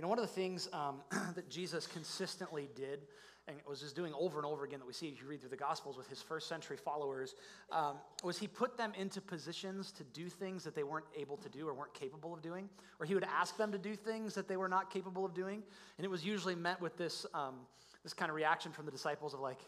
You 0.00 0.02
know, 0.04 0.08
one 0.08 0.18
of 0.18 0.26
the 0.26 0.32
things 0.32 0.66
um, 0.72 1.02
that 1.34 1.50
Jesus 1.50 1.86
consistently 1.86 2.70
did 2.74 3.00
and 3.46 3.58
was 3.68 3.80
just 3.80 3.94
doing 3.94 4.14
over 4.18 4.38
and 4.38 4.46
over 4.46 4.64
again 4.64 4.78
that 4.78 4.86
we 4.86 4.94
see 4.94 5.08
if 5.08 5.20
you 5.20 5.28
read 5.28 5.40
through 5.40 5.50
the 5.50 5.58
Gospels 5.58 5.98
with 5.98 6.08
his 6.08 6.22
first 6.22 6.48
century 6.48 6.78
followers 6.78 7.34
um, 7.70 7.96
was 8.24 8.38
he 8.38 8.46
put 8.46 8.78
them 8.78 8.94
into 8.96 9.20
positions 9.20 9.92
to 9.92 10.04
do 10.04 10.30
things 10.30 10.64
that 10.64 10.74
they 10.74 10.84
weren't 10.84 11.04
able 11.18 11.36
to 11.36 11.50
do 11.50 11.68
or 11.68 11.74
weren't 11.74 11.92
capable 11.92 12.32
of 12.32 12.40
doing, 12.40 12.66
or 12.98 13.04
he 13.04 13.12
would 13.12 13.24
ask 13.24 13.58
them 13.58 13.70
to 13.72 13.76
do 13.76 13.94
things 13.94 14.32
that 14.32 14.48
they 14.48 14.56
were 14.56 14.70
not 14.70 14.90
capable 14.90 15.26
of 15.26 15.34
doing. 15.34 15.62
And 15.98 16.04
it 16.06 16.08
was 16.08 16.24
usually 16.24 16.54
met 16.54 16.80
with 16.80 16.96
this, 16.96 17.26
um, 17.34 17.56
this 18.02 18.14
kind 18.14 18.30
of 18.30 18.36
reaction 18.36 18.72
from 18.72 18.86
the 18.86 18.92
disciples 18.92 19.34
of 19.34 19.40
like, 19.40 19.58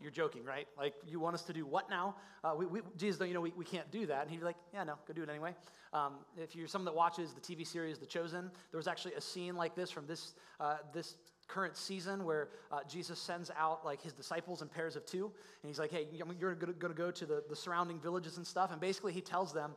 you're 0.00 0.10
joking, 0.10 0.44
right? 0.44 0.66
Like, 0.76 0.94
you 1.06 1.18
want 1.20 1.34
us 1.34 1.42
to 1.44 1.52
do 1.52 1.64
what 1.64 1.88
now? 1.88 2.16
Uh, 2.44 2.54
we, 2.56 2.66
we, 2.66 2.80
Jesus, 2.96 3.18
though, 3.18 3.24
you 3.24 3.34
know, 3.34 3.40
we, 3.40 3.52
we 3.56 3.64
can't 3.64 3.90
do 3.90 4.06
that. 4.06 4.22
And 4.22 4.30
he'd 4.30 4.40
be 4.40 4.44
like, 4.44 4.56
yeah, 4.72 4.84
no, 4.84 4.94
go 5.06 5.14
do 5.14 5.22
it 5.22 5.30
anyway. 5.30 5.54
Um, 5.92 6.14
if 6.36 6.54
you're 6.54 6.68
someone 6.68 6.84
that 6.86 6.94
watches 6.94 7.32
the 7.32 7.40
TV 7.40 7.66
series 7.66 7.98
The 7.98 8.06
Chosen, 8.06 8.50
there 8.70 8.78
was 8.78 8.88
actually 8.88 9.14
a 9.14 9.20
scene 9.20 9.56
like 9.56 9.74
this 9.74 9.90
from 9.90 10.06
this, 10.06 10.34
uh, 10.60 10.76
this 10.92 11.16
current 11.48 11.76
season 11.76 12.24
where 12.24 12.48
uh, 12.70 12.80
Jesus 12.88 13.18
sends 13.18 13.50
out 13.56 13.84
like 13.84 14.02
his 14.02 14.12
disciples 14.12 14.60
in 14.60 14.68
pairs 14.68 14.96
of 14.96 15.06
two. 15.06 15.24
And 15.24 15.68
he's 15.68 15.78
like, 15.78 15.90
hey, 15.90 16.08
you're 16.12 16.54
going 16.54 16.78
to 16.78 16.88
go 16.88 17.10
to 17.10 17.26
the, 17.26 17.42
the 17.48 17.56
surrounding 17.56 17.98
villages 17.98 18.36
and 18.36 18.46
stuff. 18.46 18.72
And 18.72 18.80
basically, 18.80 19.12
he 19.12 19.22
tells 19.22 19.52
them, 19.52 19.72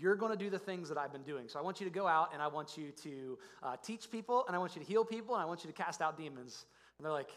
you're 0.00 0.16
going 0.16 0.32
to 0.32 0.38
do 0.38 0.48
the 0.48 0.58
things 0.58 0.88
that 0.88 0.96
I've 0.96 1.12
been 1.12 1.24
doing. 1.24 1.46
So 1.48 1.58
I 1.58 1.62
want 1.62 1.78
you 1.78 1.84
to 1.84 1.92
go 1.92 2.06
out 2.06 2.30
and 2.32 2.40
I 2.40 2.46
want 2.46 2.78
you 2.78 2.90
to 3.02 3.38
uh, 3.62 3.76
teach 3.82 4.10
people 4.10 4.44
and 4.46 4.56
I 4.56 4.58
want 4.58 4.74
you 4.74 4.80
to 4.80 4.88
heal 4.88 5.04
people 5.04 5.34
and 5.34 5.42
I 5.42 5.44
want 5.44 5.62
you 5.62 5.70
to 5.70 5.76
cast 5.76 6.00
out 6.00 6.16
demons. 6.16 6.64
And 6.98 7.04
they're 7.04 7.12
like? 7.12 7.28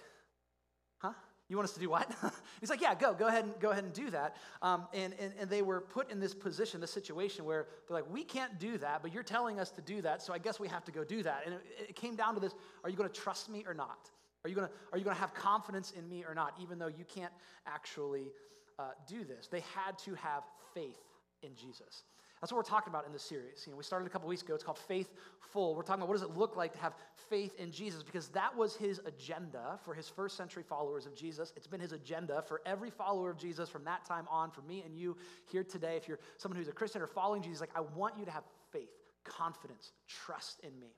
You 1.50 1.56
want 1.56 1.70
us 1.70 1.74
to 1.76 1.80
do 1.80 1.90
what? 1.90 2.12
He's 2.60 2.70
like, 2.70 2.82
yeah, 2.82 2.94
go, 2.94 3.14
go 3.14 3.28
ahead 3.28 3.46
and 3.46 3.54
go 3.60 3.72
ahead 3.72 3.86
and 3.86 3.94
do 3.94 4.10
that. 4.10 4.36
Um, 4.62 4.88
and, 4.94 5.14
and, 5.18 5.32
and 5.40 5.50
they 5.50 5.62
were 5.62 5.80
put 5.80 6.12
in 6.12 6.20
this 6.20 6.34
position, 6.34 6.82
this 6.82 6.92
situation 6.92 7.46
where 7.46 7.68
they're 7.88 7.96
like, 7.96 8.12
we 8.12 8.24
can't 8.24 8.60
do 8.60 8.78
that, 8.80 9.02
but 9.02 9.14
you're 9.14 9.24
telling 9.24 9.60
us 9.60 9.72
to 9.72 9.82
do 9.82 10.02
that, 10.02 10.22
so 10.22 10.34
I 10.34 10.40
guess 10.40 10.60
we 10.60 10.68
have 10.68 10.84
to 10.86 10.92
go 10.92 11.06
do 11.06 11.24
that. 11.24 11.44
And 11.46 11.56
it, 11.56 11.62
it 11.90 11.96
came 11.96 12.16
down 12.16 12.34
to 12.34 12.40
this: 12.42 12.54
Are 12.84 12.90
you 12.90 12.98
going 12.98 13.10
to 13.10 13.16
trust 13.16 13.50
me 13.50 13.64
or 13.66 13.74
not? 13.74 14.10
Are 14.44 14.50
you 14.50 14.56
going 14.56 14.68
to 14.68 14.74
are 14.92 14.98
you 14.98 15.04
going 15.04 15.16
to 15.16 15.22
have 15.22 15.34
confidence 15.34 15.92
in 15.92 16.08
me 16.08 16.26
or 16.28 16.36
not? 16.36 16.54
Even 16.62 16.80
though 16.80 16.88
you 16.88 17.06
can't 17.06 17.34
actually 17.66 18.32
uh, 18.78 18.90
do 19.08 19.24
this, 19.24 19.48
they 19.48 19.64
had 19.76 19.98
to 20.00 20.16
have 20.16 20.44
faith 20.74 21.00
in 21.44 21.56
Jesus. 21.56 22.04
That's 22.40 22.52
what 22.52 22.58
we're 22.58 22.70
talking 22.70 22.92
about 22.92 23.06
in 23.08 23.14
this 23.14 23.24
series. 23.24 23.64
You 23.66 23.72
know, 23.72 23.78
we 23.78 23.84
started 23.84 24.06
a 24.06 24.10
couple 24.10 24.30
weeks 24.30 24.44
ago. 24.44 24.54
It's 24.54 24.64
called 24.64 24.78
Faithful. 24.78 25.74
We're 25.76 25.82
talking 25.82 26.02
about 26.02 26.10
what 26.10 26.20
does 26.20 26.30
it 26.30 26.38
look 26.38 26.56
like 26.56 26.72
to 26.74 26.80
have 26.80 26.94
faith 27.30 27.54
in 27.58 27.72
Jesus 27.72 28.04
because 28.04 28.28
that 28.30 28.56
was 28.56 28.76
his 28.76 29.02
agenda 29.06 29.80
for 29.84 29.96
his 29.96 30.08
first 30.08 30.38
century 30.38 30.62
followers 30.62 31.08
of 31.08 31.16
Jesus. 31.16 31.52
It's 31.56 31.66
been 31.66 31.80
his 31.80 31.94
agenda 31.94 32.44
for 32.48 32.62
every 32.66 32.92
follower 32.92 33.32
of 33.32 33.38
Jesus 33.38 33.70
from 33.70 33.84
that 33.86 34.06
time 34.06 34.28
on, 34.30 34.52
for 34.52 34.62
me 34.62 34.84
and 34.86 34.96
you 34.96 35.18
here 35.52 35.64
today. 35.64 35.96
If 35.96 36.08
you're 36.08 36.20
someone 36.38 36.58
who's 36.58 36.68
a 36.68 36.74
Christian 36.74 37.02
or 37.02 37.08
following 37.08 37.42
Jesus, 37.42 37.60
like 37.60 37.76
I 37.76 37.82
want 37.82 38.16
you 38.20 38.26
to 38.26 38.32
have 38.32 38.44
faith, 38.72 38.90
confidence, 39.24 39.92
trust 40.08 40.60
in 40.62 40.80
me. 40.80 40.94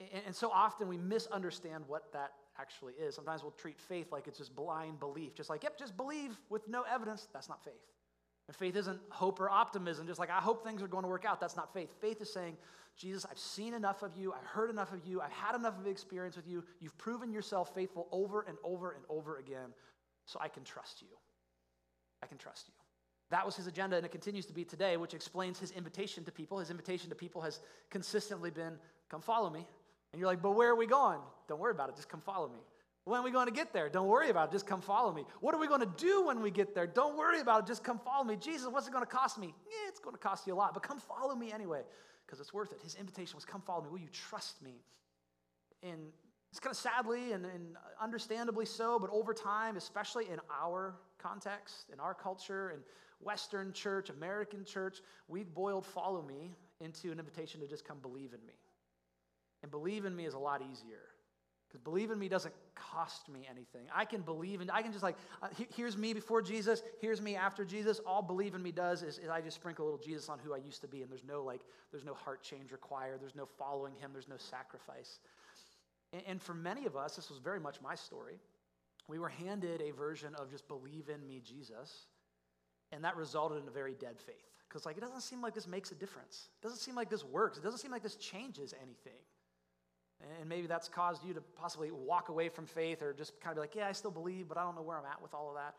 And, 0.00 0.22
and 0.26 0.34
so 0.36 0.50
often 0.52 0.86
we 0.86 0.98
misunderstand 0.98 1.84
what 1.88 2.12
that 2.12 2.32
actually 2.60 2.92
is. 2.94 3.16
Sometimes 3.16 3.42
we'll 3.42 3.52
treat 3.52 3.80
faith 3.80 4.12
like 4.12 4.28
it's 4.28 4.38
just 4.38 4.54
blind 4.54 5.00
belief, 5.00 5.34
just 5.34 5.50
like, 5.50 5.64
yep, 5.64 5.76
just 5.76 5.96
believe 5.96 6.38
with 6.48 6.68
no 6.68 6.82
evidence. 6.82 7.26
That's 7.32 7.48
not 7.48 7.64
faith. 7.64 7.74
And 8.46 8.56
faith 8.56 8.76
isn't 8.76 9.00
hope 9.08 9.40
or 9.40 9.48
optimism, 9.48 10.06
just 10.06 10.20
like 10.20 10.30
I 10.30 10.38
hope 10.38 10.64
things 10.64 10.82
are 10.82 10.88
going 10.88 11.04
to 11.04 11.08
work 11.08 11.24
out. 11.24 11.40
That's 11.40 11.56
not 11.56 11.72
faith. 11.72 11.90
Faith 12.00 12.20
is 12.20 12.32
saying, 12.32 12.56
Jesus, 12.96 13.26
I've 13.28 13.38
seen 13.38 13.74
enough 13.74 14.02
of 14.02 14.14
you. 14.16 14.32
I've 14.32 14.46
heard 14.46 14.70
enough 14.70 14.92
of 14.92 15.04
you. 15.06 15.20
I've 15.20 15.32
had 15.32 15.54
enough 15.54 15.78
of 15.78 15.86
experience 15.86 16.36
with 16.36 16.46
you. 16.46 16.62
You've 16.80 16.96
proven 16.98 17.32
yourself 17.32 17.74
faithful 17.74 18.06
over 18.12 18.42
and 18.42 18.56
over 18.62 18.92
and 18.92 19.04
over 19.08 19.38
again, 19.38 19.72
so 20.26 20.38
I 20.40 20.48
can 20.48 20.62
trust 20.62 21.02
you. 21.02 21.08
I 22.22 22.26
can 22.26 22.38
trust 22.38 22.68
you. 22.68 22.74
That 23.30 23.44
was 23.44 23.56
his 23.56 23.66
agenda, 23.66 23.96
and 23.96 24.04
it 24.04 24.12
continues 24.12 24.46
to 24.46 24.52
be 24.52 24.64
today, 24.64 24.96
which 24.96 25.14
explains 25.14 25.58
his 25.58 25.70
invitation 25.72 26.24
to 26.24 26.30
people. 26.30 26.58
His 26.58 26.70
invitation 26.70 27.08
to 27.08 27.16
people 27.16 27.40
has 27.40 27.60
consistently 27.90 28.50
been, 28.50 28.74
Come 29.08 29.22
follow 29.22 29.50
me. 29.50 29.66
And 30.12 30.20
you're 30.20 30.28
like, 30.28 30.42
But 30.42 30.52
where 30.52 30.70
are 30.70 30.76
we 30.76 30.86
going? 30.86 31.18
Don't 31.48 31.58
worry 31.58 31.72
about 31.72 31.88
it. 31.88 31.96
Just 31.96 32.08
come 32.08 32.20
follow 32.20 32.48
me. 32.48 32.60
When 33.04 33.20
are 33.20 33.22
we 33.22 33.30
going 33.30 33.46
to 33.46 33.52
get 33.52 33.72
there? 33.72 33.90
Don't 33.90 34.08
worry 34.08 34.30
about 34.30 34.48
it. 34.48 34.52
Just 34.52 34.66
come 34.66 34.80
follow 34.80 35.12
me. 35.12 35.24
What 35.40 35.54
are 35.54 35.60
we 35.60 35.66
going 35.66 35.80
to 35.80 35.92
do 35.98 36.24
when 36.26 36.40
we 36.40 36.50
get 36.50 36.74
there? 36.74 36.86
Don't 36.86 37.18
worry 37.18 37.40
about 37.40 37.64
it. 37.64 37.66
Just 37.66 37.84
come 37.84 37.98
follow 37.98 38.24
me. 38.24 38.36
Jesus, 38.36 38.66
what's 38.68 38.88
it 38.88 38.92
going 38.92 39.04
to 39.04 39.10
cost 39.10 39.38
me? 39.38 39.54
Yeah, 39.66 39.88
it's 39.88 40.00
going 40.00 40.16
to 40.16 40.20
cost 40.20 40.46
you 40.46 40.54
a 40.54 40.56
lot, 40.56 40.72
but 40.72 40.82
come 40.82 40.98
follow 40.98 41.34
me 41.34 41.52
anyway 41.52 41.82
because 42.24 42.40
it's 42.40 42.54
worth 42.54 42.72
it. 42.72 42.78
His 42.82 42.94
invitation 42.94 43.36
was 43.36 43.44
come 43.44 43.60
follow 43.60 43.82
me. 43.82 43.90
Will 43.90 43.98
you 43.98 44.08
trust 44.10 44.62
me? 44.62 44.80
And 45.82 46.00
it's 46.50 46.60
kind 46.60 46.70
of 46.70 46.78
sadly 46.78 47.32
and, 47.32 47.44
and 47.44 47.76
understandably 48.00 48.64
so, 48.64 48.98
but 48.98 49.10
over 49.10 49.34
time, 49.34 49.76
especially 49.76 50.30
in 50.30 50.38
our 50.50 50.94
context, 51.18 51.90
in 51.92 52.00
our 52.00 52.14
culture, 52.14 52.70
in 52.70 52.78
Western 53.20 53.72
church, 53.74 54.08
American 54.08 54.64
church, 54.64 54.98
we've 55.28 55.52
boiled 55.52 55.84
follow 55.84 56.22
me 56.22 56.52
into 56.80 57.12
an 57.12 57.18
invitation 57.18 57.60
to 57.60 57.66
just 57.66 57.84
come 57.84 57.98
believe 58.00 58.32
in 58.32 58.46
me. 58.46 58.54
And 59.62 59.70
believe 59.70 60.06
in 60.06 60.16
me 60.16 60.24
is 60.24 60.34
a 60.34 60.38
lot 60.38 60.62
easier 60.62 61.13
because 61.74 61.82
believe 61.82 62.12
in 62.12 62.20
me 62.20 62.28
doesn't 62.28 62.54
cost 62.76 63.28
me 63.28 63.48
anything. 63.50 63.88
I 63.92 64.04
can 64.04 64.20
believe 64.20 64.60
in, 64.60 64.70
I 64.70 64.80
can 64.80 64.92
just 64.92 65.02
like, 65.02 65.16
uh, 65.42 65.48
here's 65.74 65.96
me 65.96 66.12
before 66.12 66.40
Jesus, 66.40 66.84
here's 67.00 67.20
me 67.20 67.34
after 67.34 67.64
Jesus. 67.64 68.00
All 68.06 68.22
believe 68.22 68.54
in 68.54 68.62
me 68.62 68.70
does 68.70 69.02
is, 69.02 69.18
is, 69.18 69.28
I 69.28 69.40
just 69.40 69.56
sprinkle 69.56 69.84
a 69.84 69.86
little 69.86 69.98
Jesus 69.98 70.28
on 70.28 70.38
who 70.38 70.54
I 70.54 70.58
used 70.58 70.82
to 70.82 70.86
be, 70.86 71.02
and 71.02 71.10
there's 71.10 71.24
no 71.24 71.42
like, 71.42 71.62
there's 71.90 72.04
no 72.04 72.14
heart 72.14 72.44
change 72.44 72.70
required, 72.70 73.20
there's 73.20 73.34
no 73.34 73.46
following 73.58 73.92
him, 73.96 74.10
there's 74.12 74.28
no 74.28 74.36
sacrifice. 74.36 75.18
And, 76.12 76.22
and 76.28 76.42
for 76.42 76.54
many 76.54 76.86
of 76.86 76.96
us, 76.96 77.16
this 77.16 77.28
was 77.28 77.40
very 77.40 77.58
much 77.58 77.80
my 77.80 77.96
story. 77.96 78.38
We 79.08 79.18
were 79.18 79.28
handed 79.28 79.82
a 79.82 79.90
version 79.90 80.36
of 80.36 80.52
just 80.52 80.68
believe 80.68 81.08
in 81.08 81.26
me, 81.26 81.42
Jesus, 81.44 82.06
and 82.92 83.02
that 83.02 83.16
resulted 83.16 83.62
in 83.62 83.66
a 83.66 83.72
very 83.72 83.94
dead 83.94 84.20
faith. 84.20 84.48
Because 84.68 84.86
like 84.86 84.96
it 84.96 85.00
doesn't 85.00 85.22
seem 85.22 85.42
like 85.42 85.54
this 85.54 85.66
makes 85.66 85.90
a 85.90 85.96
difference. 85.96 86.50
It 86.60 86.62
doesn't 86.62 86.78
seem 86.78 86.94
like 86.94 87.10
this 87.10 87.24
works. 87.24 87.58
It 87.58 87.64
doesn't 87.64 87.80
seem 87.80 87.90
like 87.90 88.04
this 88.04 88.14
changes 88.14 88.74
anything. 88.80 89.20
And 90.40 90.48
maybe 90.48 90.66
that's 90.66 90.88
caused 90.88 91.24
you 91.24 91.34
to 91.34 91.40
possibly 91.40 91.90
walk 91.90 92.28
away 92.28 92.48
from 92.48 92.66
faith 92.66 93.02
or 93.02 93.12
just 93.12 93.38
kind 93.40 93.50
of 93.50 93.56
be 93.56 93.60
like, 93.60 93.74
yeah, 93.74 93.88
I 93.88 93.92
still 93.92 94.10
believe, 94.10 94.48
but 94.48 94.56
I 94.56 94.62
don't 94.62 94.74
know 94.74 94.82
where 94.82 94.96
I'm 94.98 95.04
at 95.04 95.20
with 95.20 95.34
all 95.34 95.48
of 95.50 95.56
that. 95.56 95.74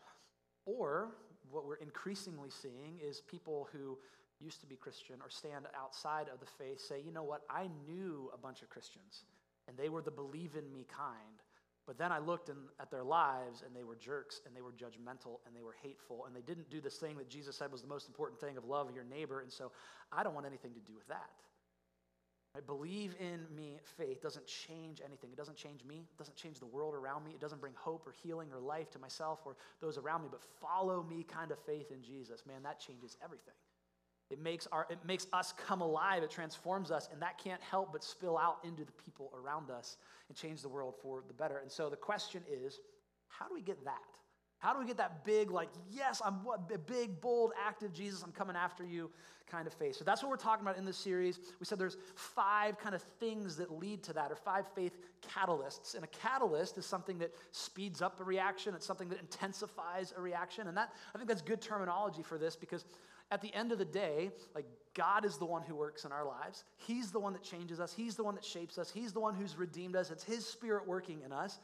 Or 0.66 1.08
what 1.50 1.66
we're 1.66 1.76
increasingly 1.76 2.50
seeing 2.50 2.98
is 3.02 3.20
people 3.20 3.68
who 3.72 3.98
used 4.40 4.60
to 4.60 4.66
be 4.66 4.76
Christian 4.76 5.16
or 5.22 5.30
stand 5.30 5.66
outside 5.76 6.26
of 6.32 6.40
the 6.40 6.46
faith 6.46 6.80
say, 6.80 7.00
you 7.04 7.12
know 7.12 7.22
what, 7.22 7.42
I 7.48 7.68
knew 7.88 8.30
a 8.34 8.38
bunch 8.38 8.62
of 8.62 8.68
Christians 8.68 9.24
and 9.68 9.76
they 9.76 9.88
were 9.88 10.02
the 10.02 10.10
believe 10.10 10.54
in 10.56 10.70
me 10.72 10.86
kind. 10.94 11.42
But 11.86 11.98
then 11.98 12.10
I 12.10 12.18
looked 12.18 12.48
in, 12.48 12.56
at 12.80 12.90
their 12.90 13.04
lives 13.04 13.62
and 13.64 13.74
they 13.74 13.84
were 13.84 13.94
jerks 13.94 14.40
and 14.44 14.54
they 14.54 14.60
were 14.60 14.72
judgmental 14.72 15.38
and 15.46 15.54
they 15.54 15.62
were 15.62 15.76
hateful 15.82 16.24
and 16.26 16.34
they 16.34 16.40
didn't 16.40 16.68
do 16.68 16.80
this 16.80 16.96
thing 16.96 17.16
that 17.16 17.28
Jesus 17.28 17.56
said 17.56 17.70
was 17.70 17.80
the 17.80 17.88
most 17.88 18.08
important 18.08 18.40
thing 18.40 18.56
of 18.56 18.64
love 18.64 18.90
your 18.94 19.04
neighbor. 19.04 19.40
And 19.40 19.52
so 19.52 19.70
I 20.12 20.22
don't 20.22 20.34
want 20.34 20.46
anything 20.46 20.72
to 20.74 20.80
do 20.80 20.94
with 20.94 21.06
that. 21.08 21.30
Believe 22.60 23.14
in 23.20 23.44
me 23.54 23.78
faith 23.96 24.22
doesn't 24.22 24.46
change 24.46 25.00
anything. 25.04 25.30
It 25.32 25.36
doesn't 25.36 25.56
change 25.56 25.84
me. 25.84 26.06
It 26.10 26.18
doesn't 26.18 26.36
change 26.36 26.58
the 26.58 26.66
world 26.66 26.94
around 26.94 27.24
me. 27.24 27.32
It 27.32 27.40
doesn't 27.40 27.60
bring 27.60 27.74
hope 27.76 28.06
or 28.06 28.12
healing 28.12 28.48
or 28.52 28.60
life 28.60 28.90
to 28.92 28.98
myself 28.98 29.40
or 29.44 29.56
those 29.80 29.98
around 29.98 30.22
me. 30.22 30.28
But 30.30 30.42
follow 30.60 31.02
me 31.02 31.24
kind 31.24 31.50
of 31.50 31.58
faith 31.58 31.90
in 31.90 32.02
Jesus, 32.02 32.46
man, 32.46 32.62
that 32.62 32.80
changes 32.80 33.16
everything. 33.22 33.54
It 34.30 34.40
makes, 34.40 34.66
our, 34.72 34.86
it 34.90 34.98
makes 35.06 35.26
us 35.32 35.54
come 35.56 35.80
alive. 35.80 36.22
It 36.22 36.30
transforms 36.30 36.90
us. 36.90 37.08
And 37.12 37.22
that 37.22 37.38
can't 37.38 37.62
help 37.62 37.92
but 37.92 38.02
spill 38.02 38.36
out 38.36 38.58
into 38.64 38.84
the 38.84 38.92
people 38.92 39.32
around 39.34 39.70
us 39.70 39.98
and 40.28 40.36
change 40.36 40.62
the 40.62 40.68
world 40.68 40.94
for 41.00 41.22
the 41.28 41.34
better. 41.34 41.58
And 41.58 41.70
so 41.70 41.88
the 41.88 41.96
question 41.96 42.42
is 42.50 42.80
how 43.28 43.46
do 43.48 43.54
we 43.54 43.62
get 43.62 43.84
that? 43.84 44.00
How 44.66 44.72
do 44.72 44.80
we 44.80 44.84
get 44.84 44.96
that 44.96 45.24
big, 45.24 45.52
like, 45.52 45.68
yes, 45.92 46.20
I'm 46.24 46.40
a 46.44 46.76
big, 46.76 47.20
bold, 47.20 47.52
active 47.64 47.92
Jesus, 47.92 48.24
I'm 48.24 48.32
coming 48.32 48.56
after 48.56 48.84
you 48.84 49.12
kind 49.48 49.64
of 49.64 49.72
faith? 49.72 49.94
So 49.94 50.02
that's 50.02 50.24
what 50.24 50.28
we're 50.28 50.36
talking 50.36 50.66
about 50.66 50.76
in 50.76 50.84
this 50.84 50.96
series. 50.96 51.38
We 51.60 51.66
said 51.66 51.78
there's 51.78 51.98
five 52.16 52.76
kind 52.76 52.92
of 52.92 53.02
things 53.20 53.54
that 53.58 53.70
lead 53.70 54.02
to 54.02 54.12
that, 54.14 54.32
or 54.32 54.34
five 54.34 54.64
faith 54.74 54.98
catalysts. 55.22 55.94
And 55.94 56.02
a 56.02 56.08
catalyst 56.08 56.78
is 56.78 56.84
something 56.84 57.16
that 57.18 57.32
speeds 57.52 58.02
up 58.02 58.20
a 58.20 58.24
reaction, 58.24 58.74
it's 58.74 58.84
something 58.84 59.08
that 59.10 59.20
intensifies 59.20 60.12
a 60.18 60.20
reaction. 60.20 60.66
And 60.66 60.76
that, 60.76 60.90
I 61.14 61.18
think 61.18 61.28
that's 61.28 61.42
good 61.42 61.60
terminology 61.60 62.24
for 62.24 62.36
this 62.36 62.56
because 62.56 62.84
at 63.30 63.40
the 63.40 63.54
end 63.54 63.70
of 63.70 63.78
the 63.78 63.84
day, 63.84 64.32
like 64.52 64.66
God 64.94 65.24
is 65.24 65.36
the 65.36 65.46
one 65.46 65.62
who 65.62 65.76
works 65.76 66.04
in 66.04 66.10
our 66.10 66.26
lives. 66.26 66.64
He's 66.76 67.12
the 67.12 67.20
one 67.20 67.34
that 67.34 67.44
changes 67.44 67.78
us. 67.78 67.92
He's 67.92 68.16
the 68.16 68.24
one 68.24 68.34
that 68.34 68.44
shapes 68.44 68.78
us. 68.78 68.90
He's 68.90 69.12
the 69.12 69.20
one 69.20 69.36
who's 69.36 69.56
redeemed 69.56 69.94
us. 69.94 70.10
It's 70.10 70.24
His 70.24 70.44
Spirit 70.44 70.88
working 70.88 71.20
in 71.24 71.30
us. 71.30 71.60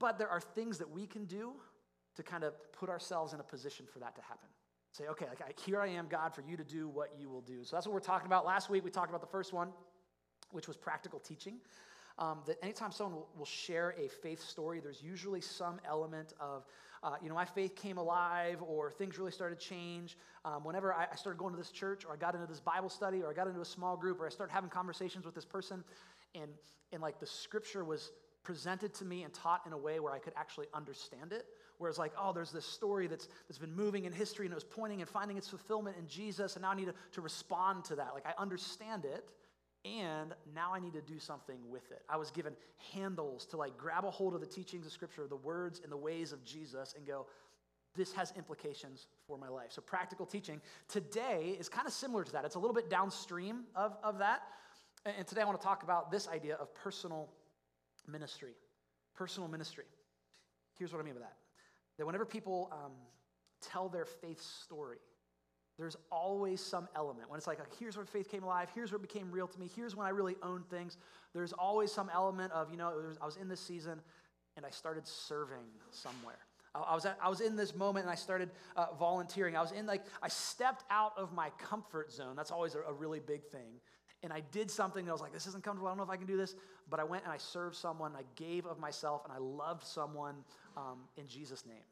But 0.00 0.18
there 0.18 0.28
are 0.28 0.40
things 0.40 0.78
that 0.78 0.90
we 0.90 1.06
can 1.06 1.26
do 1.26 1.52
to 2.16 2.22
kind 2.22 2.44
of 2.44 2.54
put 2.72 2.88
ourselves 2.88 3.32
in 3.32 3.40
a 3.40 3.42
position 3.42 3.86
for 3.90 3.98
that 4.00 4.14
to 4.16 4.22
happen. 4.22 4.48
Say, 4.92 5.04
okay, 5.08 5.26
like, 5.28 5.42
I, 5.42 5.52
here 5.64 5.80
I 5.80 5.88
am, 5.88 6.06
God, 6.08 6.34
for 6.34 6.42
you 6.42 6.56
to 6.56 6.64
do 6.64 6.88
what 6.88 7.10
you 7.18 7.28
will 7.28 7.42
do. 7.42 7.64
So 7.64 7.76
that's 7.76 7.86
what 7.86 7.92
we're 7.92 8.00
talking 8.00 8.26
about. 8.26 8.46
Last 8.46 8.70
week 8.70 8.84
we 8.84 8.90
talked 8.90 9.10
about 9.10 9.20
the 9.20 9.26
first 9.26 9.52
one, 9.52 9.68
which 10.52 10.68
was 10.68 10.76
practical 10.76 11.18
teaching. 11.18 11.56
Um, 12.18 12.38
that 12.46 12.56
anytime 12.62 12.92
someone 12.92 13.16
will, 13.16 13.28
will, 13.36 13.44
share 13.44 13.94
a 13.98 14.08
faith 14.08 14.42
story, 14.42 14.80
there's 14.80 15.02
usually 15.02 15.42
some 15.42 15.78
element 15.86 16.32
of, 16.40 16.64
uh, 17.02 17.16
you 17.22 17.28
know, 17.28 17.34
my 17.34 17.44
faith 17.44 17.76
came 17.76 17.98
alive 17.98 18.62
or 18.66 18.90
things 18.90 19.18
really 19.18 19.32
started 19.32 19.60
to 19.60 19.66
change. 19.66 20.16
Um, 20.46 20.64
whenever 20.64 20.94
I, 20.94 21.08
I 21.12 21.16
started 21.16 21.38
going 21.38 21.52
to 21.52 21.58
this 21.58 21.70
church 21.70 22.06
or 22.06 22.14
I 22.14 22.16
got 22.16 22.34
into 22.34 22.46
this 22.46 22.60
Bible 22.60 22.88
study 22.88 23.20
or 23.20 23.28
I 23.28 23.34
got 23.34 23.48
into 23.48 23.60
a 23.60 23.66
small 23.66 23.98
group 23.98 24.18
or 24.18 24.24
I 24.24 24.30
started 24.30 24.54
having 24.54 24.70
conversations 24.70 25.26
with 25.26 25.34
this 25.34 25.44
person 25.44 25.84
and, 26.34 26.50
and 26.90 27.02
like 27.02 27.20
the 27.20 27.26
scripture 27.26 27.84
was 27.84 28.12
presented 28.42 28.94
to 28.94 29.04
me 29.04 29.24
and 29.24 29.34
taught 29.34 29.60
in 29.66 29.74
a 29.74 29.78
way 29.78 30.00
where 30.00 30.12
I 30.12 30.18
could 30.18 30.32
actually 30.36 30.68
understand 30.72 31.32
it 31.32 31.46
where 31.78 31.88
it's 31.88 31.98
like, 31.98 32.12
oh, 32.20 32.32
there's 32.32 32.52
this 32.52 32.64
story 32.64 33.06
that's, 33.06 33.28
that's 33.48 33.58
been 33.58 33.74
moving 33.74 34.04
in 34.04 34.12
history 34.12 34.46
and 34.46 34.52
it 34.52 34.54
was 34.54 34.64
pointing 34.64 35.00
and 35.00 35.08
finding 35.08 35.36
its 35.36 35.48
fulfillment 35.48 35.96
in 35.98 36.06
Jesus, 36.06 36.56
and 36.56 36.62
now 36.62 36.70
I 36.70 36.74
need 36.74 36.86
to, 36.86 36.94
to 37.12 37.20
respond 37.20 37.84
to 37.86 37.96
that. 37.96 38.10
Like, 38.14 38.26
I 38.26 38.32
understand 38.40 39.04
it, 39.04 39.28
and 39.84 40.34
now 40.54 40.72
I 40.74 40.80
need 40.80 40.94
to 40.94 41.00
do 41.00 41.18
something 41.18 41.58
with 41.68 41.90
it. 41.92 42.02
I 42.08 42.16
was 42.16 42.30
given 42.30 42.54
handles 42.92 43.46
to 43.46 43.56
like 43.56 43.76
grab 43.78 44.04
a 44.04 44.10
hold 44.10 44.34
of 44.34 44.40
the 44.40 44.46
teachings 44.46 44.86
of 44.86 44.92
Scripture, 44.92 45.26
the 45.28 45.36
words 45.36 45.80
and 45.82 45.92
the 45.92 45.96
ways 45.96 46.32
of 46.32 46.44
Jesus, 46.44 46.94
and 46.96 47.06
go, 47.06 47.26
this 47.94 48.12
has 48.12 48.32
implications 48.36 49.06
for 49.26 49.38
my 49.38 49.48
life. 49.48 49.68
So, 49.70 49.80
practical 49.80 50.26
teaching 50.26 50.60
today 50.88 51.56
is 51.58 51.68
kind 51.68 51.86
of 51.86 51.92
similar 51.92 52.24
to 52.24 52.32
that. 52.32 52.44
It's 52.44 52.56
a 52.56 52.58
little 52.58 52.74
bit 52.74 52.90
downstream 52.90 53.64
of, 53.74 53.96
of 54.02 54.18
that. 54.18 54.42
And 55.04 55.26
today 55.26 55.42
I 55.42 55.44
want 55.44 55.58
to 55.60 55.64
talk 55.64 55.82
about 55.82 56.10
this 56.10 56.28
idea 56.28 56.56
of 56.56 56.74
personal 56.74 57.28
ministry. 58.08 58.54
Personal 59.14 59.48
ministry. 59.48 59.84
Here's 60.78 60.92
what 60.92 61.00
I 61.00 61.04
mean 61.04 61.14
by 61.14 61.20
that 61.20 61.36
that 61.98 62.06
whenever 62.06 62.24
people 62.24 62.70
um, 62.72 62.92
tell 63.60 63.88
their 63.88 64.04
faith 64.04 64.40
story, 64.40 64.98
there's 65.78 65.96
always 66.10 66.60
some 66.60 66.88
element. 66.96 67.28
When 67.28 67.36
it's 67.36 67.46
like, 67.46 67.58
here's 67.78 67.96
where 67.96 68.06
faith 68.06 68.30
came 68.30 68.42
alive, 68.42 68.68
here's 68.74 68.92
where 68.92 68.96
it 68.96 69.02
became 69.02 69.30
real 69.30 69.46
to 69.46 69.60
me, 69.60 69.68
here's 69.74 69.94
when 69.94 70.06
I 70.06 70.10
really 70.10 70.36
owned 70.42 70.68
things, 70.70 70.96
there's 71.34 71.52
always 71.52 71.92
some 71.92 72.10
element 72.14 72.52
of, 72.52 72.70
you 72.70 72.78
know, 72.78 72.88
was, 73.06 73.18
I 73.20 73.26
was 73.26 73.36
in 73.36 73.48
this 73.48 73.60
season 73.60 74.00
and 74.56 74.64
I 74.64 74.70
started 74.70 75.06
serving 75.06 75.66
somewhere. 75.90 76.38
I 76.74 76.94
was, 76.94 77.06
at, 77.06 77.18
I 77.22 77.28
was 77.28 77.40
in 77.40 77.56
this 77.56 77.74
moment 77.74 78.04
and 78.04 78.12
I 78.12 78.16
started 78.16 78.50
uh, 78.76 78.86
volunteering. 78.98 79.56
I 79.56 79.62
was 79.62 79.72
in 79.72 79.86
like, 79.86 80.02
I 80.22 80.28
stepped 80.28 80.84
out 80.90 81.12
of 81.16 81.32
my 81.32 81.50
comfort 81.58 82.12
zone. 82.12 82.36
That's 82.36 82.50
always 82.50 82.74
a, 82.74 82.80
a 82.80 82.92
really 82.92 83.20
big 83.20 83.44
thing. 83.44 83.80
And 84.26 84.32
I 84.32 84.42
did 84.50 84.70
something 84.70 85.04
that 85.04 85.10
I 85.10 85.12
was 85.12 85.20
like, 85.20 85.32
this 85.32 85.46
isn't 85.46 85.62
comfortable. 85.62 85.86
I 85.86 85.90
don't 85.92 85.98
know 85.98 86.02
if 86.02 86.10
I 86.10 86.16
can 86.16 86.26
do 86.26 86.36
this. 86.36 86.56
But 86.90 86.98
I 86.98 87.04
went 87.04 87.22
and 87.22 87.32
I 87.32 87.36
served 87.38 87.76
someone. 87.76 88.12
I 88.16 88.22
gave 88.34 88.66
of 88.66 88.80
myself 88.80 89.22
and 89.24 89.32
I 89.32 89.38
loved 89.38 89.84
someone 89.84 90.34
um, 90.76 90.98
in 91.16 91.28
Jesus' 91.28 91.64
name 91.64 91.84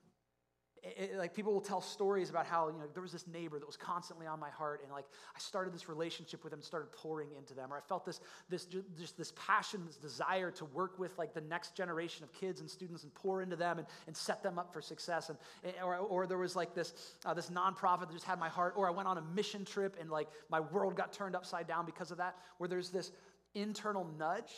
it, 0.84 1.16
like 1.16 1.34
people 1.34 1.52
will 1.52 1.60
tell 1.60 1.80
stories 1.80 2.30
about 2.30 2.46
how 2.46 2.68
you 2.68 2.74
know 2.74 2.86
there 2.92 3.02
was 3.02 3.12
this 3.12 3.26
neighbor 3.26 3.58
that 3.58 3.66
was 3.66 3.76
constantly 3.76 4.26
on 4.26 4.38
my 4.38 4.50
heart 4.50 4.80
and 4.82 4.92
like 4.92 5.06
i 5.34 5.38
started 5.38 5.72
this 5.72 5.88
relationship 5.88 6.44
with 6.44 6.50
them 6.50 6.60
started 6.62 6.92
pouring 6.92 7.28
into 7.38 7.54
them 7.54 7.72
or 7.72 7.76
i 7.76 7.80
felt 7.80 8.04
this 8.04 8.20
this 8.48 8.66
just 8.98 9.16
this 9.16 9.32
passion 9.36 9.82
this 9.86 9.96
desire 9.96 10.50
to 10.50 10.64
work 10.66 10.98
with 10.98 11.16
like 11.18 11.32
the 11.32 11.40
next 11.42 11.74
generation 11.74 12.22
of 12.22 12.32
kids 12.32 12.60
and 12.60 12.70
students 12.70 13.02
and 13.02 13.14
pour 13.14 13.42
into 13.42 13.56
them 13.56 13.78
and, 13.78 13.86
and 14.06 14.16
set 14.16 14.42
them 14.42 14.58
up 14.58 14.72
for 14.72 14.82
success 14.82 15.30
and 15.30 15.38
or, 15.82 15.96
or 15.96 16.26
there 16.26 16.38
was 16.38 16.54
like 16.54 16.74
this 16.74 17.16
uh, 17.24 17.32
this 17.32 17.50
nonprofit 17.50 18.00
that 18.00 18.12
just 18.12 18.26
had 18.26 18.38
my 18.38 18.48
heart 18.48 18.74
or 18.76 18.86
i 18.86 18.90
went 18.90 19.08
on 19.08 19.18
a 19.18 19.22
mission 19.34 19.64
trip 19.64 19.96
and 20.00 20.10
like 20.10 20.28
my 20.50 20.60
world 20.60 20.96
got 20.96 21.12
turned 21.12 21.34
upside 21.34 21.66
down 21.66 21.86
because 21.86 22.10
of 22.10 22.18
that 22.18 22.36
where 22.58 22.68
there's 22.68 22.90
this 22.90 23.12
internal 23.54 24.06
nudge 24.18 24.52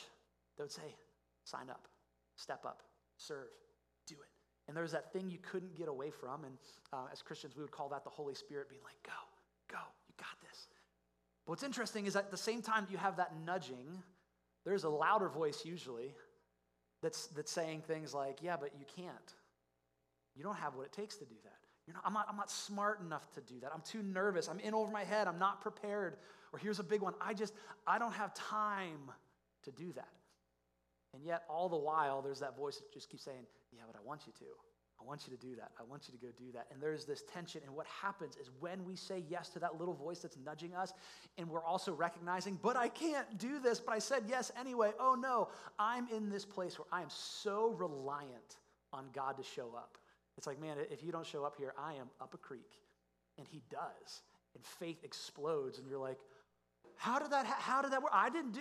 that 0.56 0.64
would 0.64 0.72
say 0.72 0.96
sign 1.44 1.70
up 1.70 1.86
step 2.34 2.64
up 2.64 2.82
serve 3.16 3.48
and 4.68 4.76
there's 4.76 4.92
that 4.92 5.12
thing 5.12 5.30
you 5.30 5.38
couldn't 5.38 5.76
get 5.76 5.88
away 5.88 6.10
from. 6.10 6.44
And 6.44 6.54
uh, 6.92 7.06
as 7.12 7.22
Christians, 7.22 7.54
we 7.56 7.62
would 7.62 7.70
call 7.70 7.88
that 7.90 8.04
the 8.04 8.10
Holy 8.10 8.34
Spirit 8.34 8.68
being 8.68 8.82
like, 8.82 9.00
go, 9.04 9.12
go, 9.70 9.78
you 10.08 10.14
got 10.18 10.40
this. 10.48 10.68
But 11.44 11.52
what's 11.52 11.62
interesting 11.62 12.06
is 12.06 12.16
at 12.16 12.30
the 12.30 12.36
same 12.36 12.62
time 12.62 12.86
you 12.90 12.98
have 12.98 13.16
that 13.16 13.32
nudging, 13.44 14.02
there's 14.64 14.84
a 14.84 14.88
louder 14.88 15.28
voice 15.28 15.64
usually 15.64 16.14
that's, 17.02 17.28
that's 17.28 17.52
saying 17.52 17.82
things 17.86 18.12
like, 18.12 18.42
yeah, 18.42 18.56
but 18.58 18.72
you 18.78 18.84
can't. 18.96 19.34
You 20.34 20.42
don't 20.42 20.56
have 20.56 20.74
what 20.74 20.86
it 20.86 20.92
takes 20.92 21.16
to 21.16 21.24
do 21.24 21.36
that. 21.44 21.52
Not, 21.92 22.02
I'm, 22.04 22.12
not, 22.12 22.26
I'm 22.28 22.36
not 22.36 22.50
smart 22.50 23.00
enough 23.00 23.30
to 23.34 23.40
do 23.40 23.60
that. 23.60 23.70
I'm 23.72 23.82
too 23.82 24.02
nervous. 24.02 24.48
I'm 24.48 24.58
in 24.58 24.74
over 24.74 24.90
my 24.90 25.04
head. 25.04 25.28
I'm 25.28 25.38
not 25.38 25.60
prepared. 25.60 26.16
Or 26.52 26.58
here's 26.58 26.80
a 26.80 26.84
big 26.84 27.00
one 27.00 27.14
I 27.20 27.32
just, 27.32 27.54
I 27.86 27.98
don't 27.98 28.12
have 28.12 28.34
time 28.34 29.10
to 29.64 29.70
do 29.70 29.92
that. 29.92 30.08
And 31.16 31.24
yet, 31.24 31.44
all 31.48 31.70
the 31.70 31.78
while, 31.78 32.20
there's 32.20 32.40
that 32.40 32.58
voice 32.58 32.76
that 32.76 32.92
just 32.92 33.08
keeps 33.08 33.24
saying, 33.24 33.46
Yeah, 33.72 33.80
but 33.86 33.98
I 33.98 34.06
want 34.06 34.26
you 34.26 34.34
to. 34.34 34.44
I 35.00 35.04
want 35.04 35.26
you 35.26 35.36
to 35.36 35.40
do 35.40 35.56
that. 35.56 35.70
I 35.78 35.82
want 35.82 36.08
you 36.08 36.18
to 36.18 36.24
go 36.24 36.32
do 36.38 36.52
that. 36.52 36.66
And 36.70 36.80
there's 36.80 37.04
this 37.04 37.22
tension. 37.22 37.60
And 37.66 37.74
what 37.74 37.86
happens 37.86 38.36
is 38.36 38.50
when 38.60 38.84
we 38.84 38.96
say 38.96 39.24
yes 39.28 39.48
to 39.50 39.58
that 39.60 39.78
little 39.78 39.94
voice 39.94 40.20
that's 40.20 40.36
nudging 40.44 40.74
us, 40.74 40.92
and 41.38 41.48
we're 41.48 41.64
also 41.64 41.92
recognizing, 41.92 42.58
but 42.62 42.76
I 42.76 42.88
can't 42.88 43.38
do 43.38 43.58
this, 43.58 43.80
but 43.80 43.92
I 43.92 43.98
said 43.98 44.24
yes 44.28 44.52
anyway. 44.58 44.92
Oh 45.00 45.14
no, 45.14 45.48
I'm 45.78 46.06
in 46.08 46.28
this 46.28 46.44
place 46.44 46.78
where 46.78 46.86
I 46.92 47.02
am 47.02 47.10
so 47.10 47.74
reliant 47.78 48.58
on 48.92 49.06
God 49.14 49.36
to 49.38 49.42
show 49.42 49.74
up. 49.76 49.98
It's 50.36 50.46
like, 50.46 50.60
man, 50.60 50.76
if 50.90 51.02
you 51.02 51.12
don't 51.12 51.26
show 51.26 51.44
up 51.44 51.56
here, 51.56 51.72
I 51.78 51.94
am 51.94 52.08
up 52.20 52.34
a 52.34 52.38
creek. 52.38 52.78
And 53.38 53.46
He 53.46 53.62
does. 53.70 54.22
And 54.54 54.64
faith 54.64 55.02
explodes. 55.02 55.78
And 55.78 55.88
you're 55.88 55.98
like, 55.98 56.18
how 56.96 57.18
did 57.18 57.30
that, 57.30 57.46
how 57.46 57.80
did 57.80 57.92
that 57.92 58.02
work? 58.02 58.12
I 58.14 58.28
didn't 58.28 58.52
do, 58.52 58.60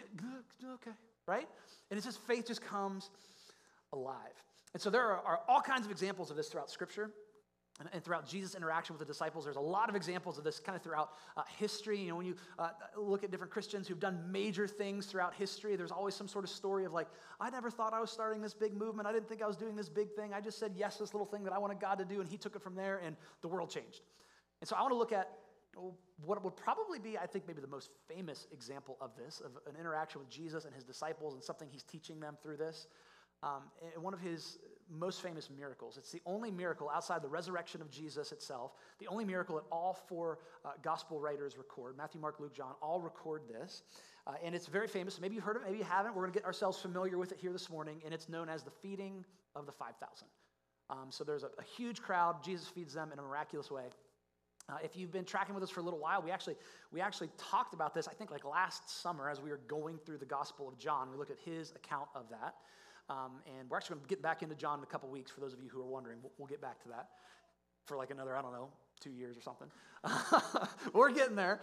okay 0.74 0.92
right? 1.28 1.48
And 1.90 1.98
it's 1.98 2.06
just 2.06 2.20
faith 2.22 2.48
just 2.48 2.62
comes 2.62 3.10
alive. 3.94 4.18
And 4.74 4.82
so 4.82 4.90
there 4.90 5.04
are, 5.04 5.22
are 5.26 5.40
all 5.48 5.62
kinds 5.62 5.86
of 5.86 5.92
examples 5.92 6.30
of 6.30 6.38
this 6.38 6.50
throughout 6.50 6.70
Scripture. 6.70 7.12
And, 7.82 7.90
and, 7.92 8.02
throughout 8.02 8.26
Jesus' 8.26 8.56
interaction 8.56 8.94
with 8.94 9.06
the 9.06 9.12
disciples, 9.12 9.44
there's 9.44 9.58
a 9.58 9.60
lot 9.60 9.90
of 9.90 9.98
examples 9.98 10.38
of 10.38 10.46
this 10.46 10.60
kind 10.60 10.78
of 10.78 10.82
throughout 10.82 11.10
uh, 11.36 11.42
history. 11.58 12.00
You 12.00 12.10
know, 12.10 12.16
when 12.16 12.26
you 12.26 12.36
uh, 12.58 12.70
look 12.98 13.26
at 13.26 13.32
different 13.32 13.52
Christians 13.52 13.86
who've 13.86 14.00
done 14.00 14.32
major 14.32 14.66
things 14.66 15.08
throughout 15.08 15.34
history, 15.34 15.76
there's 15.76 15.92
always 15.92 16.16
some 16.16 16.30
sort 16.30 16.46
of 16.46 16.50
story 16.50 16.86
of 16.86 16.94
like, 16.94 17.08
I 17.38 17.50
never 17.50 17.70
thought 17.70 17.94
I 17.94 18.00
was 18.00 18.12
starting 18.12 18.42
this 18.42 18.54
big 18.54 18.74
movement. 18.74 19.10
I 19.10 19.12
didn't 19.12 19.28
think 19.28 19.42
I 19.42 19.48
was 19.48 19.58
doing 19.58 19.76
this 19.76 19.90
big 19.90 20.10
thing. 20.14 20.34
I 20.34 20.40
just 20.40 20.58
said 20.58 20.72
yes, 20.78 21.00
this 21.00 21.14
little 21.14 21.26
thing 21.26 21.44
that 21.44 21.52
I 21.52 21.58
wanted 21.58 21.82
God 21.82 21.98
to 21.98 22.06
do, 22.06 22.22
and 22.22 22.30
He 22.30 22.38
took 22.38 22.56
it 22.56 22.62
from 22.62 22.76
there, 22.76 23.02
and 23.04 23.18
the 23.42 23.50
world 23.50 23.70
changed. 23.70 24.00
And 24.62 24.70
so 24.70 24.78
I 24.78 24.82
want 24.82 24.94
to 24.94 24.98
look 24.98 25.12
at 25.12 25.30
what 26.26 26.44
would 26.44 26.56
probably 26.56 27.00
be, 27.00 27.18
I 27.18 27.26
think, 27.26 27.48
maybe 27.48 27.62
the 27.62 27.68
most 27.68 27.90
famous 28.08 28.48
example 28.52 28.98
of 29.02 29.12
this, 29.18 29.42
of 29.42 29.52
an 29.68 29.80
interaction 29.80 30.20
with 30.20 30.30
Jesus 30.30 30.66
and 30.66 30.74
his 30.74 30.84
disciples 30.84 31.34
and 31.34 31.44
something 31.44 31.68
he's 31.72 31.84
teaching 31.84 32.20
them 32.20 32.38
through 32.42 32.58
this. 32.58 32.88
Um, 33.44 33.64
one 34.00 34.14
of 34.14 34.20
his 34.20 34.58
most 34.90 35.22
famous 35.22 35.50
miracles. 35.50 35.98
It's 35.98 36.12
the 36.12 36.22
only 36.26 36.52
miracle 36.52 36.90
outside 36.94 37.22
the 37.22 37.30
resurrection 37.30 37.82
of 37.82 37.90
Jesus 37.90 38.32
itself, 38.32 38.74
the 39.00 39.08
only 39.08 39.26
miracle 39.26 39.56
that 39.56 39.66
all 39.72 39.94
four 40.08 40.40
uh, 40.64 40.72
gospel 40.82 41.20
writers 41.20 41.58
record 41.58 41.98
Matthew, 41.98 42.22
Mark, 42.22 42.40
Luke, 42.40 42.56
John 42.56 42.74
all 42.82 43.02
record 43.02 43.44
this. 43.50 43.84
Uh, 44.28 44.34
and 44.44 44.56
it's 44.56 44.68
very 44.68 44.88
famous. 44.88 45.20
Maybe 45.20 45.36
you've 45.36 45.44
heard 45.44 45.56
of 45.56 45.64
it, 45.64 45.66
maybe 45.66 45.80
you 45.80 45.84
haven't. 45.84 46.16
We're 46.16 46.22
going 46.22 46.34
to 46.34 46.40
get 46.40 46.46
ourselves 46.46 46.80
familiar 46.80 47.18
with 47.18 47.32
it 47.32 47.40
here 47.40 47.52
this 47.52 47.70
morning, 47.70 48.02
and 48.06 48.14
it's 48.14 48.30
known 48.30 48.50
as 48.50 48.64
the 48.64 48.72
feeding 48.72 49.24
of 49.56 49.66
the 49.66 49.72
5,000. 49.72 50.28
Um, 50.90 51.08
so 51.10 51.24
there's 51.24 51.44
a, 51.44 51.48
a 51.60 51.64
huge 51.76 52.02
crowd. 52.02 52.44
Jesus 52.44 52.68
feeds 52.68 52.94
them 52.94 53.12
in 53.12 53.20
a 53.20 53.22
miraculous 53.22 53.70
way. 53.70 53.86
Uh, 54.68 54.78
if 54.84 54.96
you've 54.98 55.12
been 55.12 55.26
tracking 55.26 55.54
with 55.54 55.64
us 55.64 55.70
for 55.70 55.80
a 55.80 55.84
little 55.84 56.00
while, 56.00 56.22
we 56.22 56.32
actually, 56.32 56.56
we 56.92 57.00
actually 57.00 57.30
talked 57.38 57.74
about 57.74 57.94
this, 57.94 58.08
I 58.08 58.14
think, 58.14 58.32
like 58.32 58.44
last 58.44 59.02
summer 59.02 59.30
as 59.30 59.40
we 59.40 59.52
were 59.52 59.60
going 59.68 60.00
through 60.06 60.18
the 60.18 60.26
Gospel 60.26 60.68
of 60.68 60.78
John. 60.78 61.12
We 61.12 61.18
looked 61.18 61.32
at 61.32 61.38
his 61.38 61.72
account 61.72 62.08
of 62.16 62.26
that. 62.30 62.56
Um, 63.08 63.34
and 63.60 63.70
we're 63.70 63.78
actually 63.78 63.98
going 63.98 64.06
to 64.06 64.10
get 64.10 64.24
back 64.24 64.42
into 64.42 64.56
John 64.56 64.80
in 64.80 64.84
a 64.84 64.88
couple 64.88 65.08
weeks 65.10 65.30
for 65.30 65.40
those 65.40 65.54
of 65.54 65.60
you 65.62 65.70
who 65.70 65.80
are 65.82 65.86
wondering. 65.86 66.18
We'll, 66.24 66.32
we'll 66.40 66.48
get 66.48 66.62
back 66.62 66.82
to 66.84 66.90
that 66.90 67.10
for 67.86 67.98
like 67.98 68.10
another, 68.10 68.36
I 68.36 68.42
don't 68.42 68.54
know, 68.54 68.70
two 69.00 69.12
years 69.12 69.38
or 69.38 69.42
something. 69.42 69.68
we're 70.94 71.12
getting 71.12 71.36
there. 71.36 71.60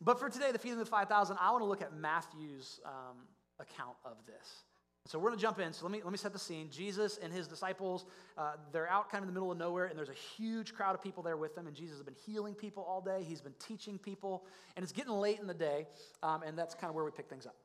But 0.00 0.18
for 0.18 0.30
today, 0.30 0.50
the 0.50 0.58
feeding 0.58 0.78
of 0.78 0.86
the 0.86 0.90
5,000, 0.90 1.36
I 1.38 1.50
want 1.50 1.62
to 1.62 1.66
look 1.66 1.82
at 1.82 1.94
Matthew's 1.94 2.80
um, 2.86 3.18
account 3.58 3.96
of 4.04 4.16
this. 4.26 4.62
So 5.08 5.18
we're 5.18 5.30
going 5.30 5.38
to 5.38 5.42
jump 5.42 5.58
in. 5.58 5.72
So 5.72 5.86
let 5.86 5.92
me, 5.92 6.02
let 6.04 6.12
me 6.12 6.18
set 6.18 6.34
the 6.34 6.38
scene. 6.38 6.68
Jesus 6.70 7.18
and 7.22 7.32
his 7.32 7.48
disciples, 7.48 8.04
uh, 8.36 8.52
they're 8.72 8.90
out 8.90 9.10
kind 9.10 9.24
of 9.24 9.28
in 9.28 9.34
the 9.34 9.40
middle 9.40 9.50
of 9.50 9.56
nowhere, 9.56 9.86
and 9.86 9.98
there's 9.98 10.10
a 10.10 10.36
huge 10.36 10.74
crowd 10.74 10.94
of 10.94 11.02
people 11.02 11.22
there 11.22 11.38
with 11.38 11.54
them. 11.54 11.66
And 11.66 11.74
Jesus 11.74 11.96
has 11.96 12.04
been 12.04 12.14
healing 12.26 12.54
people 12.54 12.84
all 12.86 13.00
day. 13.00 13.24
He's 13.26 13.40
been 13.40 13.54
teaching 13.58 13.96
people. 13.96 14.44
And 14.76 14.82
it's 14.82 14.92
getting 14.92 15.14
late 15.14 15.40
in 15.40 15.46
the 15.46 15.54
day, 15.54 15.86
um, 16.22 16.42
and 16.42 16.58
that's 16.58 16.74
kind 16.74 16.90
of 16.90 16.94
where 16.94 17.06
we 17.06 17.10
pick 17.10 17.26
things 17.30 17.46
up. 17.46 17.56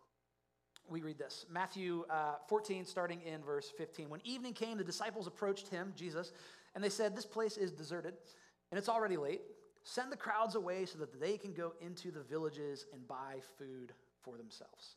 We 0.89 1.01
read 1.01 1.17
this 1.17 1.45
Matthew 1.51 2.05
uh, 2.09 2.35
14, 2.47 2.85
starting 2.85 3.19
in 3.23 3.41
verse 3.43 3.69
15. 3.77 4.09
When 4.09 4.21
evening 4.23 4.53
came, 4.53 4.77
the 4.77 4.83
disciples 4.85 5.27
approached 5.27 5.67
him, 5.67 5.91
Jesus, 5.97 6.31
and 6.75 6.83
they 6.83 6.89
said, 6.89 7.13
This 7.13 7.25
place 7.25 7.57
is 7.57 7.73
deserted, 7.73 8.13
and 8.71 8.77
it's 8.77 8.89
already 8.89 9.17
late. 9.17 9.41
Send 9.83 10.13
the 10.13 10.17
crowds 10.17 10.55
away 10.55 10.85
so 10.85 10.97
that 10.99 11.19
they 11.19 11.37
can 11.37 11.51
go 11.51 11.73
into 11.81 12.09
the 12.09 12.21
villages 12.21 12.85
and 12.93 13.05
buy 13.05 13.39
food 13.57 13.91
for 14.21 14.37
themselves. 14.37 14.95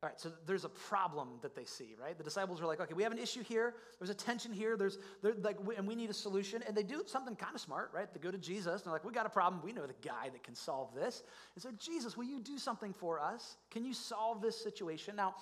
All 0.00 0.08
right, 0.08 0.20
so 0.20 0.30
there's 0.46 0.64
a 0.64 0.68
problem 0.68 1.28
that 1.42 1.56
they 1.56 1.64
see, 1.64 1.96
right? 2.00 2.16
The 2.16 2.22
disciples 2.22 2.60
are 2.60 2.66
like, 2.66 2.80
okay, 2.80 2.94
we 2.94 3.02
have 3.02 3.10
an 3.10 3.18
issue 3.18 3.42
here. 3.42 3.74
There's 3.98 4.10
a 4.10 4.14
tension 4.14 4.52
here. 4.52 4.76
There's, 4.76 4.98
like, 5.42 5.56
and 5.76 5.88
we 5.88 5.96
need 5.96 6.08
a 6.08 6.14
solution. 6.14 6.62
And 6.68 6.76
they 6.76 6.84
do 6.84 7.02
something 7.04 7.34
kind 7.34 7.52
of 7.52 7.60
smart, 7.60 7.90
right? 7.92 8.06
They 8.14 8.20
go 8.20 8.30
to 8.30 8.38
Jesus 8.38 8.74
and 8.74 8.84
they're 8.84 8.92
like, 8.92 9.04
we 9.04 9.10
got 9.10 9.26
a 9.26 9.30
problem. 9.30 9.60
We 9.60 9.72
know 9.72 9.88
the 9.88 9.94
guy 10.06 10.28
that 10.32 10.44
can 10.44 10.54
solve 10.54 10.94
this. 10.94 11.24
And 11.56 11.62
so, 11.62 11.70
Jesus, 11.76 12.16
will 12.16 12.26
you 12.26 12.38
do 12.38 12.58
something 12.58 12.92
for 12.92 13.18
us? 13.18 13.56
Can 13.72 13.84
you 13.84 13.92
solve 13.92 14.40
this 14.40 14.56
situation? 14.56 15.16
Now, 15.16 15.34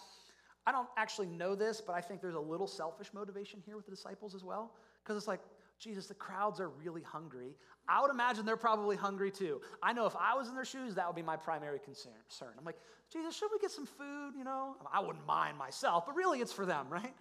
I 0.67 0.73
don't 0.73 0.89
actually 0.97 1.29
know 1.29 1.55
this, 1.55 1.83
but 1.83 1.95
I 1.95 2.01
think 2.01 2.23
there's 2.23 2.35
a 2.35 2.41
little 2.41 2.67
selfish 2.67 3.09
motivation 3.13 3.63
here 3.67 3.77
with 3.77 3.85
the 3.85 3.93
disciples 3.93 4.35
as 4.35 4.43
well. 4.43 4.73
Because 5.05 5.19
it's 5.19 5.29
like, 5.29 5.41
Jesus, 5.79 6.07
the 6.07 6.15
crowds 6.15 6.61
are 6.61 6.69
really 6.69 7.03
hungry. 7.03 7.55
I 7.89 8.01
would 8.01 8.11
imagine 8.11 8.47
they're 8.47 8.57
probably 8.57 8.97
hungry 8.97 9.31
too. 9.31 9.61
I 9.83 9.93
know 9.93 10.07
if 10.07 10.17
I 10.17 10.35
was 10.35 10.49
in 10.49 10.55
their 10.55 10.65
shoes, 10.65 10.95
that 10.95 11.07
would 11.07 11.17
be 11.17 11.23
my 11.23 11.37
primary 11.37 11.79
concern. 11.79 12.53
I'm 12.59 12.65
like, 12.65 12.79
Jesus, 13.13 13.37
should 13.37 13.51
we 13.53 13.59
get 13.59 13.71
some 13.71 13.87
food? 13.87 14.33
You 14.37 14.45
know, 14.45 14.77
I 14.93 15.01
wouldn't 15.01 15.27
mind 15.27 15.59
myself, 15.59 16.07
but 16.07 16.17
really 16.17 16.41
it's 16.41 16.53
for 16.53 16.67
them, 16.67 16.87
right? 16.89 17.15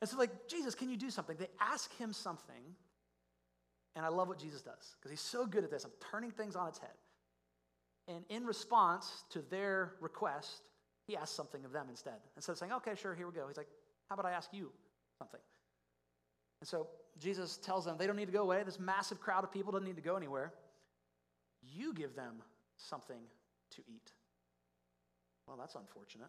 And 0.00 0.10
so, 0.10 0.18
like, 0.18 0.48
Jesus, 0.48 0.74
can 0.74 0.90
you 0.90 0.96
do 0.96 1.10
something? 1.10 1.36
They 1.38 1.48
ask 1.60 1.92
him 1.96 2.12
something, 2.12 2.62
and 3.96 4.04
I 4.04 4.08
love 4.08 4.28
what 4.28 4.38
Jesus 4.38 4.60
does 4.60 4.96
because 4.98 5.10
he's 5.10 5.20
so 5.20 5.46
good 5.46 5.64
at 5.64 5.70
this 5.70 5.84
of 5.84 5.92
turning 6.10 6.30
things 6.30 6.54
on 6.54 6.68
its 6.68 6.78
head. 6.78 6.90
And 8.08 8.24
in 8.28 8.44
response 8.44 9.24
to 9.30 9.42
their 9.48 9.94
request, 10.00 10.62
he 11.06 11.16
asks 11.16 11.34
something 11.34 11.64
of 11.64 11.72
them 11.72 11.86
instead. 11.88 12.20
Instead 12.36 12.52
of 12.52 12.58
saying, 12.58 12.72
okay, 12.72 12.92
sure, 13.00 13.14
here 13.14 13.26
we 13.26 13.32
go, 13.32 13.46
he's 13.48 13.56
like, 13.56 13.68
how 14.08 14.14
about 14.14 14.26
I 14.26 14.32
ask 14.32 14.50
you 14.52 14.70
something? 15.18 15.40
And 16.62 16.68
so 16.68 16.86
Jesus 17.18 17.56
tells 17.56 17.84
them 17.84 17.96
they 17.98 18.06
don't 18.06 18.14
need 18.14 18.26
to 18.26 18.32
go 18.32 18.42
away. 18.42 18.62
This 18.62 18.78
massive 18.78 19.20
crowd 19.20 19.42
of 19.42 19.50
people 19.50 19.72
doesn't 19.72 19.84
need 19.84 19.96
to 19.96 20.02
go 20.02 20.14
anywhere. 20.14 20.52
You 21.60 21.92
give 21.92 22.14
them 22.14 22.34
something 22.76 23.18
to 23.72 23.82
eat. 23.88 24.12
Well, 25.48 25.56
that's 25.56 25.74
unfortunate. 25.74 26.28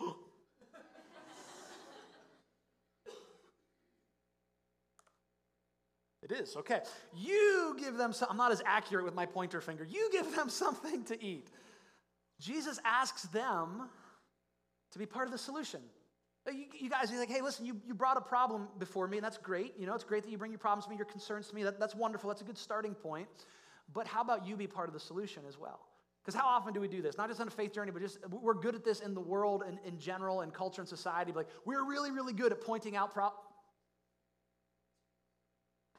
It 6.22 6.32
is, 6.32 6.56
okay. 6.56 6.80
You 7.16 7.76
give 7.78 7.96
them 7.96 8.12
I'm 8.28 8.36
not 8.36 8.52
as 8.52 8.62
accurate 8.66 9.04
with 9.04 9.14
my 9.14 9.24
pointer 9.24 9.60
finger. 9.60 9.84
You 9.84 10.08
give 10.10 10.34
them 10.34 10.48
something 10.64 11.04
to 11.04 11.22
eat. 11.22 11.48
Jesus 12.40 12.78
asks 12.84 13.22
them 13.24 13.88
to 14.92 14.98
be 14.98 15.06
part 15.06 15.26
of 15.26 15.32
the 15.32 15.38
solution. 15.38 15.80
Uh, 16.46 16.52
you, 16.52 16.66
you 16.80 16.90
guys 16.90 17.12
are 17.12 17.18
like, 17.18 17.28
hey, 17.28 17.42
listen, 17.42 17.66
you, 17.66 17.76
you 17.86 17.94
brought 17.94 18.16
a 18.16 18.20
problem 18.20 18.68
before 18.78 19.06
me, 19.08 19.18
and 19.18 19.24
that's 19.24 19.38
great. 19.38 19.74
You 19.78 19.86
know, 19.86 19.94
it's 19.94 20.04
great 20.04 20.22
that 20.24 20.30
you 20.30 20.38
bring 20.38 20.52
your 20.52 20.58
problems 20.58 20.84
to 20.84 20.90
me, 20.90 20.96
your 20.96 21.06
concerns 21.06 21.48
to 21.48 21.54
me. 21.54 21.62
That, 21.62 21.78
that's 21.78 21.94
wonderful. 21.94 22.28
That's 22.28 22.40
a 22.40 22.44
good 22.44 22.58
starting 22.58 22.94
point. 22.94 23.28
But 23.92 24.06
how 24.06 24.22
about 24.22 24.46
you 24.46 24.56
be 24.56 24.66
part 24.66 24.88
of 24.88 24.94
the 24.94 25.00
solution 25.00 25.42
as 25.48 25.58
well? 25.58 25.80
Because 26.22 26.38
how 26.38 26.46
often 26.46 26.74
do 26.74 26.80
we 26.80 26.88
do 26.88 27.00
this? 27.00 27.16
Not 27.16 27.28
just 27.28 27.40
on 27.40 27.48
a 27.48 27.50
faith 27.50 27.72
journey, 27.72 27.90
but 27.90 28.02
just 28.02 28.18
we're 28.28 28.54
good 28.54 28.74
at 28.74 28.84
this 28.84 29.00
in 29.00 29.14
the 29.14 29.20
world 29.20 29.62
and 29.66 29.78
in 29.86 29.98
general 29.98 30.42
and 30.42 30.52
culture 30.52 30.82
and 30.82 30.88
society. 30.88 31.32
Like, 31.32 31.48
we're 31.64 31.84
really, 31.84 32.10
really 32.10 32.34
good 32.34 32.52
at 32.52 32.60
pointing 32.60 32.96
out 32.96 33.14
problems. 33.14 33.44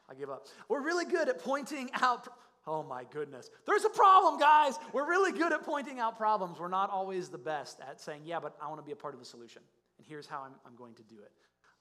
I 0.09 0.15
give 0.15 0.29
up. 0.29 0.47
We're 0.67 0.81
really 0.81 1.05
good 1.05 1.29
at 1.29 1.39
pointing 1.39 1.89
out. 1.93 2.27
Oh 2.67 2.83
my 2.83 3.05
goodness. 3.11 3.49
There's 3.65 3.85
a 3.85 3.89
problem, 3.89 4.39
guys. 4.39 4.75
We're 4.93 5.07
really 5.07 5.31
good 5.31 5.53
at 5.53 5.63
pointing 5.63 5.99
out 5.99 6.17
problems. 6.17 6.59
We're 6.59 6.67
not 6.67 6.89
always 6.89 7.29
the 7.29 7.37
best 7.37 7.79
at 7.81 7.99
saying, 7.99 8.21
yeah, 8.25 8.39
but 8.39 8.55
I 8.61 8.67
want 8.67 8.79
to 8.79 8.85
be 8.85 8.91
a 8.91 8.97
part 8.97 9.13
of 9.13 9.19
the 9.19 9.25
solution. 9.25 9.61
And 9.97 10.05
here's 10.07 10.27
how 10.27 10.41
I'm, 10.41 10.53
I'm 10.65 10.75
going 10.75 10.93
to 10.95 11.03
do 11.03 11.15
it. 11.15 11.31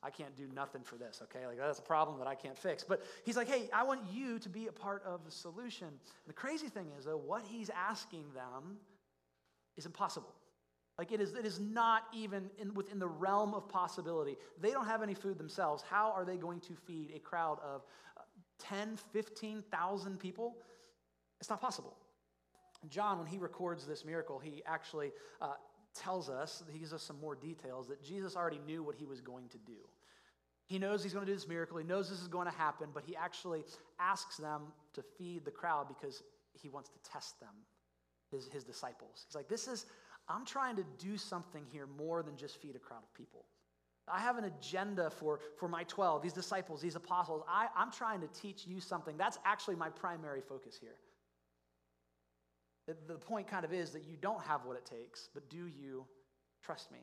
I 0.03 0.11
can't 0.11 0.37
do 0.37 0.47
nothing 0.55 0.83
for 0.83 0.97
this, 0.97 1.21
okay? 1.25 1.47
Like, 1.47 1.59
that's 1.59 1.81
a 1.81 1.83
problem 1.83 2.19
that 2.21 2.29
I 2.29 2.37
can't 2.37 2.57
fix. 2.57 2.85
But 2.85 3.03
he's 3.25 3.37
like, 3.37 3.49
hey, 3.49 3.69
I 3.73 3.83
want 3.83 4.03
you 4.13 4.39
to 4.39 4.49
be 4.49 4.69
a 4.69 4.73
part 4.73 5.03
of 5.05 5.25
the 5.25 5.31
solution. 5.31 5.89
And 5.89 6.29
the 6.29 6.35
crazy 6.35 6.69
thing 6.69 6.87
is, 6.97 7.05
though, 7.05 7.17
what 7.17 7.43
he's 7.43 7.69
asking 7.71 8.25
them 8.33 8.77
is 9.77 9.87
impossible. 9.87 10.33
Like, 10.99 11.11
it 11.11 11.21
is, 11.21 11.35
it 11.35 11.45
is 11.45 11.59
not 11.59 12.05
even 12.15 12.49
in, 12.59 12.75
within 12.75 13.01
the 13.01 13.09
realm 13.09 13.55
of 13.55 13.69
possibility. 13.69 14.37
They 14.61 14.71
don't 14.71 14.87
have 14.87 15.03
any 15.03 15.15
food 15.15 15.37
themselves. 15.37 15.83
How 15.89 16.13
are 16.13 16.25
they 16.25 16.37
going 16.37 16.61
to 16.61 16.75
feed 16.87 17.13
a 17.15 17.19
crowd 17.19 17.59
of 17.65 17.83
10, 18.59 18.99
15,000 19.12 20.19
people? 20.19 20.57
It's 21.41 21.50
not 21.50 21.61
possible. 21.61 21.97
John, 22.88 23.19
when 23.19 23.27
he 23.27 23.38
records 23.38 23.87
this 23.87 24.05
miracle, 24.05 24.38
he 24.38 24.62
actually 24.67 25.12
uh, 25.41 25.55
tells 25.95 26.29
us, 26.29 26.62
he 26.71 26.79
gives 26.79 26.93
us 26.93 27.03
some 27.03 27.21
more 27.21 27.35
details, 27.35 27.88
that 27.88 28.03
Jesus 28.03 28.37
already 28.37 28.61
knew 28.67 28.83
what 28.83 28.95
he 28.95 29.05
was 29.05 29.21
going 29.21 29.49
to 29.49 29.59
do. 29.59 29.79
He 30.67 30.79
knows 30.79 31.03
he's 31.03 31.15
going 31.15 31.25
to 31.25 31.33
do 31.33 31.37
this 31.37 31.49
miracle, 31.49 31.79
he 31.79 31.85
knows 31.85 32.11
this 32.11 32.21
is 32.21 32.29
going 32.29 32.47
to 32.47 32.55
happen, 32.55 32.88
but 32.93 33.03
he 33.05 33.17
actually 33.17 33.65
asks 33.99 34.37
them 34.37 34.62
to 34.95 35.03
feed 35.17 35.45
the 35.45 35.50
crowd 35.50 35.88
because 35.88 36.23
he 36.53 36.69
wants 36.69 36.91
to 36.91 36.99
test 37.11 37.41
them, 37.41 37.55
his, 38.31 38.49
his 38.49 38.65
disciples. 38.65 39.25
He's 39.27 39.35
like, 39.35 39.49
This 39.49 39.67
is, 39.67 39.87
I'm 40.29 40.45
trying 40.45 40.77
to 40.77 40.85
do 40.99 41.17
something 41.17 41.65
here 41.73 41.87
more 41.87 42.23
than 42.23 42.37
just 42.37 42.61
feed 42.61 42.77
a 42.77 42.79
crowd 42.79 43.03
of 43.03 43.15
people. 43.15 43.47
I 44.12 44.21
have 44.21 44.38
an 44.38 44.45
agenda 44.45 45.11
for, 45.11 45.41
for 45.57 45.69
my 45.69 45.85
12, 45.85 46.23
these 46.23 46.33
disciples, 46.33 46.81
these 46.81 46.97
apostles. 46.97 47.43
I, 47.49 47.69
I'm 47.77 47.91
trying 47.91 48.21
to 48.21 48.29
teach 48.29 48.67
you 48.67 48.81
something. 48.81 49.17
That's 49.17 49.38
actually 49.45 49.77
my 49.77 49.91
primary 49.91 50.41
focus 50.41 50.79
here. 50.81 50.97
The, 53.07 53.15
point 53.15 53.47
kind 53.47 53.67
of 53.67 53.73
is 53.73 53.91
that 53.91 54.05
you 54.05 54.17
don't 54.19 54.43
have 54.43 54.65
what 54.65 54.77
it 54.77 54.87
takes, 54.87 55.29
but 55.35 55.50
do 55.50 55.67
you 55.67 56.07
trust 56.62 56.91
me? 56.91 57.00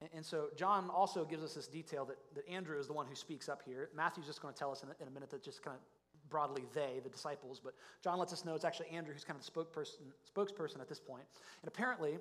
And, 0.00 0.10
and 0.16 0.26
so 0.26 0.48
John 0.56 0.90
also 0.90 1.24
gives 1.24 1.44
us 1.44 1.54
this 1.54 1.68
detail 1.68 2.04
that, 2.06 2.16
that 2.34 2.48
Andrew 2.48 2.76
is 2.78 2.88
the 2.88 2.92
one 2.92 3.06
who 3.06 3.14
speaks 3.14 3.48
up 3.48 3.62
here. 3.64 3.90
Matthew's 3.96 4.26
just 4.26 4.42
going 4.42 4.52
to 4.52 4.58
tell 4.58 4.72
us 4.72 4.82
in 4.82 4.88
a, 4.88 4.92
in 5.00 5.06
a 5.06 5.10
minute 5.12 5.30
that 5.30 5.44
just 5.44 5.62
kind 5.62 5.76
of 5.76 5.82
broadly 6.28 6.64
they, 6.74 7.00
the 7.04 7.08
disciples, 7.08 7.60
but 7.62 7.74
John 8.02 8.18
lets 8.18 8.32
us 8.32 8.44
know 8.44 8.54
it's 8.54 8.64
actually 8.64 8.88
Andrew 8.88 9.12
who's 9.12 9.24
kind 9.24 9.38
of 9.38 9.46
the 9.46 9.52
spokesperson, 9.52 10.00
spokesperson 10.34 10.80
at 10.80 10.88
this 10.88 10.98
point. 10.98 11.24
And 11.62 11.68
apparently, 11.68 12.18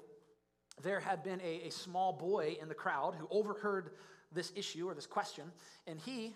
there 0.81 0.99
had 0.99 1.23
been 1.23 1.39
a, 1.41 1.67
a 1.67 1.69
small 1.69 2.13
boy 2.13 2.57
in 2.61 2.67
the 2.67 2.75
crowd 2.75 3.15
who 3.15 3.27
overheard 3.29 3.91
this 4.31 4.51
issue 4.55 4.87
or 4.87 4.93
this 4.93 5.05
question, 5.05 5.45
and 5.87 5.99
he 5.99 6.33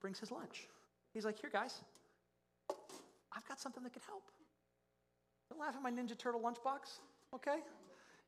brings 0.00 0.18
his 0.18 0.30
lunch. 0.30 0.68
He's 1.12 1.24
like, 1.24 1.38
Here, 1.40 1.50
guys, 1.52 1.80
I've 3.34 3.46
got 3.48 3.60
something 3.60 3.82
that 3.82 3.92
could 3.92 4.02
help. 4.06 4.24
Don't 5.50 5.60
laugh 5.60 5.74
at 5.76 5.82
my 5.82 5.90
Ninja 5.90 6.16
Turtle 6.16 6.40
lunchbox, 6.40 7.00
okay? 7.34 7.58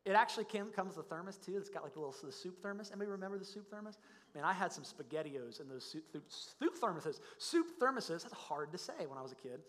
It 0.05 0.12
actually 0.12 0.45
came, 0.45 0.67
comes 0.67 0.97
with 0.97 1.07
a 1.07 1.09
thermos 1.09 1.38
too. 1.38 1.57
It's 1.57 1.71
got 1.71 1.83
like 1.83 1.97
a 1.97 1.99
little 1.99 2.14
the 2.23 2.31
soup 2.31 2.61
thermos. 2.61 2.91
Anybody 2.91 3.11
remember 3.11 3.38
the 3.38 3.45
soup 3.45 3.71
thermos? 3.71 3.97
Man, 4.35 4.45
I 4.45 4.53
had 4.53 4.71
some 4.71 4.85
SpaghettiOs 4.85 5.61
in 5.62 5.69
those 5.69 5.85
soup, 5.85 6.05
soup 6.29 6.79
thermoses. 6.79 7.21
Soup 7.38 7.67
thermoses, 7.81 8.23
that's 8.23 8.35
hard 8.35 8.71
to 8.73 8.79
say 8.79 9.07
when 9.09 9.17
I 9.17 9.23
was 9.23 9.33
a 9.33 9.37
kid. 9.37 9.61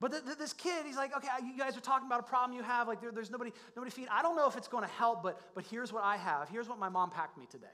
But 0.00 0.12
the, 0.12 0.20
the, 0.20 0.34
this 0.34 0.54
kid, 0.54 0.86
he's 0.86 0.96
like, 0.96 1.14
okay, 1.14 1.28
you 1.44 1.58
guys 1.58 1.76
are 1.76 1.80
talking 1.80 2.06
about 2.06 2.20
a 2.20 2.24
problem 2.24 2.56
you 2.56 2.64
have. 2.64 2.88
Like, 2.88 3.02
there, 3.02 3.12
there's 3.12 3.30
nobody, 3.30 3.52
nobody 3.76 3.90
feeding. 3.90 4.08
I 4.10 4.22
don't 4.22 4.34
know 4.34 4.48
if 4.48 4.56
it's 4.56 4.68
going 4.68 4.84
to 4.84 4.90
help, 4.90 5.22
but, 5.22 5.38
but 5.54 5.64
here's 5.64 5.92
what 5.92 6.02
I 6.02 6.16
have. 6.16 6.48
Here's 6.48 6.68
what 6.68 6.78
my 6.78 6.88
mom 6.88 7.10
packed 7.10 7.36
me 7.36 7.46
today. 7.50 7.66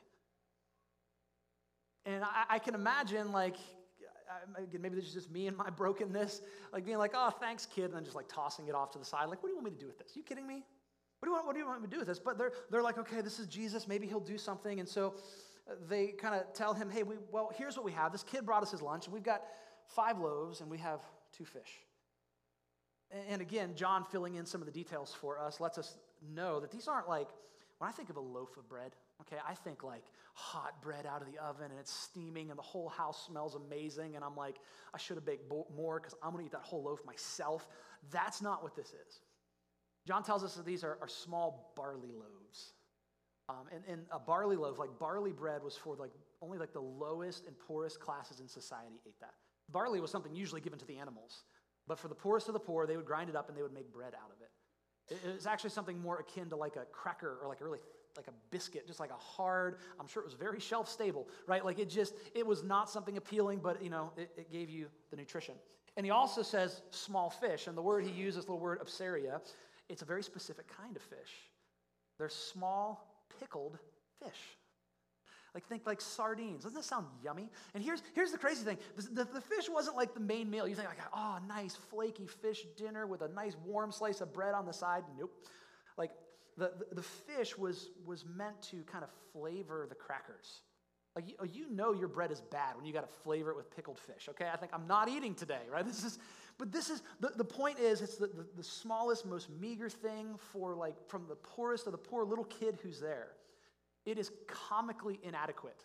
And 2.04 2.24
I, 2.24 2.44
I 2.50 2.58
can 2.58 2.74
imagine, 2.74 3.30
like, 3.30 3.56
again, 4.56 4.80
maybe 4.80 4.96
this 4.96 5.06
is 5.06 5.14
just 5.14 5.30
me 5.30 5.46
and 5.46 5.56
my 5.56 5.70
brokenness, 5.76 6.42
like 6.72 6.84
being 6.84 6.98
like, 6.98 7.12
oh, 7.14 7.30
thanks, 7.30 7.66
kid, 7.66 7.86
and 7.86 7.94
then 7.94 8.04
just 8.04 8.16
like 8.16 8.28
tossing 8.28 8.66
it 8.68 8.74
off 8.74 8.90
to 8.92 8.98
the 8.98 9.04
side. 9.04 9.28
Like, 9.28 9.42
what 9.42 9.48
do 9.48 9.50
you 9.50 9.56
want 9.56 9.66
me 9.66 9.70
to 9.72 9.78
do 9.78 9.86
with 9.86 9.98
this? 9.98 10.16
Are 10.16 10.18
you 10.18 10.24
kidding 10.24 10.46
me? 10.46 10.64
What 11.18 11.26
do 11.26 11.30
you 11.30 11.32
want, 11.32 11.46
what 11.46 11.54
do 11.54 11.60
you 11.60 11.66
want 11.66 11.80
me 11.80 11.86
to 11.86 11.92
do 11.92 11.98
with 11.98 12.08
this? 12.08 12.18
But 12.18 12.38
they're, 12.38 12.52
they're 12.70 12.82
like, 12.82 12.98
okay, 12.98 13.20
this 13.20 13.38
is 13.38 13.46
Jesus. 13.46 13.88
Maybe 13.88 14.06
he'll 14.06 14.20
do 14.20 14.36
something. 14.36 14.80
And 14.80 14.88
so 14.88 15.14
uh, 15.70 15.74
they 15.88 16.08
kind 16.08 16.34
of 16.34 16.52
tell 16.52 16.74
him, 16.74 16.90
hey, 16.90 17.04
we, 17.04 17.16
well, 17.30 17.50
here's 17.56 17.76
what 17.76 17.84
we 17.84 17.92
have. 17.92 18.12
This 18.12 18.22
kid 18.22 18.44
brought 18.44 18.62
us 18.62 18.70
his 18.70 18.82
lunch, 18.82 19.06
and 19.06 19.14
we've 19.14 19.22
got 19.22 19.42
five 19.86 20.18
loaves, 20.18 20.60
and 20.60 20.70
we 20.70 20.78
have 20.78 21.00
two 21.32 21.44
fish. 21.44 21.86
And 23.30 23.40
again, 23.40 23.72
John 23.76 24.04
filling 24.04 24.34
in 24.34 24.46
some 24.46 24.60
of 24.60 24.66
the 24.66 24.72
details 24.72 25.14
for 25.14 25.38
us 25.38 25.60
lets 25.60 25.78
us 25.78 25.96
know 26.34 26.60
that 26.60 26.70
these 26.70 26.88
aren't 26.88 27.08
like, 27.08 27.28
when 27.78 27.88
I 27.88 27.92
think 27.92 28.10
of 28.10 28.16
a 28.16 28.20
loaf 28.20 28.56
of 28.56 28.68
bread, 28.68 28.92
okay, 29.20 29.36
I 29.46 29.54
think 29.54 29.82
like 29.84 30.04
hot 30.34 30.82
bread 30.82 31.06
out 31.06 31.22
of 31.22 31.30
the 31.30 31.38
oven 31.38 31.70
and 31.70 31.78
it's 31.78 31.92
steaming 31.92 32.50
and 32.50 32.58
the 32.58 32.62
whole 32.62 32.88
house 32.88 33.26
smells 33.26 33.54
amazing. 33.54 34.16
And 34.16 34.24
I'm 34.24 34.36
like, 34.36 34.56
I 34.94 34.98
should 34.98 35.16
have 35.16 35.24
baked 35.24 35.50
more 35.76 36.00
because 36.00 36.14
I'm 36.22 36.32
going 36.32 36.42
to 36.42 36.46
eat 36.46 36.52
that 36.52 36.62
whole 36.62 36.82
loaf 36.82 37.00
myself. 37.06 37.68
That's 38.10 38.42
not 38.42 38.62
what 38.62 38.74
this 38.74 38.88
is. 38.88 39.20
John 40.06 40.22
tells 40.22 40.44
us 40.44 40.54
that 40.54 40.64
these 40.64 40.84
are, 40.84 40.98
are 41.00 41.08
small 41.08 41.72
barley 41.76 42.12
loaves. 42.12 42.72
Um, 43.48 43.66
and, 43.72 43.82
and 43.88 44.06
a 44.10 44.18
barley 44.18 44.56
loaf, 44.56 44.78
like 44.78 44.98
barley 44.98 45.32
bread, 45.32 45.62
was 45.62 45.76
for 45.76 45.96
like 45.96 46.10
only 46.42 46.58
like 46.58 46.72
the 46.72 46.80
lowest 46.80 47.46
and 47.46 47.56
poorest 47.58 48.00
classes 48.00 48.40
in 48.40 48.48
society 48.48 49.00
ate 49.06 49.18
that. 49.20 49.34
Barley 49.70 50.00
was 50.00 50.10
something 50.10 50.34
usually 50.34 50.60
given 50.60 50.78
to 50.78 50.84
the 50.84 50.96
animals. 50.96 51.44
But 51.86 51.98
for 51.98 52.08
the 52.08 52.14
poorest 52.14 52.48
of 52.48 52.54
the 52.54 52.60
poor, 52.60 52.86
they 52.86 52.96
would 52.96 53.06
grind 53.06 53.30
it 53.30 53.36
up 53.36 53.48
and 53.48 53.56
they 53.56 53.62
would 53.62 53.74
make 53.74 53.92
bread 53.92 54.14
out 54.14 54.30
of 54.30 54.40
it. 54.40 54.50
It 55.24 55.34
was 55.34 55.46
actually 55.46 55.70
something 55.70 56.00
more 56.00 56.18
akin 56.18 56.48
to 56.50 56.56
like 56.56 56.76
a 56.76 56.84
cracker 56.92 57.38
or 57.40 57.48
like 57.48 57.60
a 57.60 57.64
really 57.64 57.78
like 58.16 58.28
a 58.28 58.32
biscuit, 58.50 58.86
just 58.86 58.98
like 58.98 59.10
a 59.10 59.16
hard, 59.16 59.76
I'm 60.00 60.06
sure 60.06 60.22
it 60.22 60.24
was 60.24 60.34
very 60.34 60.58
shelf 60.58 60.88
stable, 60.88 61.28
right? 61.46 61.64
Like 61.64 61.78
it 61.78 61.90
just, 61.90 62.14
it 62.34 62.46
was 62.46 62.62
not 62.62 62.88
something 62.88 63.16
appealing, 63.18 63.60
but 63.62 63.82
you 63.82 63.90
know, 63.90 64.10
it, 64.16 64.30
it 64.36 64.50
gave 64.50 64.70
you 64.70 64.86
the 65.10 65.16
nutrition. 65.16 65.54
And 65.96 66.04
he 66.06 66.10
also 66.10 66.42
says 66.42 66.82
small 66.90 67.30
fish, 67.30 67.66
and 67.66 67.76
the 67.76 67.82
word 67.82 68.04
he 68.04 68.10
uses, 68.10 68.44
the 68.44 68.54
word 68.54 68.80
opsaria, 68.80 69.40
it's 69.88 70.02
a 70.02 70.04
very 70.04 70.22
specific 70.22 70.66
kind 70.66 70.96
of 70.96 71.02
fish. 71.02 71.50
They're 72.18 72.28
small, 72.28 73.06
pickled 73.38 73.78
fish. 74.22 74.56
Like 75.56 75.66
think 75.68 75.86
like 75.86 76.02
sardines. 76.02 76.64
Doesn't 76.64 76.76
that 76.76 76.84
sound 76.84 77.06
yummy? 77.24 77.48
And 77.72 77.82
here's, 77.82 78.02
here's 78.14 78.30
the 78.30 78.36
crazy 78.36 78.62
thing. 78.62 78.76
The, 78.94 79.24
the, 79.24 79.24
the, 79.24 79.40
fish 79.40 79.70
wasn't 79.70 79.96
like 79.96 80.12
the 80.12 80.20
main 80.20 80.50
meal. 80.50 80.68
You 80.68 80.74
think 80.74 80.86
like, 80.86 80.98
oh, 81.14 81.38
nice 81.48 81.74
flaky 81.74 82.26
fish 82.26 82.66
dinner 82.76 83.06
with 83.06 83.22
a 83.22 83.28
nice 83.28 83.56
warm 83.64 83.90
slice 83.90 84.20
of 84.20 84.34
bread 84.34 84.52
on 84.52 84.66
the 84.66 84.74
side. 84.74 85.04
Nope. 85.18 85.32
Like 85.96 86.10
the, 86.58 86.72
the, 86.78 86.96
the 86.96 87.02
fish 87.02 87.56
was, 87.56 87.88
was 88.04 88.26
meant 88.36 88.60
to 88.64 88.82
kind 88.82 89.02
of 89.02 89.08
flavor 89.32 89.86
the 89.88 89.94
crackers. 89.94 90.60
Like 91.14 91.24
you, 91.26 91.36
you 91.50 91.74
know 91.74 91.94
your 91.94 92.08
bread 92.08 92.30
is 92.30 92.42
bad 92.42 92.76
when 92.76 92.84
you 92.84 92.92
got 92.92 93.08
to 93.08 93.16
flavor 93.24 93.50
it 93.50 93.56
with 93.56 93.74
pickled 93.74 93.98
fish. 93.98 94.28
Okay, 94.28 94.48
I 94.52 94.58
think 94.58 94.72
I'm 94.74 94.86
not 94.86 95.08
eating 95.08 95.34
today, 95.34 95.62
right? 95.72 95.86
This 95.86 96.04
is, 96.04 96.18
but 96.58 96.70
this 96.70 96.90
is 96.90 97.02
the, 97.20 97.30
the 97.34 97.44
point 97.44 97.78
is 97.78 98.02
it's 98.02 98.16
the, 98.16 98.26
the, 98.26 98.46
the 98.58 98.62
smallest, 98.62 99.24
most 99.24 99.48
meager 99.58 99.88
thing 99.88 100.34
for 100.52 100.74
like 100.74 100.96
from 101.08 101.24
the 101.30 101.36
poorest 101.36 101.86
of 101.86 101.92
the 101.92 101.98
poor 101.98 102.24
little 102.24 102.44
kid 102.44 102.76
who's 102.82 103.00
there. 103.00 103.28
It 104.06 104.18
is 104.18 104.30
comically 104.46 105.20
inadequate. 105.22 105.84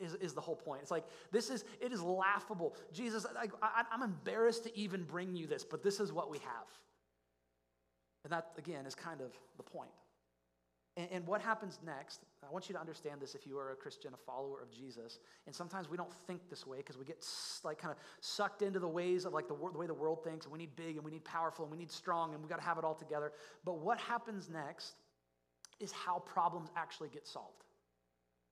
Is, 0.00 0.14
is 0.14 0.32
the 0.32 0.40
whole 0.40 0.54
point. 0.54 0.80
It's 0.82 0.92
like, 0.92 1.04
this 1.32 1.50
is, 1.50 1.64
it 1.80 1.90
is 1.92 2.00
laughable. 2.00 2.76
Jesus, 2.92 3.26
I, 3.26 3.46
I, 3.60 3.82
I'm 3.90 4.02
embarrassed 4.02 4.62
to 4.62 4.78
even 4.78 5.02
bring 5.02 5.34
you 5.34 5.48
this, 5.48 5.64
but 5.64 5.82
this 5.82 5.98
is 5.98 6.12
what 6.12 6.30
we 6.30 6.38
have. 6.38 6.68
And 8.22 8.32
that, 8.32 8.52
again, 8.56 8.86
is 8.86 8.94
kind 8.94 9.20
of 9.20 9.32
the 9.56 9.64
point. 9.64 9.90
And, 10.96 11.08
and 11.10 11.26
what 11.26 11.40
happens 11.40 11.78
next, 11.84 12.20
I 12.46 12.52
want 12.52 12.68
you 12.68 12.74
to 12.74 12.80
understand 12.80 13.20
this 13.20 13.34
if 13.34 13.46
you 13.46 13.58
are 13.58 13.72
a 13.72 13.74
Christian, 13.74 14.12
a 14.14 14.16
follower 14.16 14.60
of 14.60 14.70
Jesus. 14.70 15.18
And 15.46 15.54
sometimes 15.54 15.88
we 15.88 15.96
don't 15.96 16.12
think 16.26 16.48
this 16.50 16.66
way 16.66 16.76
because 16.78 16.98
we 16.98 17.04
get 17.04 17.26
like 17.64 17.78
kind 17.78 17.90
of 17.92 17.98
sucked 18.20 18.62
into 18.62 18.78
the 18.78 18.88
ways 18.88 19.24
of 19.24 19.32
like 19.32 19.48
the, 19.48 19.54
the 19.54 19.78
way 19.78 19.86
the 19.86 19.94
world 19.94 20.22
thinks. 20.22 20.46
We 20.46 20.58
need 20.58 20.76
big 20.76 20.96
and 20.96 21.04
we 21.04 21.10
need 21.10 21.24
powerful 21.24 21.64
and 21.64 21.72
we 21.72 21.78
need 21.78 21.90
strong 21.90 22.34
and 22.34 22.42
we 22.42 22.48
got 22.48 22.60
to 22.60 22.64
have 22.64 22.78
it 22.78 22.84
all 22.84 22.94
together. 22.94 23.32
But 23.64 23.78
what 23.78 23.98
happens 23.98 24.48
next 24.48 24.94
is 25.80 25.90
how 25.92 26.20
problems 26.20 26.68
actually 26.76 27.08
get 27.08 27.26
solved. 27.26 27.61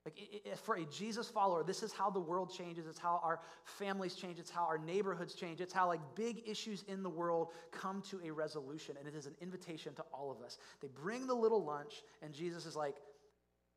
Like, 0.03 0.17
for 0.63 0.75
a 0.75 0.85
Jesus 0.85 1.27
follower, 1.27 1.63
this 1.63 1.83
is 1.83 1.93
how 1.93 2.09
the 2.09 2.19
world 2.19 2.51
changes. 2.51 2.87
It's 2.87 2.97
how 2.97 3.21
our 3.23 3.39
families 3.65 4.15
change. 4.15 4.39
It's 4.39 4.49
how 4.49 4.63
our 4.63 4.79
neighborhoods 4.79 5.35
change. 5.35 5.61
It's 5.61 5.73
how, 5.73 5.87
like, 5.87 5.99
big 6.15 6.41
issues 6.47 6.83
in 6.87 7.03
the 7.03 7.09
world 7.09 7.49
come 7.71 8.01
to 8.09 8.19
a 8.25 8.31
resolution. 8.31 8.95
And 8.97 9.07
it 9.07 9.15
is 9.15 9.27
an 9.27 9.35
invitation 9.41 9.93
to 9.95 10.03
all 10.11 10.31
of 10.31 10.43
us. 10.43 10.57
They 10.81 10.87
bring 10.87 11.27
the 11.27 11.35
little 11.35 11.63
lunch, 11.63 12.01
and 12.23 12.33
Jesus 12.33 12.65
is 12.65 12.75
like, 12.75 12.95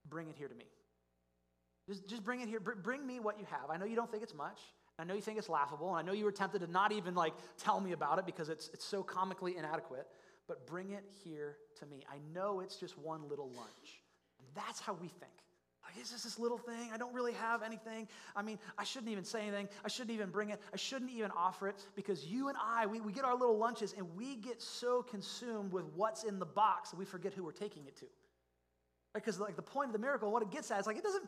bring 0.09 0.29
it 0.29 0.37
here 0.37 0.49
to 0.49 0.55
me. 0.55 0.65
Just, 1.87 2.09
just 2.09 2.25
bring 2.25 2.41
it 2.41 2.49
here. 2.49 2.61
Bring 2.61 3.07
me 3.07 3.21
what 3.21 3.39
you 3.39 3.45
have. 3.51 3.69
I 3.69 3.77
know 3.77 3.85
you 3.85 3.97
don't 3.97 4.11
think 4.11 4.23
it's 4.23 4.35
much. 4.35 4.61
I 4.99 5.05
know 5.05 5.13
you 5.13 5.21
think 5.21 5.37
it's 5.37 5.51
laughable. 5.51 5.95
And 5.95 5.99
I 5.99 6.03
know 6.11 6.17
you 6.17 6.25
were 6.25 6.33
tempted 6.33 6.61
to 6.61 6.71
not 6.71 6.91
even, 6.93 7.15
like, 7.15 7.35
tell 7.59 7.81
me 7.81 7.93
about 7.93 8.19
it 8.19 8.25
because 8.25 8.49
it's, 8.49 8.71
it's 8.73 8.87
so 8.87 9.03
comically 9.03 9.59
inadequate. 9.59 10.07
But 10.49 10.67
bring 10.67 10.93
it 10.93 11.05
here 11.23 11.57
to 11.81 11.87
me. 11.87 12.03
I 12.11 12.17
know 12.33 12.61
it's 12.61 12.77
just 12.77 12.97
one 12.97 13.29
little 13.29 13.49
lunch. 13.49 14.01
That's 14.55 14.81
how 14.81 14.95
we 14.95 15.09
think. 15.09 15.33
It's 15.99 16.11
just 16.11 16.25
this 16.25 16.39
little 16.39 16.59
thing. 16.59 16.91
I 16.93 16.97
don't 16.97 17.15
really 17.15 17.33
have 17.35 17.63
anything. 17.63 18.09
I 18.35 18.43
mean, 18.43 18.59
I 18.79 18.85
shouldn't 18.85 19.11
even 19.13 19.25
say 19.25 19.43
anything. 19.43 19.69
I 19.85 19.89
shouldn't 19.89 20.15
even 20.15 20.31
bring 20.31 20.51
it. 20.51 20.61
I 20.73 20.77
shouldn't 20.77 21.11
even 21.11 21.31
offer 21.37 21.69
it 21.69 21.77
because 21.95 22.25
you 22.27 22.49
and 22.49 22.57
I, 22.63 22.87
we, 22.87 23.01
we 23.01 23.13
get 23.13 23.25
our 23.25 23.37
little 23.37 23.59
lunches 23.59 23.95
and 23.97 24.07
we 24.17 24.37
get 24.37 24.61
so 24.61 25.03
consumed 25.03 25.73
with 25.73 25.85
what's 25.95 26.25
in 26.25 26.39
the 26.39 26.47
box 26.47 26.91
that 26.91 26.99
we 26.99 27.05
forget 27.05 27.33
who 27.33 27.45
we're 27.45 27.53
taking 27.53 27.87
it 27.87 27.97
to. 27.99 28.07
Because 29.15 29.39
like 29.39 29.55
the 29.55 29.63
point 29.63 29.89
of 29.89 29.93
the 29.93 30.01
miracle, 30.01 30.33
what 30.33 30.43
it 30.43 30.51
gets 30.51 30.73
at 30.73 30.81
is 30.81 30.87
like 30.89 30.97
it 30.97 31.05
doesn't 31.05 31.25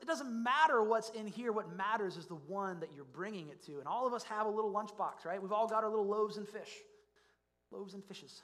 it 0.00 0.06
doesn't 0.06 0.42
matter 0.42 0.82
what's 0.82 1.10
in 1.10 1.26
here. 1.26 1.52
What 1.52 1.76
matters 1.76 2.16
is 2.16 2.26
the 2.26 2.34
one 2.34 2.80
that 2.80 2.90
you're 2.94 3.04
bringing 3.04 3.50
it 3.50 3.62
to. 3.66 3.78
And 3.78 3.86
all 3.86 4.06
of 4.06 4.14
us 4.14 4.22
have 4.24 4.46
a 4.46 4.50
little 4.50 4.72
lunchbox, 4.72 5.26
right? 5.26 5.40
We've 5.40 5.52
all 5.52 5.68
got 5.68 5.84
our 5.84 5.90
little 5.90 6.06
loaves 6.06 6.38
and 6.38 6.48
fish, 6.48 6.70
loaves 7.70 7.92
and 7.92 8.02
fishes. 8.02 8.40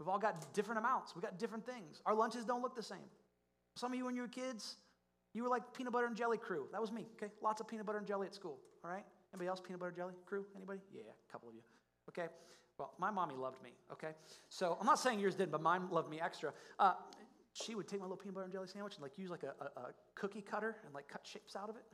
We've 0.00 0.08
all 0.08 0.18
got 0.18 0.52
different 0.52 0.80
amounts. 0.80 1.14
We've 1.14 1.22
got 1.22 1.38
different 1.38 1.64
things. 1.64 2.02
Our 2.06 2.14
lunches 2.14 2.44
don't 2.44 2.62
look 2.62 2.74
the 2.74 2.82
same. 2.82 2.98
Some 3.78 3.92
of 3.92 3.98
you, 3.98 4.04
when 4.04 4.16
you 4.16 4.22
were 4.22 4.28
kids, 4.28 4.76
you 5.34 5.44
were 5.44 5.48
like 5.48 5.62
peanut 5.72 5.92
butter 5.92 6.06
and 6.06 6.16
jelly 6.16 6.36
crew. 6.36 6.66
That 6.72 6.80
was 6.80 6.90
me, 6.90 7.06
okay? 7.16 7.32
Lots 7.40 7.60
of 7.60 7.68
peanut 7.68 7.86
butter 7.86 7.98
and 7.98 8.06
jelly 8.06 8.26
at 8.26 8.34
school, 8.34 8.58
all 8.84 8.90
right? 8.90 9.04
Anybody 9.32 9.48
else 9.48 9.60
peanut 9.60 9.78
butter 9.78 9.92
jelly 9.92 10.14
crew? 10.26 10.44
Anybody? 10.56 10.80
Yeah, 10.92 11.02
a 11.02 11.32
couple 11.32 11.48
of 11.48 11.54
you. 11.54 11.60
Okay? 12.08 12.26
Well, 12.76 12.92
my 12.98 13.10
mommy 13.10 13.36
loved 13.36 13.62
me, 13.62 13.70
okay? 13.92 14.10
So 14.48 14.76
I'm 14.80 14.86
not 14.86 14.98
saying 14.98 15.20
yours 15.20 15.36
didn't, 15.36 15.52
but 15.52 15.62
mine 15.62 15.82
loved 15.90 16.10
me 16.10 16.20
extra. 16.20 16.52
Uh, 16.78 16.94
she 17.52 17.76
would 17.76 17.86
take 17.86 18.00
my 18.00 18.06
little 18.06 18.16
peanut 18.16 18.34
butter 18.34 18.44
and 18.44 18.52
jelly 18.52 18.66
sandwich 18.66 18.94
and 18.94 19.02
like 19.02 19.16
use 19.16 19.30
like 19.30 19.44
a, 19.44 19.54
a, 19.60 19.80
a 19.80 19.84
cookie 20.16 20.42
cutter 20.42 20.76
and 20.84 20.92
like 20.92 21.06
cut 21.06 21.24
shapes 21.24 21.54
out 21.54 21.68
of 21.68 21.76
it. 21.76 21.84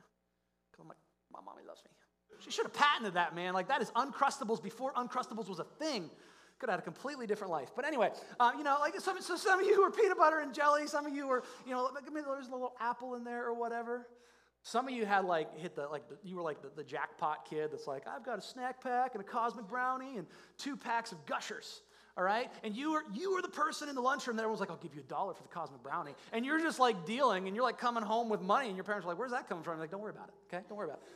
Because 0.71 0.81
I'm 0.81 0.87
like, 0.87 0.97
my 1.31 1.39
mommy 1.45 1.61
loves 1.67 1.83
me. 1.83 1.91
She 2.39 2.51
should 2.51 2.65
have 2.65 2.73
patented 2.73 3.13
that, 3.13 3.35
man. 3.35 3.53
Like 3.53 3.67
that 3.67 3.81
is 3.81 3.91
Uncrustables 3.91 4.61
before 4.61 4.91
Uncrustables 4.93 5.47
was 5.47 5.59
a 5.59 5.63
thing. 5.63 6.09
Could 6.65 6.71
have 6.71 6.79
had 6.79 6.87
a 6.87 6.91
completely 6.91 7.27
different 7.27 7.51
life. 7.51 7.69
But 7.75 7.85
anyway, 7.85 8.09
uh, 8.39 8.53
you 8.57 8.63
know, 8.63 8.77
like 8.79 8.99
some, 8.99 9.21
so 9.21 9.35
some 9.35 9.59
of 9.59 9.67
you 9.67 9.79
were 9.83 9.91
peanut 9.91 10.17
butter 10.17 10.39
and 10.39 10.51
jelly. 10.51 10.87
Some 10.87 11.05
of 11.05 11.13
you 11.13 11.27
were, 11.27 11.43
you 11.63 11.73
know, 11.73 11.91
maybe 11.93 12.25
there's 12.25 12.47
a 12.47 12.51
little 12.51 12.73
apple 12.79 13.13
in 13.13 13.23
there 13.23 13.45
or 13.45 13.53
whatever. 13.53 14.07
Some 14.63 14.87
of 14.87 14.95
you 14.95 15.05
had 15.05 15.25
like 15.25 15.55
hit 15.59 15.75
the 15.75 15.85
like 15.85 16.09
the, 16.09 16.17
you 16.23 16.37
were 16.37 16.41
like 16.41 16.63
the, 16.63 16.71
the 16.75 16.83
jackpot 16.83 17.47
kid 17.47 17.71
that's 17.71 17.85
like 17.85 18.07
I've 18.07 18.25
got 18.25 18.39
a 18.39 18.41
snack 18.41 18.81
pack 18.81 19.13
and 19.13 19.21
a 19.21 19.27
cosmic 19.27 19.67
brownie 19.67 20.17
and 20.17 20.25
two 20.57 20.75
packs 20.75 21.11
of 21.11 21.23
gushers 21.27 21.81
all 22.17 22.23
right? 22.23 22.49
And 22.63 22.75
you 22.75 22.93
were 22.93 23.03
you 23.13 23.35
were 23.35 23.43
the 23.43 23.47
person 23.49 23.89
in 23.89 23.93
the 23.93 24.01
lunchroom 24.01 24.37
that 24.37 24.41
everyone's 24.41 24.61
like, 24.61 24.71
I'll 24.71 24.77
give 24.77 24.95
you 24.95 25.01
a 25.01 25.03
dollar 25.03 25.35
for 25.35 25.43
the 25.43 25.49
cosmic 25.49 25.83
brownie. 25.83 26.15
And 26.33 26.43
you're 26.45 26.59
just 26.59 26.79
like 26.79 27.05
dealing 27.05 27.45
and 27.45 27.55
you're 27.55 27.65
like 27.65 27.77
coming 27.77 28.01
home 28.01 28.27
with 28.27 28.41
money, 28.41 28.67
and 28.67 28.75
your 28.75 28.85
parents 28.85 29.05
are 29.05 29.09
like, 29.09 29.19
Where's 29.19 29.31
that 29.31 29.47
coming 29.47 29.63
from? 29.63 29.77
Like, 29.77 29.91
don't 29.91 30.01
worry 30.01 30.13
about 30.15 30.29
it, 30.29 30.55
okay? 30.55 30.63
Don't 30.67 30.77
worry 30.77 30.87
about 30.87 31.01
it. 31.03 31.09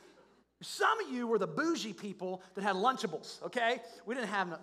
Some 0.62 1.00
of 1.00 1.12
you 1.12 1.26
were 1.26 1.40
the 1.40 1.48
bougie 1.48 1.94
people 1.94 2.44
that 2.56 2.64
had 2.64 2.76
Lunchables, 2.76 3.42
okay? 3.44 3.80
We 4.06 4.14
didn't 4.14 4.28
have 4.28 4.50
no. 4.50 4.58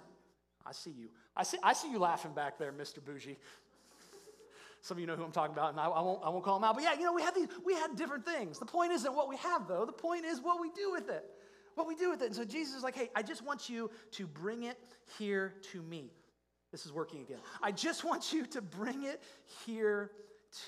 I 0.66 0.72
see 0.72 0.90
you. 0.90 1.08
I 1.36 1.42
see, 1.44 1.58
I 1.62 1.72
see 1.72 1.90
you 1.90 1.98
laughing 1.98 2.32
back 2.32 2.58
there, 2.58 2.72
Mr. 2.72 3.04
Bougie. 3.04 3.36
Some 4.82 4.96
of 4.96 5.00
you 5.00 5.06
know 5.06 5.16
who 5.16 5.24
I'm 5.24 5.32
talking 5.32 5.54
about, 5.54 5.70
and 5.70 5.80
I, 5.80 5.86
I, 5.86 6.00
won't, 6.00 6.22
I 6.24 6.28
won't 6.28 6.44
call 6.44 6.58
them 6.58 6.64
out. 6.64 6.74
But 6.74 6.84
yeah, 6.84 6.94
you 6.94 7.04
know, 7.04 7.12
we 7.12 7.22
had, 7.22 7.34
these, 7.34 7.48
we 7.64 7.74
had 7.74 7.96
different 7.96 8.24
things. 8.24 8.58
The 8.58 8.66
point 8.66 8.92
isn't 8.92 9.14
what 9.14 9.28
we 9.28 9.36
have, 9.36 9.66
though. 9.66 9.84
The 9.84 9.92
point 9.92 10.24
is 10.24 10.40
what 10.40 10.60
we 10.60 10.70
do 10.70 10.92
with 10.92 11.08
it. 11.08 11.24
What 11.74 11.86
we 11.86 11.94
do 11.94 12.10
with 12.10 12.22
it. 12.22 12.26
And 12.26 12.34
so 12.34 12.44
Jesus 12.44 12.76
is 12.76 12.82
like, 12.82 12.94
hey, 12.94 13.10
I 13.14 13.22
just 13.22 13.44
want 13.44 13.68
you 13.68 13.90
to 14.12 14.26
bring 14.26 14.62
it 14.62 14.78
here 15.18 15.54
to 15.72 15.82
me. 15.82 16.10
This 16.72 16.86
is 16.86 16.92
working 16.92 17.20
again. 17.20 17.38
I 17.62 17.72
just 17.72 18.04
want 18.04 18.32
you 18.32 18.46
to 18.46 18.62
bring 18.62 19.04
it 19.04 19.22
here 19.66 20.10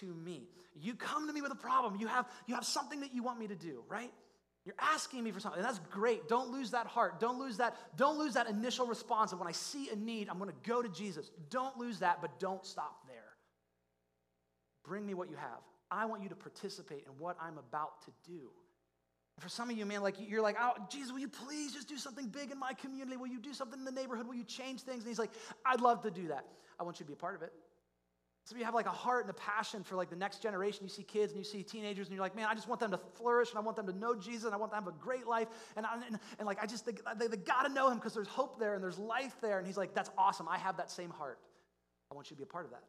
to 0.01 0.07
me. 0.07 0.49
You 0.81 0.95
come 0.95 1.27
to 1.27 1.33
me 1.33 1.43
with 1.43 1.53
a 1.53 1.57
problem. 1.57 1.97
You 2.01 2.07
have, 2.07 2.27
you 2.47 2.55
have 2.55 2.65
something 2.65 3.01
that 3.01 3.15
you 3.15 3.23
want 3.23 3.39
me 3.39 3.47
to 3.49 3.57
do, 3.57 3.83
right? 3.89 4.13
You're 4.69 4.77
asking 4.79 5.25
me 5.25 5.31
for 5.31 5.41
something. 5.41 5.61
And 5.61 5.67
that's 5.67 5.79
great. 5.91 6.29
Don't 6.29 6.51
lose 6.51 6.73
that 6.73 6.87
heart. 6.87 7.21
Don't 7.21 7.39
lose 7.39 7.57
that, 7.57 7.75
don't 7.97 8.19
lose 8.19 8.35
that 8.35 8.51
initial 8.51 8.87
response 8.87 9.33
of 9.33 9.39
when 9.39 9.49
I 9.49 9.53
see 9.53 9.89
a 9.89 9.97
need, 9.97 10.29
I'm 10.29 10.37
going 10.37 10.51
to 10.51 10.69
go 10.69 10.83
to 10.83 10.91
Jesus. 10.91 11.31
Don't 11.49 11.79
lose 11.79 12.01
that, 12.01 12.21
but 12.21 12.39
don't 12.39 12.67
stop 12.67 12.99
there. 13.07 13.33
Bring 14.85 15.07
me 15.07 15.15
what 15.15 15.31
you 15.31 15.37
have. 15.37 15.61
I 15.91 16.05
want 16.05 16.23
you 16.23 16.29
to 16.29 16.35
participate 16.35 17.05
in 17.07 17.19
what 17.19 17.39
I'm 17.41 17.57
about 17.57 18.03
to 18.03 18.11
do. 18.31 18.51
For 19.39 19.49
some 19.49 19.71
of 19.71 19.79
you, 19.79 19.87
man, 19.87 20.03
like 20.03 20.17
you're 20.19 20.43
like, 20.43 20.57
oh, 20.61 20.75
Jesus, 20.91 21.13
will 21.13 21.21
you 21.21 21.29
please 21.29 21.73
just 21.73 21.89
do 21.89 21.97
something 21.97 22.29
big 22.29 22.51
in 22.51 22.59
my 22.59 22.75
community? 22.75 23.17
Will 23.17 23.29
you 23.29 23.41
do 23.41 23.55
something 23.55 23.79
in 23.79 23.87
the 23.87 23.91
neighborhood? 23.91 24.27
Will 24.27 24.35
you 24.35 24.45
change 24.45 24.83
things? 24.83 24.99
And 24.99 25.09
he's 25.09 25.19
like, 25.19 25.31
I'd 25.65 25.81
love 25.81 26.03
to 26.03 26.11
do 26.11 26.29
that. 26.29 26.45
I 26.79 26.83
want 26.83 27.01
you 27.01 27.05
to 27.05 27.09
be 27.09 27.15
a 27.15 27.17
part 27.17 27.37
of 27.37 27.41
it. 27.41 27.55
Of 28.51 28.59
you 28.59 28.65
have 28.65 28.75
like 28.75 28.87
a 28.87 28.91
heart 28.91 29.25
and 29.25 29.31
a 29.31 29.35
passion 29.35 29.83
for 29.83 29.97
like 29.97 30.11
the 30.11 30.17
next 30.17 30.43
generation. 30.43 30.85
You 30.85 30.89
see 30.89 31.03
kids 31.03 31.33
and 31.33 31.39
you 31.39 31.45
see 31.45 31.63
teenagers, 31.63 32.07
and 32.07 32.15
you're 32.15 32.23
like, 32.23 32.37
man, 32.37 32.47
I 32.49 32.55
just 32.55 32.69
want 32.69 32.81
them 32.81 32.91
to 32.91 32.99
flourish, 32.99 33.51
and 33.51 33.59
I 33.59 33.63
want 33.63 33.77
them 33.77 33.87
to 33.87 33.93
know 33.93 34.15
Jesus, 34.15 34.45
and 34.45 34.55
I 34.55 34.57
want 34.57 34.73
them 34.73 34.83
to 34.83 34.91
have 34.91 34.95
a 34.95 35.03
great 35.03 35.27
life, 35.27 35.49
and 35.77 35.85
I, 35.85 35.95
and, 36.07 36.19
and, 36.39 36.47
like 36.47 36.63
I 36.63 36.67
just 36.67 36.87
they, 36.87 36.93
they, 37.19 37.27
they 37.27 37.37
got 37.37 37.63
to 37.63 37.73
know 37.73 37.91
Him 37.91 37.99
because 37.99 38.15
there's 38.15 38.29
hope 38.29 38.59
there 38.59 38.75
and 38.75 38.83
there's 38.83 38.99
life 38.99 39.37
there. 39.41 39.59
And 39.59 39.67
He's 39.67 39.77
like, 39.77 39.95
that's 39.95 40.11
awesome. 40.17 40.49
I 40.49 40.59
have 40.59 40.77
that 40.79 40.91
same 40.91 41.11
heart. 41.11 41.39
I 42.11 42.15
want 42.15 42.31
you 42.31 42.37
to 42.37 42.39
be 42.39 42.45
a 42.45 42.47
part 42.47 42.65
of 42.65 42.71
that 42.73 42.83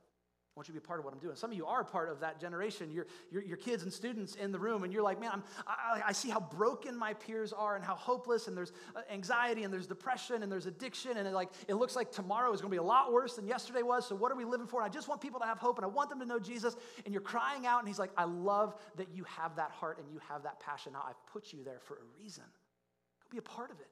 want 0.60 0.68
you 0.68 0.74
to 0.74 0.82
be 0.82 0.86
part 0.86 1.00
of 1.00 1.06
what 1.06 1.14
I'm 1.14 1.22
doing. 1.22 1.38
Some 1.38 1.52
of 1.52 1.58
you 1.58 1.66
are 1.66 1.86
part 1.86 2.10
of 2.10 2.20
that 2.20 2.42
generation. 2.42 2.92
You're, 2.92 3.06
you're 3.32 3.56
kids 3.56 3.84
and 3.84 3.94
students 3.94 4.36
in 4.36 4.52
the 4.52 4.60
room, 4.60 4.84
and 4.84 4.92
you're 4.92 5.02
like, 5.02 5.18
man, 5.18 5.32
I'm, 5.36 5.44
I, 5.66 6.02
I, 6.08 6.12
see 6.12 6.30
how 6.30 6.42
broken 6.42 6.98
my 6.98 7.14
peers 7.14 7.54
are 7.54 7.78
and 7.78 7.86
how 7.86 7.96
hopeless, 7.96 8.50
and 8.50 8.58
there's 8.58 8.74
uh, 8.94 9.02
anxiety, 9.10 9.64
and 9.64 9.74
there's 9.74 9.88
depression, 9.88 10.44
and 10.44 10.52
there's 10.52 10.66
addiction, 10.66 11.16
and 11.16 11.26
it, 11.26 11.34
like, 11.34 11.48
it 11.70 11.76
looks 11.76 11.96
like 11.96 12.12
tomorrow 12.12 12.52
is 12.52 12.60
going 12.60 12.72
to 12.72 12.74
be 12.74 12.80
a 12.80 12.84
lot 12.84 13.14
worse 13.14 13.36
than 13.36 13.48
yesterday 13.48 13.84
was. 13.84 14.06
So, 14.06 14.16
what 14.16 14.34
are 14.34 14.36
we 14.36 14.44
living 14.44 14.68
for? 14.68 14.82
And 14.82 14.92
I 14.92 14.94
just 14.94 15.08
want 15.08 15.22
people 15.22 15.40
to 15.40 15.46
have 15.46 15.60
hope, 15.60 15.78
and 15.78 15.86
I 15.86 15.88
want 15.88 16.10
them 16.10 16.20
to 16.20 16.26
know 16.26 16.40
Jesus. 16.40 16.76
And 17.06 17.14
you're 17.14 17.22
crying 17.22 17.66
out, 17.66 17.80
and 17.80 17.88
He's 17.88 18.00
like, 18.00 18.12
I 18.18 18.26
love 18.26 18.76
that 18.98 19.08
you 19.16 19.24
have 19.24 19.56
that 19.56 19.72
heart 19.72 19.98
and 19.98 20.12
you 20.12 20.20
have 20.28 20.44
that 20.44 20.60
passion. 20.60 20.92
Now, 20.92 21.06
I've 21.08 21.26
put 21.32 21.54
you 21.54 21.64
there 21.64 21.80
for 21.80 21.96
a 21.96 22.22
reason. 22.22 22.44
Go 22.44 23.28
be 23.32 23.38
a 23.38 23.42
part 23.42 23.72
of 23.72 23.80
it. 23.80 23.88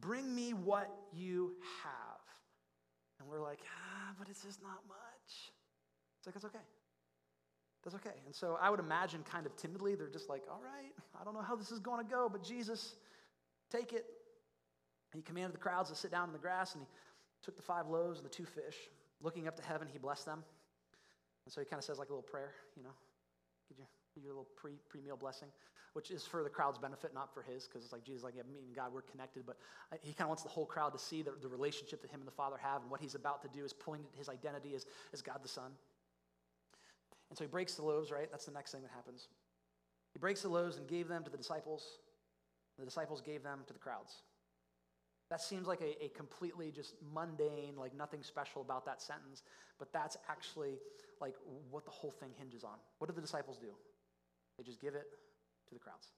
Bring 0.00 0.34
me 0.34 0.54
what 0.54 0.90
you 1.12 1.54
have. 1.84 2.18
And 3.20 3.28
we're 3.28 3.40
like, 3.40 3.60
ah, 3.64 4.14
but 4.18 4.28
it's 4.28 4.42
just 4.42 4.62
not 4.62 4.78
much. 4.86 5.52
Like, 6.28 6.36
it's 6.36 6.44
okay. 6.44 6.58
That's 7.82 7.96
okay. 7.96 8.20
And 8.26 8.34
so 8.34 8.58
I 8.60 8.68
would 8.68 8.80
imagine 8.80 9.22
kind 9.22 9.46
of 9.46 9.56
timidly, 9.56 9.94
they're 9.94 10.10
just 10.10 10.28
like, 10.28 10.42
all 10.50 10.60
right, 10.60 10.92
I 11.18 11.24
don't 11.24 11.32
know 11.32 11.40
how 11.40 11.56
this 11.56 11.72
is 11.72 11.78
going 11.78 12.04
to 12.04 12.10
go, 12.10 12.28
but 12.30 12.42
Jesus, 12.42 12.96
take 13.72 13.94
it. 13.94 14.04
He 15.14 15.22
commanded 15.22 15.54
the 15.54 15.58
crowds 15.58 15.88
to 15.88 15.96
sit 15.96 16.10
down 16.10 16.28
in 16.28 16.34
the 16.34 16.38
grass, 16.38 16.74
and 16.74 16.82
he 16.82 16.88
took 17.42 17.56
the 17.56 17.62
five 17.62 17.88
loaves 17.88 18.18
and 18.18 18.26
the 18.26 18.30
two 18.30 18.44
fish. 18.44 18.76
Looking 19.22 19.48
up 19.48 19.56
to 19.56 19.62
heaven, 19.62 19.88
he 19.90 19.98
blessed 19.98 20.26
them. 20.26 20.44
And 21.46 21.52
so 21.52 21.62
he 21.62 21.64
kind 21.64 21.80
of 21.80 21.84
says 21.84 21.98
like 21.98 22.10
a 22.10 22.12
little 22.12 22.28
prayer, 22.28 22.52
you 22.76 22.82
know, 22.82 22.92
give 23.70 23.78
your, 23.78 23.88
your 24.22 24.32
little 24.34 24.48
pre, 24.54 24.72
pre-meal 24.90 25.16
blessing, 25.16 25.48
which 25.94 26.10
is 26.10 26.26
for 26.26 26.42
the 26.44 26.50
crowd's 26.50 26.76
benefit, 26.76 27.14
not 27.14 27.32
for 27.32 27.40
his, 27.40 27.64
because 27.64 27.84
it's 27.84 27.92
like 27.94 28.04
Jesus, 28.04 28.22
like, 28.22 28.34
yeah, 28.36 28.42
me 28.42 28.58
and 28.66 28.76
God, 28.76 28.92
we're 28.92 29.00
connected. 29.00 29.44
But 29.46 29.56
he 30.02 30.12
kind 30.12 30.26
of 30.26 30.28
wants 30.28 30.42
the 30.42 30.50
whole 30.50 30.66
crowd 30.66 30.92
to 30.92 30.98
see 30.98 31.22
the, 31.22 31.32
the 31.40 31.48
relationship 31.48 32.02
that 32.02 32.10
him 32.10 32.20
and 32.20 32.28
the 32.28 32.32
Father 32.32 32.56
have, 32.60 32.82
and 32.82 32.90
what 32.90 33.00
he's 33.00 33.14
about 33.14 33.40
to 33.40 33.48
do 33.48 33.64
is 33.64 33.72
pointed 33.72 34.08
his 34.18 34.28
identity 34.28 34.74
as, 34.74 34.84
as 35.14 35.22
God 35.22 35.38
the 35.42 35.48
Son. 35.48 35.72
And 37.30 37.36
so 37.36 37.44
he 37.44 37.48
breaks 37.48 37.74
the 37.74 37.82
loaves, 37.82 38.10
right? 38.10 38.28
That's 38.30 38.46
the 38.46 38.52
next 38.52 38.72
thing 38.72 38.82
that 38.82 38.90
happens. 38.94 39.28
He 40.12 40.18
breaks 40.18 40.42
the 40.42 40.48
loaves 40.48 40.78
and 40.78 40.86
gave 40.88 41.08
them 41.08 41.24
to 41.24 41.30
the 41.30 41.36
disciples. 41.36 41.98
The 42.78 42.84
disciples 42.84 43.20
gave 43.20 43.42
them 43.42 43.60
to 43.66 43.72
the 43.72 43.78
crowds. 43.78 44.22
That 45.30 45.42
seems 45.42 45.66
like 45.66 45.82
a, 45.82 46.04
a, 46.04 46.08
completely 46.08 46.70
just 46.70 46.94
mundane, 47.14 47.76
like 47.76 47.94
nothing 47.94 48.22
special 48.22 48.62
about 48.62 48.86
that 48.86 49.02
sentence, 49.02 49.42
but 49.78 49.92
that's 49.92 50.16
actually 50.30 50.78
like 51.20 51.34
what 51.70 51.84
the 51.84 51.90
whole 51.90 52.12
thing 52.12 52.30
hinges 52.38 52.64
on. 52.64 52.78
What 52.98 53.08
do 53.08 53.14
the 53.14 53.20
disciples 53.20 53.58
do? 53.58 53.68
They 54.56 54.64
just 54.64 54.80
give 54.80 54.94
it 54.94 55.06
to 55.68 55.74
the 55.74 55.80
crowds. 55.80 56.08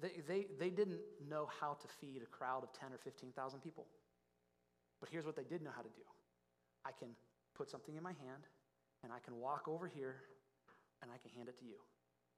They, 0.00 0.22
they, 0.28 0.46
they 0.60 0.70
didn't 0.70 1.00
know 1.28 1.48
how 1.60 1.74
to 1.74 1.88
feed 2.00 2.22
a 2.22 2.26
crowd 2.26 2.62
of 2.62 2.72
10 2.72 2.92
or 2.92 2.98
15,000 2.98 3.60
people. 3.60 3.86
But 5.00 5.08
here's 5.08 5.26
what 5.26 5.34
they 5.34 5.42
did 5.42 5.62
know 5.62 5.72
how 5.74 5.82
to 5.82 5.88
do 5.88 6.02
I 6.84 6.92
can 6.92 7.08
put 7.54 7.68
something 7.68 7.96
in 7.96 8.02
my 8.02 8.12
hand 8.12 8.46
and 9.02 9.12
I 9.12 9.18
can 9.18 9.38
walk 9.38 9.68
over 9.68 9.86
here 9.86 10.16
and 11.02 11.10
I 11.10 11.18
can 11.18 11.30
hand 11.36 11.48
it 11.48 11.58
to 11.58 11.64
you. 11.64 11.78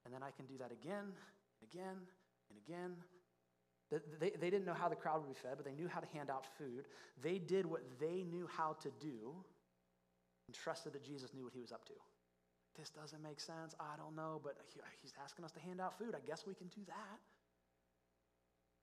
And 0.05 0.14
then 0.14 0.22
I 0.22 0.31
can 0.31 0.46
do 0.46 0.59
that 0.59 0.72
again 0.72 1.11
and 1.11 1.62
again 1.62 1.96
and 2.51 2.59
again. 2.66 2.96
They, 4.18 4.31
they 4.31 4.48
didn't 4.48 4.64
know 4.64 4.75
how 4.75 4.88
the 4.88 4.96
crowd 4.96 5.20
would 5.20 5.29
be 5.29 5.38
fed, 5.38 5.53
but 5.57 5.66
they 5.66 5.75
knew 5.75 5.87
how 5.87 6.01
to 6.01 6.07
hand 6.16 6.31
out 6.31 6.46
food. 6.57 6.87
They 7.22 7.38
did 7.38 7.66
what 7.66 7.83
they 8.01 8.25
knew 8.25 8.48
how 8.48 8.77
to 8.81 8.90
do 9.01 9.35
and 10.46 10.57
trusted 10.57 10.94
that 10.94 11.05
Jesus 11.05 11.35
knew 11.35 11.44
what 11.44 11.53
he 11.53 11.61
was 11.61 11.72
up 11.72 11.85
to. 11.87 11.92
This 12.79 12.88
doesn't 12.88 13.22
make 13.22 13.38
sense. 13.38 13.75
I 13.79 13.96
don't 13.98 14.16
know, 14.16 14.40
but 14.42 14.57
he's 15.03 15.12
asking 15.22 15.44
us 15.44 15.53
to 15.53 15.61
hand 15.61 15.81
out 15.81 15.98
food. 15.98 16.14
I 16.16 16.27
guess 16.27 16.46
we 16.46 16.55
can 16.55 16.68
do 16.68 16.81
that. 16.87 17.20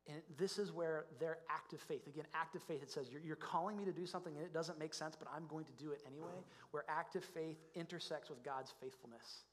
And 0.09 0.23
this 0.37 0.57
is 0.57 0.71
where 0.71 1.05
their 1.19 1.37
active 1.51 1.79
faith, 1.79 2.07
again, 2.07 2.25
active 2.33 2.63
faith, 2.63 2.81
it 2.81 2.89
says, 2.89 3.09
you're, 3.11 3.21
you're, 3.21 3.35
calling 3.35 3.77
me 3.77 3.85
to 3.85 3.91
do 3.91 4.07
something 4.07 4.35
and 4.35 4.43
it 4.43 4.53
doesn't 4.53 4.79
make 4.79 4.95
sense, 4.95 5.15
but 5.15 5.27
I'm 5.33 5.45
going 5.47 5.65
to 5.65 5.71
do 5.73 5.91
it 5.91 6.01
anyway. 6.07 6.43
Where 6.71 6.83
active 6.89 7.23
faith 7.23 7.57
intersects 7.75 8.29
with 8.29 8.43
God's 8.43 8.73
faithfulness, 8.81 9.43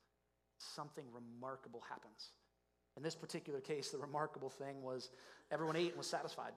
something 0.59 1.05
remarkable 1.13 1.83
happens. 1.87 2.31
In 2.97 3.03
this 3.03 3.15
particular 3.15 3.61
case, 3.61 3.91
the 3.91 3.99
remarkable 3.99 4.49
thing 4.49 4.83
was 4.83 5.11
everyone 5.51 5.77
ate 5.77 5.89
and 5.89 5.99
was 5.99 6.07
satisfied. 6.07 6.53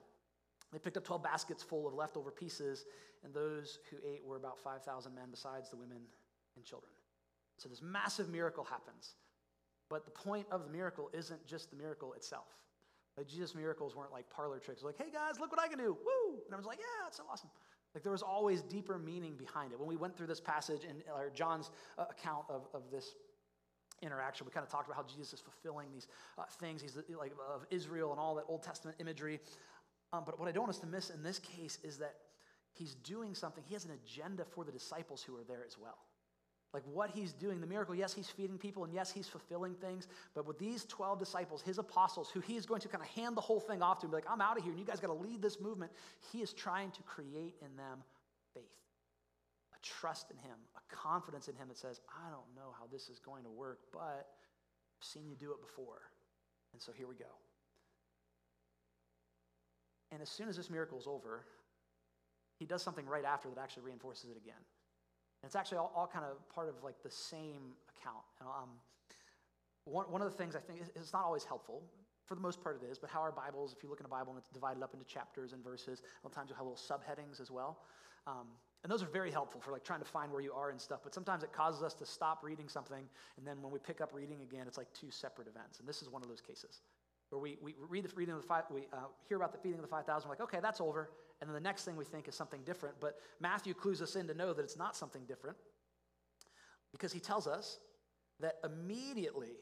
They 0.72 0.78
picked 0.78 0.96
up 0.96 1.04
12 1.04 1.22
baskets 1.22 1.62
full 1.62 1.86
of 1.86 1.92
leftover 1.92 2.30
pieces, 2.30 2.86
and 3.22 3.34
those 3.34 3.80
who 3.90 3.98
ate 4.06 4.24
were 4.24 4.36
about 4.36 4.58
5,000 4.58 5.14
men, 5.14 5.24
besides 5.30 5.68
the 5.68 5.76
women 5.76 5.98
and 6.56 6.64
children. 6.64 6.92
So 7.58 7.68
this 7.68 7.82
massive 7.82 8.30
miracle 8.30 8.64
happens. 8.64 9.14
But 9.90 10.06
the 10.06 10.12
point 10.12 10.46
of 10.50 10.64
the 10.64 10.70
miracle 10.70 11.10
isn't 11.12 11.46
just 11.46 11.70
the 11.70 11.76
miracle 11.76 12.14
itself. 12.14 12.46
Like 13.20 13.28
Jesus' 13.28 13.54
miracles 13.54 13.94
weren't 13.94 14.12
like 14.12 14.30
parlor 14.30 14.58
tricks. 14.58 14.82
Like, 14.82 14.96
hey 14.96 15.10
guys, 15.12 15.38
look 15.38 15.50
what 15.50 15.60
I 15.60 15.68
can 15.68 15.76
do. 15.76 15.92
Woo! 15.92 16.38
And 16.46 16.54
I 16.54 16.56
was 16.56 16.64
like, 16.64 16.78
yeah, 16.78 17.06
it's 17.06 17.18
so 17.18 17.24
awesome. 17.30 17.50
Like 17.94 18.02
there 18.02 18.12
was 18.12 18.22
always 18.22 18.62
deeper 18.62 18.98
meaning 18.98 19.34
behind 19.36 19.72
it. 19.72 19.78
When 19.78 19.86
we 19.86 19.96
went 19.96 20.16
through 20.16 20.28
this 20.28 20.40
passage 20.40 20.84
in 20.84 21.02
or 21.14 21.28
John's 21.28 21.70
uh, 21.98 22.06
account 22.08 22.46
of, 22.48 22.66
of 22.72 22.84
this 22.90 23.16
interaction, 24.00 24.46
we 24.46 24.52
kind 24.52 24.64
of 24.64 24.72
talked 24.72 24.88
about 24.88 24.96
how 24.96 25.02
Jesus 25.02 25.34
is 25.34 25.40
fulfilling 25.40 25.88
these 25.92 26.08
uh, 26.38 26.44
things. 26.60 26.80
He's 26.80 26.96
like 27.14 27.32
of 27.54 27.66
Israel 27.70 28.10
and 28.10 28.18
all 28.18 28.34
that 28.36 28.46
Old 28.48 28.62
Testament 28.62 28.96
imagery. 28.98 29.38
Um, 30.14 30.22
but 30.24 30.40
what 30.40 30.48
I 30.48 30.52
don't 30.52 30.62
want 30.62 30.74
us 30.74 30.80
to 30.80 30.86
miss 30.86 31.10
in 31.10 31.22
this 31.22 31.38
case 31.40 31.76
is 31.84 31.98
that 31.98 32.14
he's 32.72 32.94
doing 32.94 33.34
something. 33.34 33.62
He 33.66 33.74
has 33.74 33.84
an 33.84 33.90
agenda 34.02 34.46
for 34.46 34.64
the 34.64 34.72
disciples 34.72 35.22
who 35.22 35.36
are 35.36 35.44
there 35.46 35.62
as 35.66 35.76
well. 35.78 35.98
Like 36.72 36.84
what 36.92 37.10
he's 37.10 37.32
doing, 37.32 37.60
the 37.60 37.66
miracle, 37.66 37.94
yes, 37.94 38.14
he's 38.14 38.28
feeding 38.28 38.56
people 38.56 38.84
and 38.84 38.94
yes, 38.94 39.10
he's 39.10 39.26
fulfilling 39.26 39.74
things. 39.74 40.06
But 40.34 40.46
with 40.46 40.58
these 40.58 40.84
12 40.84 41.18
disciples, 41.18 41.62
his 41.62 41.78
apostles, 41.78 42.30
who 42.30 42.38
he 42.40 42.56
is 42.56 42.64
going 42.64 42.80
to 42.82 42.88
kind 42.88 43.02
of 43.02 43.10
hand 43.10 43.36
the 43.36 43.40
whole 43.40 43.58
thing 43.58 43.82
off 43.82 43.98
to 44.00 44.06
and 44.06 44.12
be 44.12 44.16
like, 44.16 44.30
I'm 44.30 44.40
out 44.40 44.56
of 44.56 44.62
here 44.62 44.70
and 44.70 44.78
you 44.78 44.86
guys 44.86 45.00
got 45.00 45.08
to 45.08 45.12
lead 45.12 45.42
this 45.42 45.60
movement, 45.60 45.90
he 46.32 46.42
is 46.42 46.52
trying 46.52 46.92
to 46.92 47.02
create 47.02 47.56
in 47.60 47.76
them 47.76 48.04
faith, 48.54 48.62
a 49.74 49.84
trust 49.84 50.30
in 50.30 50.36
him, 50.38 50.56
a 50.76 50.94
confidence 50.94 51.48
in 51.48 51.56
him 51.56 51.66
that 51.68 51.78
says, 51.78 52.00
I 52.08 52.30
don't 52.30 52.54
know 52.54 52.72
how 52.78 52.86
this 52.86 53.08
is 53.08 53.18
going 53.18 53.42
to 53.42 53.50
work, 53.50 53.80
but 53.92 54.28
I've 55.00 55.04
seen 55.04 55.26
you 55.26 55.34
do 55.34 55.50
it 55.50 55.60
before. 55.60 56.02
And 56.72 56.80
so 56.80 56.92
here 56.92 57.08
we 57.08 57.16
go. 57.16 57.24
And 60.12 60.22
as 60.22 60.28
soon 60.28 60.48
as 60.48 60.56
this 60.56 60.70
miracle 60.70 60.98
is 60.98 61.06
over, 61.08 61.44
he 62.58 62.64
does 62.64 62.82
something 62.82 63.06
right 63.06 63.24
after 63.24 63.48
that 63.48 63.58
actually 63.60 63.84
reinforces 63.84 64.30
it 64.30 64.36
again. 64.36 64.62
And 65.42 65.48
it's 65.48 65.56
actually 65.56 65.78
all, 65.78 65.92
all 65.94 66.06
kind 66.06 66.24
of 66.24 66.36
part 66.54 66.68
of 66.68 66.82
like 66.82 67.02
the 67.02 67.10
same 67.10 67.74
account. 67.96 68.24
um, 68.40 68.70
one, 69.84 70.06
one 70.10 70.20
of 70.20 70.30
the 70.30 70.36
things 70.36 70.54
I 70.54 70.60
think 70.60 70.82
is, 70.82 70.90
it's 70.94 71.12
not 71.12 71.24
always 71.24 71.44
helpful. 71.44 71.82
For 72.26 72.34
the 72.34 72.40
most 72.40 72.62
part, 72.62 72.80
it 72.82 72.86
is. 72.86 72.98
But 72.98 73.10
how 73.10 73.20
our 73.20 73.32
Bibles, 73.32 73.74
if 73.76 73.82
you 73.82 73.88
look 73.88 74.00
in 74.00 74.06
a 74.06 74.08
Bible 74.08 74.32
and 74.32 74.38
it's 74.38 74.50
divided 74.50 74.82
up 74.82 74.92
into 74.94 75.04
chapters 75.06 75.52
and 75.52 75.64
verses, 75.64 76.02
sometimes 76.22 76.48
you'll 76.48 76.58
have 76.58 76.66
little 76.66 76.78
subheadings 76.78 77.40
as 77.40 77.50
well. 77.50 77.78
Um, 78.26 78.46
and 78.82 78.90
those 78.90 79.02
are 79.02 79.08
very 79.08 79.30
helpful 79.30 79.60
for 79.60 79.72
like 79.72 79.82
trying 79.82 80.00
to 80.00 80.06
find 80.06 80.30
where 80.30 80.40
you 80.40 80.52
are 80.52 80.70
and 80.70 80.80
stuff. 80.80 81.00
But 81.02 81.14
sometimes 81.14 81.42
it 81.42 81.52
causes 81.52 81.82
us 81.82 81.94
to 81.94 82.06
stop 82.06 82.44
reading 82.44 82.68
something, 82.68 83.04
and 83.36 83.46
then 83.46 83.60
when 83.60 83.72
we 83.72 83.78
pick 83.78 84.00
up 84.00 84.10
reading 84.14 84.42
again, 84.42 84.66
it's 84.66 84.78
like 84.78 84.92
two 84.92 85.10
separate 85.10 85.48
events. 85.48 85.80
And 85.80 85.88
this 85.88 86.02
is 86.02 86.08
one 86.08 86.22
of 86.22 86.28
those 86.28 86.40
cases 86.40 86.82
where 87.30 87.40
we, 87.40 87.56
we 87.62 87.74
read 87.88 88.04
the 88.04 88.08
feeding 88.08 88.34
of 88.34 88.42
the 88.42 88.46
five, 88.46 88.64
we 88.70 88.82
uh, 88.92 89.06
hear 89.28 89.36
about 89.36 89.52
the 89.52 89.58
feeding 89.58 89.78
of 89.78 89.82
the 89.82 89.88
5,000, 89.88 90.28
we're 90.28 90.32
like, 90.32 90.40
okay, 90.42 90.58
that's 90.60 90.80
over. 90.80 91.10
And 91.40 91.48
then 91.48 91.54
the 91.54 91.60
next 91.60 91.84
thing 91.84 91.96
we 91.96 92.04
think 92.04 92.28
is 92.28 92.34
something 92.34 92.60
different. 92.64 92.96
But 93.00 93.16
Matthew 93.40 93.74
clues 93.74 94.02
us 94.02 94.16
in 94.16 94.26
to 94.28 94.34
know 94.34 94.52
that 94.52 94.62
it's 94.62 94.76
not 94.76 94.96
something 94.96 95.22
different 95.26 95.56
because 96.92 97.12
he 97.12 97.20
tells 97.20 97.46
us 97.46 97.78
that 98.40 98.56
immediately, 98.64 99.52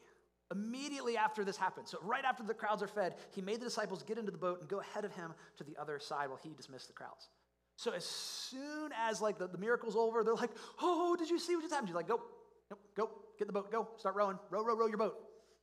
immediately 0.51 1.15
after 1.15 1.45
this 1.45 1.57
happened, 1.57 1.87
so 1.87 1.97
right 2.01 2.25
after 2.25 2.43
the 2.43 2.53
crowds 2.53 2.83
are 2.83 2.87
fed, 2.87 3.15
he 3.33 3.41
made 3.41 3.61
the 3.61 3.65
disciples 3.65 4.03
get 4.03 4.17
into 4.17 4.31
the 4.31 4.37
boat 4.37 4.59
and 4.59 4.69
go 4.69 4.79
ahead 4.79 5.05
of 5.05 5.13
him 5.13 5.33
to 5.57 5.63
the 5.63 5.77
other 5.79 5.99
side 5.99 6.29
while 6.29 6.39
he 6.41 6.53
dismissed 6.53 6.87
the 6.87 6.93
crowds. 6.93 7.29
So 7.77 7.91
as 7.91 8.03
soon 8.03 8.91
as 9.07 9.21
like 9.21 9.37
the, 9.37 9.47
the 9.47 9.57
miracle's 9.57 9.95
over, 9.95 10.21
they're 10.23 10.35
like, 10.35 10.51
oh, 10.81 11.15
did 11.17 11.29
you 11.29 11.39
see 11.39 11.55
what 11.55 11.61
just 11.61 11.73
happened? 11.73 11.87
He's 11.87 11.95
like, 11.95 12.09
go, 12.09 12.21
nope, 12.69 12.79
go, 12.97 13.09
get 13.37 13.47
the 13.47 13.53
boat, 13.53 13.71
go, 13.71 13.87
start 13.95 14.15
rowing, 14.15 14.37
row, 14.49 14.65
row, 14.65 14.75
row 14.75 14.87
your 14.87 14.97
boat. 14.97 15.15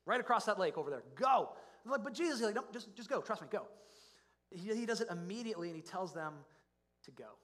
Right 0.06 0.20
across 0.20 0.46
that 0.46 0.58
lake 0.58 0.78
over 0.78 0.88
there. 0.88 1.02
Go. 1.14 1.50
Like, 1.84 2.02
but 2.02 2.14
Jesus, 2.14 2.38
he's 2.38 2.46
like, 2.46 2.54
no, 2.54 2.64
just, 2.72 2.94
just 2.96 3.10
go, 3.10 3.20
trust 3.20 3.42
me, 3.42 3.48
go. 3.50 3.66
He, 4.50 4.74
he 4.74 4.86
does 4.86 5.00
it 5.00 5.08
immediately 5.10 5.68
and 5.68 5.76
he 5.76 5.82
tells 5.82 6.12
them 6.12 6.34
to 7.04 7.10
go. 7.10 7.36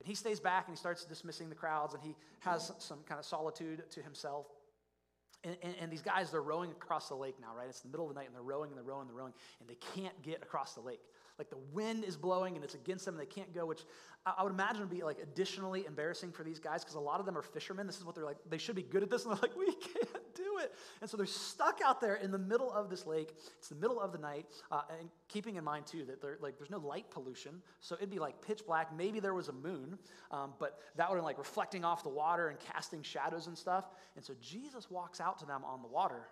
And 0.00 0.08
he 0.08 0.14
stays 0.14 0.40
back 0.40 0.66
and 0.66 0.76
he 0.76 0.78
starts 0.78 1.04
dismissing 1.04 1.48
the 1.48 1.54
crowds 1.54 1.94
and 1.94 2.02
he 2.02 2.14
has 2.40 2.72
some 2.78 2.98
kind 3.08 3.18
of 3.18 3.24
solitude 3.24 3.82
to 3.90 4.02
himself. 4.02 4.46
And, 5.44 5.56
and, 5.62 5.74
and, 5.80 5.92
these 5.92 6.02
guys, 6.02 6.32
they're 6.32 6.42
rowing 6.42 6.72
across 6.72 7.08
the 7.08 7.14
lake 7.14 7.36
now, 7.40 7.54
right? 7.56 7.68
It's 7.68 7.80
the 7.80 7.88
middle 7.88 8.08
of 8.08 8.12
the 8.12 8.18
night 8.20 8.26
and 8.26 8.34
they're 8.34 8.42
rowing 8.42 8.70
and 8.70 8.76
they're 8.76 8.84
rowing 8.84 9.02
and 9.02 9.10
they're 9.10 9.16
rowing 9.16 9.32
and 9.60 9.68
they 9.68 9.76
can't 9.94 10.20
get 10.22 10.42
across 10.42 10.74
the 10.74 10.80
lake. 10.80 11.00
Like 11.38 11.48
the 11.48 11.58
wind 11.72 12.02
is 12.02 12.16
blowing 12.16 12.56
and 12.56 12.64
it's 12.64 12.74
against 12.74 13.04
them 13.04 13.14
and 13.14 13.22
they 13.22 13.32
can't 13.32 13.54
go, 13.54 13.64
which 13.64 13.82
I, 14.26 14.34
I 14.38 14.42
would 14.42 14.52
imagine 14.52 14.80
would 14.80 14.90
be 14.90 15.04
like 15.04 15.18
additionally 15.22 15.86
embarrassing 15.86 16.32
for 16.32 16.42
these 16.42 16.58
guys 16.58 16.82
because 16.82 16.96
a 16.96 17.00
lot 17.00 17.20
of 17.20 17.26
them 17.26 17.38
are 17.38 17.42
fishermen. 17.42 17.86
This 17.86 17.98
is 17.98 18.04
what 18.04 18.16
they're 18.16 18.24
like. 18.24 18.38
They 18.50 18.58
should 18.58 18.74
be 18.74 18.82
good 18.82 19.04
at 19.04 19.10
this 19.10 19.24
and 19.26 19.32
they're 19.32 19.42
like, 19.42 19.56
we 19.56 19.66
can't 19.66 20.17
it. 20.58 20.72
And 21.00 21.08
so 21.08 21.16
they're 21.16 21.26
stuck 21.26 21.80
out 21.84 22.00
there 22.00 22.16
in 22.16 22.30
the 22.30 22.38
middle 22.38 22.72
of 22.72 22.90
this 22.90 23.06
lake. 23.06 23.34
It's 23.58 23.68
the 23.68 23.74
middle 23.74 24.00
of 24.00 24.12
the 24.12 24.18
night. 24.18 24.46
Uh, 24.70 24.82
and 24.98 25.08
keeping 25.28 25.56
in 25.56 25.64
mind 25.64 25.86
too 25.86 26.04
that 26.06 26.42
like 26.42 26.58
there's 26.58 26.70
no 26.70 26.78
light 26.78 27.10
pollution, 27.10 27.62
so 27.80 27.94
it'd 27.96 28.10
be 28.10 28.18
like 28.18 28.40
pitch 28.42 28.62
black. 28.66 28.94
Maybe 28.96 29.20
there 29.20 29.34
was 29.34 29.48
a 29.48 29.52
moon, 29.52 29.98
um, 30.30 30.54
but 30.58 30.78
that 30.96 31.08
would 31.08 31.16
have 31.16 31.24
like 31.24 31.38
reflecting 31.38 31.84
off 31.84 32.02
the 32.02 32.08
water 32.08 32.48
and 32.48 32.58
casting 32.58 33.02
shadows 33.02 33.46
and 33.46 33.56
stuff. 33.56 33.84
And 34.16 34.24
so 34.24 34.34
Jesus 34.40 34.90
walks 34.90 35.20
out 35.20 35.38
to 35.40 35.46
them 35.46 35.64
on 35.64 35.82
the 35.82 35.88
water, 35.88 36.28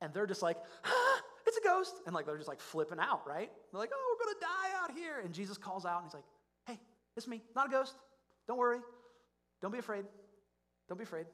and 0.00 0.12
they're 0.12 0.26
just 0.26 0.42
like, 0.42 0.58
ah, 0.84 1.20
it's 1.46 1.56
a 1.56 1.62
ghost. 1.62 1.94
And 2.06 2.14
like 2.14 2.26
they're 2.26 2.36
just 2.36 2.48
like 2.48 2.60
flipping 2.60 2.98
out, 3.00 3.26
right? 3.26 3.50
They're 3.72 3.80
like, 3.80 3.90
oh, 3.94 4.16
we're 4.18 4.24
gonna 4.26 4.40
die 4.40 4.82
out 4.82 4.90
here. 4.92 5.20
And 5.24 5.32
Jesus 5.32 5.58
calls 5.58 5.86
out 5.86 6.02
and 6.02 6.06
he's 6.06 6.14
like, 6.14 6.24
hey, 6.66 6.80
it's 7.16 7.26
me, 7.26 7.42
not 7.54 7.68
a 7.68 7.70
ghost. 7.70 7.94
Don't 8.46 8.58
worry. 8.58 8.80
Don't 9.60 9.72
be 9.72 9.78
afraid. 9.78 10.04
Don't 10.88 10.98
be 10.98 11.04
afraid. 11.04 11.26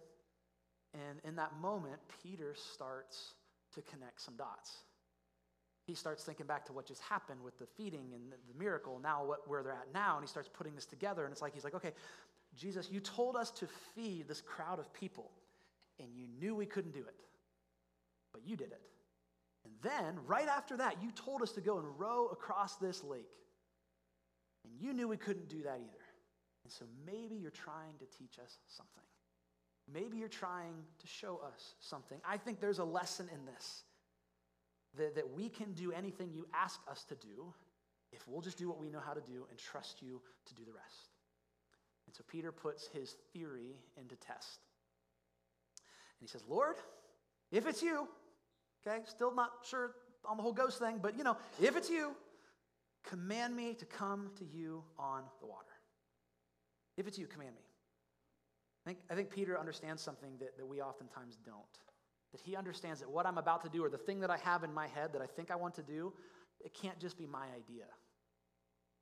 And 0.94 1.20
in 1.24 1.36
that 1.36 1.52
moment, 1.60 2.00
Peter 2.22 2.54
starts 2.54 3.34
to 3.74 3.82
connect 3.82 4.20
some 4.20 4.36
dots. 4.36 4.78
He 5.86 5.94
starts 5.94 6.22
thinking 6.22 6.46
back 6.46 6.64
to 6.66 6.72
what 6.72 6.86
just 6.86 7.02
happened 7.02 7.42
with 7.42 7.58
the 7.58 7.66
feeding 7.66 8.12
and 8.14 8.30
the, 8.30 8.36
the 8.52 8.58
miracle, 8.58 9.00
now 9.02 9.24
what, 9.24 9.48
where 9.48 9.62
they're 9.62 9.72
at 9.72 9.92
now, 9.92 10.16
and 10.16 10.24
he 10.24 10.28
starts 10.28 10.48
putting 10.52 10.74
this 10.74 10.86
together. 10.86 11.24
And 11.24 11.32
it's 11.32 11.42
like, 11.42 11.54
he's 11.54 11.64
like, 11.64 11.74
okay, 11.74 11.92
Jesus, 12.54 12.88
you 12.90 13.00
told 13.00 13.34
us 13.36 13.50
to 13.52 13.66
feed 13.94 14.28
this 14.28 14.40
crowd 14.40 14.78
of 14.78 14.92
people, 14.92 15.30
and 15.98 16.08
you 16.14 16.26
knew 16.38 16.54
we 16.54 16.66
couldn't 16.66 16.92
do 16.92 17.00
it, 17.00 17.14
but 18.32 18.42
you 18.46 18.56
did 18.56 18.70
it. 18.70 18.82
And 19.64 19.74
then, 19.82 20.18
right 20.26 20.48
after 20.48 20.76
that, 20.76 20.96
you 21.02 21.10
told 21.12 21.42
us 21.42 21.52
to 21.52 21.60
go 21.60 21.78
and 21.78 21.86
row 21.98 22.28
across 22.30 22.76
this 22.76 23.02
lake. 23.02 23.38
And 24.64 24.72
you 24.78 24.92
knew 24.92 25.08
we 25.08 25.16
couldn't 25.16 25.48
do 25.48 25.62
that 25.62 25.80
either. 25.80 26.04
And 26.64 26.72
so 26.72 26.84
maybe 27.06 27.36
you're 27.36 27.50
trying 27.50 27.94
to 27.98 28.04
teach 28.18 28.38
us 28.38 28.58
something. 28.68 29.01
Maybe 29.92 30.18
you're 30.18 30.28
trying 30.28 30.74
to 31.00 31.06
show 31.06 31.40
us 31.44 31.74
something. 31.80 32.18
I 32.24 32.36
think 32.36 32.60
there's 32.60 32.78
a 32.78 32.84
lesson 32.84 33.28
in 33.32 33.44
this 33.46 33.82
that, 34.96 35.14
that 35.14 35.32
we 35.34 35.48
can 35.48 35.72
do 35.72 35.92
anything 35.92 36.30
you 36.32 36.46
ask 36.54 36.80
us 36.90 37.04
to 37.04 37.14
do 37.14 37.52
if 38.12 38.26
we'll 38.28 38.42
just 38.42 38.58
do 38.58 38.68
what 38.68 38.78
we 38.78 38.88
know 38.88 39.00
how 39.00 39.12
to 39.14 39.20
do 39.20 39.46
and 39.50 39.58
trust 39.58 40.02
you 40.02 40.20
to 40.46 40.54
do 40.54 40.64
the 40.64 40.72
rest. 40.72 41.10
And 42.06 42.14
so 42.14 42.22
Peter 42.28 42.52
puts 42.52 42.88
his 42.88 43.16
theory 43.32 43.76
into 43.96 44.16
test. 44.16 44.60
And 46.20 46.28
he 46.28 46.30
says, 46.30 46.42
Lord, 46.46 46.76
if 47.50 47.66
it's 47.66 47.82
you, 47.82 48.08
Okay, 48.86 49.00
still 49.06 49.34
not 49.34 49.50
sure 49.68 49.92
on 50.24 50.36
the 50.36 50.42
whole 50.42 50.52
ghost 50.52 50.78
thing, 50.78 50.98
but 51.00 51.16
you 51.16 51.24
know, 51.24 51.36
if 51.60 51.76
it's 51.76 51.90
you, 51.90 52.12
command 53.04 53.54
me 53.56 53.74
to 53.74 53.84
come 53.84 54.30
to 54.38 54.44
you 54.44 54.82
on 54.98 55.22
the 55.40 55.46
water. 55.46 55.66
If 56.96 57.06
it's 57.06 57.18
you, 57.18 57.26
command 57.26 57.54
me. 57.54 57.61
I 58.84 58.90
think, 58.90 58.98
I 59.10 59.14
think 59.14 59.30
Peter 59.30 59.58
understands 59.58 60.02
something 60.02 60.30
that, 60.40 60.56
that 60.56 60.66
we 60.66 60.80
oftentimes 60.80 61.38
don't. 61.44 61.62
That 62.32 62.40
he 62.40 62.56
understands 62.56 63.00
that 63.00 63.10
what 63.10 63.26
I'm 63.26 63.38
about 63.38 63.62
to 63.64 63.68
do, 63.68 63.84
or 63.84 63.88
the 63.88 63.98
thing 63.98 64.20
that 64.20 64.30
I 64.30 64.38
have 64.38 64.64
in 64.64 64.72
my 64.72 64.88
head 64.88 65.12
that 65.12 65.22
I 65.22 65.26
think 65.26 65.50
I 65.50 65.56
want 65.56 65.74
to 65.74 65.82
do, 65.82 66.12
it 66.64 66.74
can't 66.74 66.98
just 66.98 67.18
be 67.18 67.26
my 67.26 67.46
idea. 67.54 67.84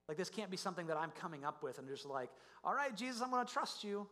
Like, 0.08 0.16
this 0.16 0.28
can't 0.28 0.50
be 0.50 0.56
something 0.56 0.88
that 0.88 0.96
I'm 0.96 1.12
coming 1.12 1.44
up 1.44 1.62
with 1.62 1.78
and 1.78 1.88
just 1.88 2.04
like, 2.04 2.30
all 2.64 2.74
right, 2.74 2.94
Jesus, 2.94 3.22
I'm 3.22 3.30
going 3.30 3.46
to 3.46 3.52
trust 3.52 3.84
you. 3.84 4.06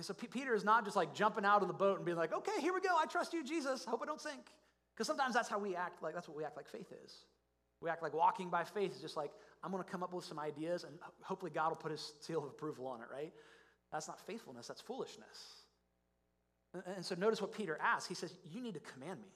So 0.00 0.12
P- 0.12 0.26
Peter 0.26 0.54
is 0.54 0.64
not 0.64 0.84
just 0.84 0.96
like 0.96 1.14
jumping 1.14 1.44
out 1.44 1.62
of 1.62 1.68
the 1.68 1.74
boat 1.74 1.96
and 1.96 2.04
being 2.04 2.18
like, 2.18 2.32
okay, 2.32 2.60
here 2.60 2.74
we 2.74 2.80
go. 2.80 2.90
I 2.98 3.06
trust 3.06 3.32
you, 3.32 3.44
Jesus. 3.44 3.84
I 3.86 3.90
Hope 3.90 4.02
I 4.02 4.06
don't 4.06 4.20
sink. 4.20 4.50
Because 4.94 5.06
sometimes 5.06 5.34
that's 5.34 5.48
how 5.48 5.58
we 5.58 5.74
act, 5.74 6.02
like 6.02 6.14
that's 6.14 6.28
what 6.28 6.36
we 6.36 6.44
act 6.44 6.56
like 6.56 6.68
faith 6.68 6.92
is. 7.04 7.24
We 7.80 7.90
act 7.90 8.02
like 8.02 8.14
walking 8.14 8.48
by 8.48 8.64
faith 8.64 8.94
is 8.94 9.00
just 9.00 9.16
like, 9.16 9.30
I'm 9.62 9.70
going 9.70 9.82
to 9.82 9.88
come 9.88 10.02
up 10.02 10.12
with 10.12 10.24
some 10.24 10.38
ideas 10.38 10.84
and 10.84 10.94
hopefully 11.22 11.50
God 11.54 11.70
will 11.70 11.76
put 11.76 11.90
his 11.90 12.14
seal 12.20 12.38
of 12.38 12.44
approval 12.44 12.86
on 12.86 13.00
it, 13.00 13.06
right? 13.12 13.32
That's 13.94 14.08
not 14.08 14.18
faithfulness, 14.26 14.66
that's 14.66 14.80
foolishness. 14.80 15.62
And 16.96 17.04
so 17.04 17.14
notice 17.14 17.40
what 17.40 17.52
Peter 17.52 17.78
asks. 17.80 18.08
He 18.08 18.16
says, 18.16 18.34
You 18.52 18.60
need 18.60 18.74
to 18.74 18.80
command 18.80 19.20
me. 19.20 19.28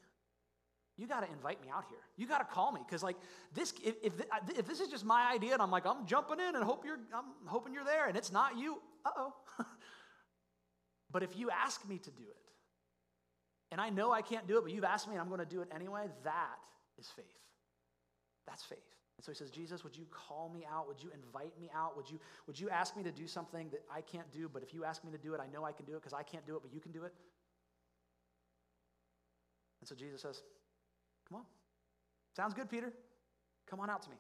You 0.97 1.07
got 1.07 1.21
to 1.21 1.31
invite 1.33 1.63
me 1.63 1.69
out 1.73 1.85
here. 1.89 2.01
You 2.17 2.27
got 2.27 2.39
to 2.39 2.45
call 2.45 2.73
me 2.73 2.81
because, 2.85 3.05
like, 3.05 3.15
this. 3.55 3.73
If, 3.85 3.95
if, 4.03 4.13
if, 4.57 4.67
this 4.67 4.81
is 4.81 4.89
just 4.89 5.05
my 5.05 5.31
idea 5.33 5.53
and 5.53 5.63
I'm 5.63 5.71
like, 5.71 5.87
I'm 5.87 6.05
jumping 6.07 6.41
in 6.41 6.57
and 6.57 6.65
hope 6.65 6.85
you're, 6.85 6.99
I'm 7.15 7.47
hoping 7.47 7.73
you're 7.73 7.85
there, 7.85 8.09
and 8.09 8.17
it's 8.17 8.33
not 8.33 8.59
you. 8.59 8.79
Uh 9.07 9.11
oh. 9.17 9.33
but 11.13 11.23
if 11.23 11.39
you 11.39 11.51
ask 11.51 11.89
me 11.89 11.99
to 11.99 12.11
do 12.11 12.25
it, 12.29 12.51
and 13.71 13.81
I 13.81 13.91
know 13.91 14.11
I 14.11 14.23
can't 14.23 14.49
do 14.49 14.59
it, 14.59 14.63
but 14.65 14.73
you've 14.73 14.83
asked 14.83 15.07
me 15.07 15.15
and 15.15 15.21
I'm 15.21 15.29
going 15.29 15.39
to 15.39 15.47
do 15.47 15.61
it 15.61 15.69
anyway, 15.73 16.07
that 16.25 16.59
is 16.99 17.07
faith. 17.15 17.25
That's 18.49 18.65
faith. 18.65 18.79
And 19.19 19.25
so 19.25 19.33
he 19.33 19.37
says, 19.37 19.51
Jesus, 19.51 19.83
would 19.83 19.97
you 19.97 20.07
call 20.11 20.49
me 20.49 20.65
out? 20.73 20.87
Would 20.87 21.03
you 21.03 21.11
invite 21.13 21.59
me 21.61 21.69
out? 21.75 21.97
Would 21.97 22.09
you, 22.09 22.21
would 22.47 22.59
you 22.59 22.71
ask 22.71 22.97
me 22.97 23.03
to 23.03 23.11
do 23.11 23.27
something 23.27 23.69
that 23.71 23.83
I 23.93 24.01
can't 24.01 24.31
do, 24.33 24.49
but 24.49 24.63
if 24.63 24.73
you 24.73 24.85
ask 24.85 25.05
me 25.05 25.11
to 25.11 25.19
do 25.19 25.35
it, 25.35 25.41
I 25.41 25.53
know 25.53 25.65
I 25.65 25.73
can 25.73 25.85
do 25.87 25.93
it 25.93 25.97
because 25.97 26.13
I 26.13 26.23
can't 26.23 26.47
do 26.47 26.55
it, 26.55 26.63
but 26.63 26.73
you 26.73 26.79
can 26.79 26.93
do 26.93 27.03
it? 27.03 27.13
And 29.81 29.89
so 29.89 29.97
Jesus 29.97 30.23
says, 30.23 30.43
Come 31.29 31.39
on. 31.39 31.45
Sounds 32.37 32.55
good, 32.55 32.71
Peter. 32.71 32.93
Come 33.69 33.81
on 33.81 33.91
out 33.91 34.03
to 34.03 34.11
me. 34.11 34.17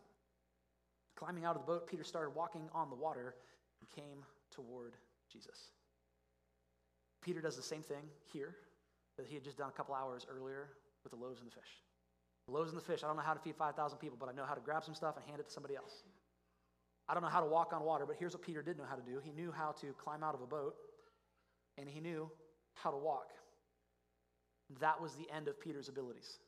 Climbing 1.16 1.44
out 1.44 1.56
of 1.56 1.62
the 1.62 1.72
boat, 1.72 1.86
Peter 1.86 2.04
started 2.04 2.30
walking 2.30 2.68
on 2.74 2.90
the 2.90 2.96
water 2.96 3.36
and 3.80 3.88
came 3.90 4.24
toward 4.50 4.94
Jesus. 5.32 5.70
Peter 7.22 7.40
does 7.40 7.56
the 7.56 7.62
same 7.62 7.82
thing 7.82 8.02
here 8.32 8.56
that 9.16 9.26
he 9.26 9.34
had 9.34 9.44
just 9.44 9.58
done 9.58 9.68
a 9.68 9.72
couple 9.72 9.94
hours 9.94 10.26
earlier 10.30 10.68
with 11.02 11.12
the 11.12 11.18
loaves 11.18 11.40
and 11.40 11.48
the 11.48 11.54
fish. 11.54 11.82
Loaves 12.48 12.70
and 12.70 12.80
the 12.80 12.84
fish, 12.84 13.04
I 13.04 13.06
don't 13.06 13.16
know 13.16 13.22
how 13.22 13.34
to 13.34 13.40
feed 13.40 13.56
5,000 13.56 13.98
people, 13.98 14.16
but 14.18 14.28
I 14.28 14.32
know 14.32 14.44
how 14.44 14.54
to 14.54 14.60
grab 14.60 14.82
some 14.82 14.94
stuff 14.94 15.16
and 15.16 15.24
hand 15.26 15.38
it 15.38 15.48
to 15.48 15.52
somebody 15.52 15.76
else. 15.76 16.02
I 17.08 17.14
don't 17.14 17.22
know 17.22 17.28
how 17.28 17.40
to 17.40 17.46
walk 17.46 17.72
on 17.72 17.84
water, 17.84 18.06
but 18.06 18.16
here's 18.18 18.34
what 18.34 18.42
Peter 18.42 18.62
did 18.62 18.78
know 18.78 18.84
how 18.88 18.96
to 18.96 19.02
do. 19.02 19.20
He 19.22 19.32
knew 19.32 19.52
how 19.52 19.72
to 19.80 19.94
climb 20.02 20.24
out 20.24 20.34
of 20.34 20.40
a 20.40 20.46
boat, 20.46 20.74
and 21.76 21.88
he 21.88 22.00
knew 22.00 22.30
how 22.74 22.90
to 22.90 22.96
walk. 22.96 23.30
That 24.80 25.00
was 25.00 25.14
the 25.14 25.26
end 25.34 25.48
of 25.48 25.60
Peter's 25.60 25.88
abilities. 25.88 26.38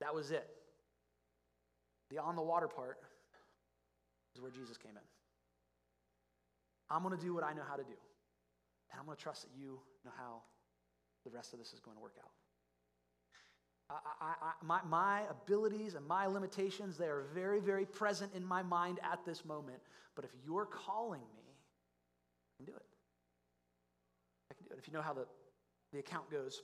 That 0.00 0.14
was 0.14 0.30
it. 0.30 0.48
The 2.10 2.18
on 2.18 2.36
the 2.36 2.42
water 2.42 2.68
part 2.68 2.98
is 4.34 4.40
where 4.40 4.50
Jesus 4.50 4.76
came 4.76 4.92
in. 4.92 5.02
I'm 6.90 7.02
going 7.02 7.16
to 7.16 7.22
do 7.22 7.34
what 7.34 7.44
I 7.44 7.52
know 7.52 7.62
how 7.68 7.76
to 7.76 7.84
do. 7.84 7.98
And 8.90 8.98
I'm 8.98 9.06
going 9.06 9.16
to 9.16 9.22
trust 9.22 9.42
that 9.42 9.50
you 9.56 9.78
know 10.04 10.10
how 10.16 10.42
the 11.24 11.30
rest 11.30 11.52
of 11.52 11.58
this 11.58 11.72
is 11.72 11.80
going 11.80 11.96
to 11.96 12.02
work 12.02 12.16
out. 12.18 12.30
I, 13.90 14.34
I, 14.42 14.52
my, 14.64 14.80
my 14.88 15.22
abilities 15.28 15.94
and 15.94 16.06
my 16.06 16.26
limitations, 16.26 16.96
they 16.96 17.06
are 17.06 17.24
very, 17.34 17.60
very 17.60 17.84
present 17.84 18.32
in 18.34 18.44
my 18.44 18.62
mind 18.62 19.00
at 19.02 19.24
this 19.24 19.44
moment. 19.44 19.78
But 20.14 20.24
if 20.24 20.30
you're 20.44 20.66
calling 20.66 21.20
me, 21.20 21.42
I 21.42 22.56
can 22.56 22.66
do 22.66 22.76
it. 22.76 22.86
I 24.50 24.54
can 24.54 24.66
do 24.66 24.74
it. 24.74 24.78
If 24.78 24.86
you 24.86 24.92
know 24.92 25.02
how 25.02 25.12
the, 25.12 25.26
the 25.92 25.98
account 25.98 26.30
goes, 26.30 26.62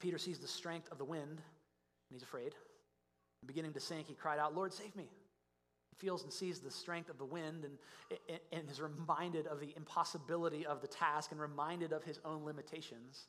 Peter 0.00 0.18
sees 0.18 0.38
the 0.38 0.48
strength 0.48 0.90
of 0.90 0.98
the 0.98 1.04
wind 1.04 1.30
and 1.30 1.40
he's 2.12 2.22
afraid. 2.22 2.54
Beginning 3.46 3.72
to 3.74 3.80
sink, 3.80 4.08
he 4.08 4.14
cried 4.14 4.38
out, 4.38 4.54
Lord, 4.54 4.72
save 4.72 4.96
me. 4.96 5.08
He 5.90 5.96
feels 5.96 6.24
and 6.24 6.32
sees 6.32 6.60
the 6.60 6.70
strength 6.70 7.10
of 7.10 7.18
the 7.18 7.24
wind 7.24 7.64
and, 7.64 8.40
and 8.52 8.68
is 8.70 8.80
reminded 8.80 9.46
of 9.46 9.60
the 9.60 9.72
impossibility 9.76 10.66
of 10.66 10.80
the 10.80 10.88
task 10.88 11.30
and 11.30 11.40
reminded 11.40 11.92
of 11.92 12.02
his 12.02 12.18
own 12.24 12.44
limitations. 12.44 13.28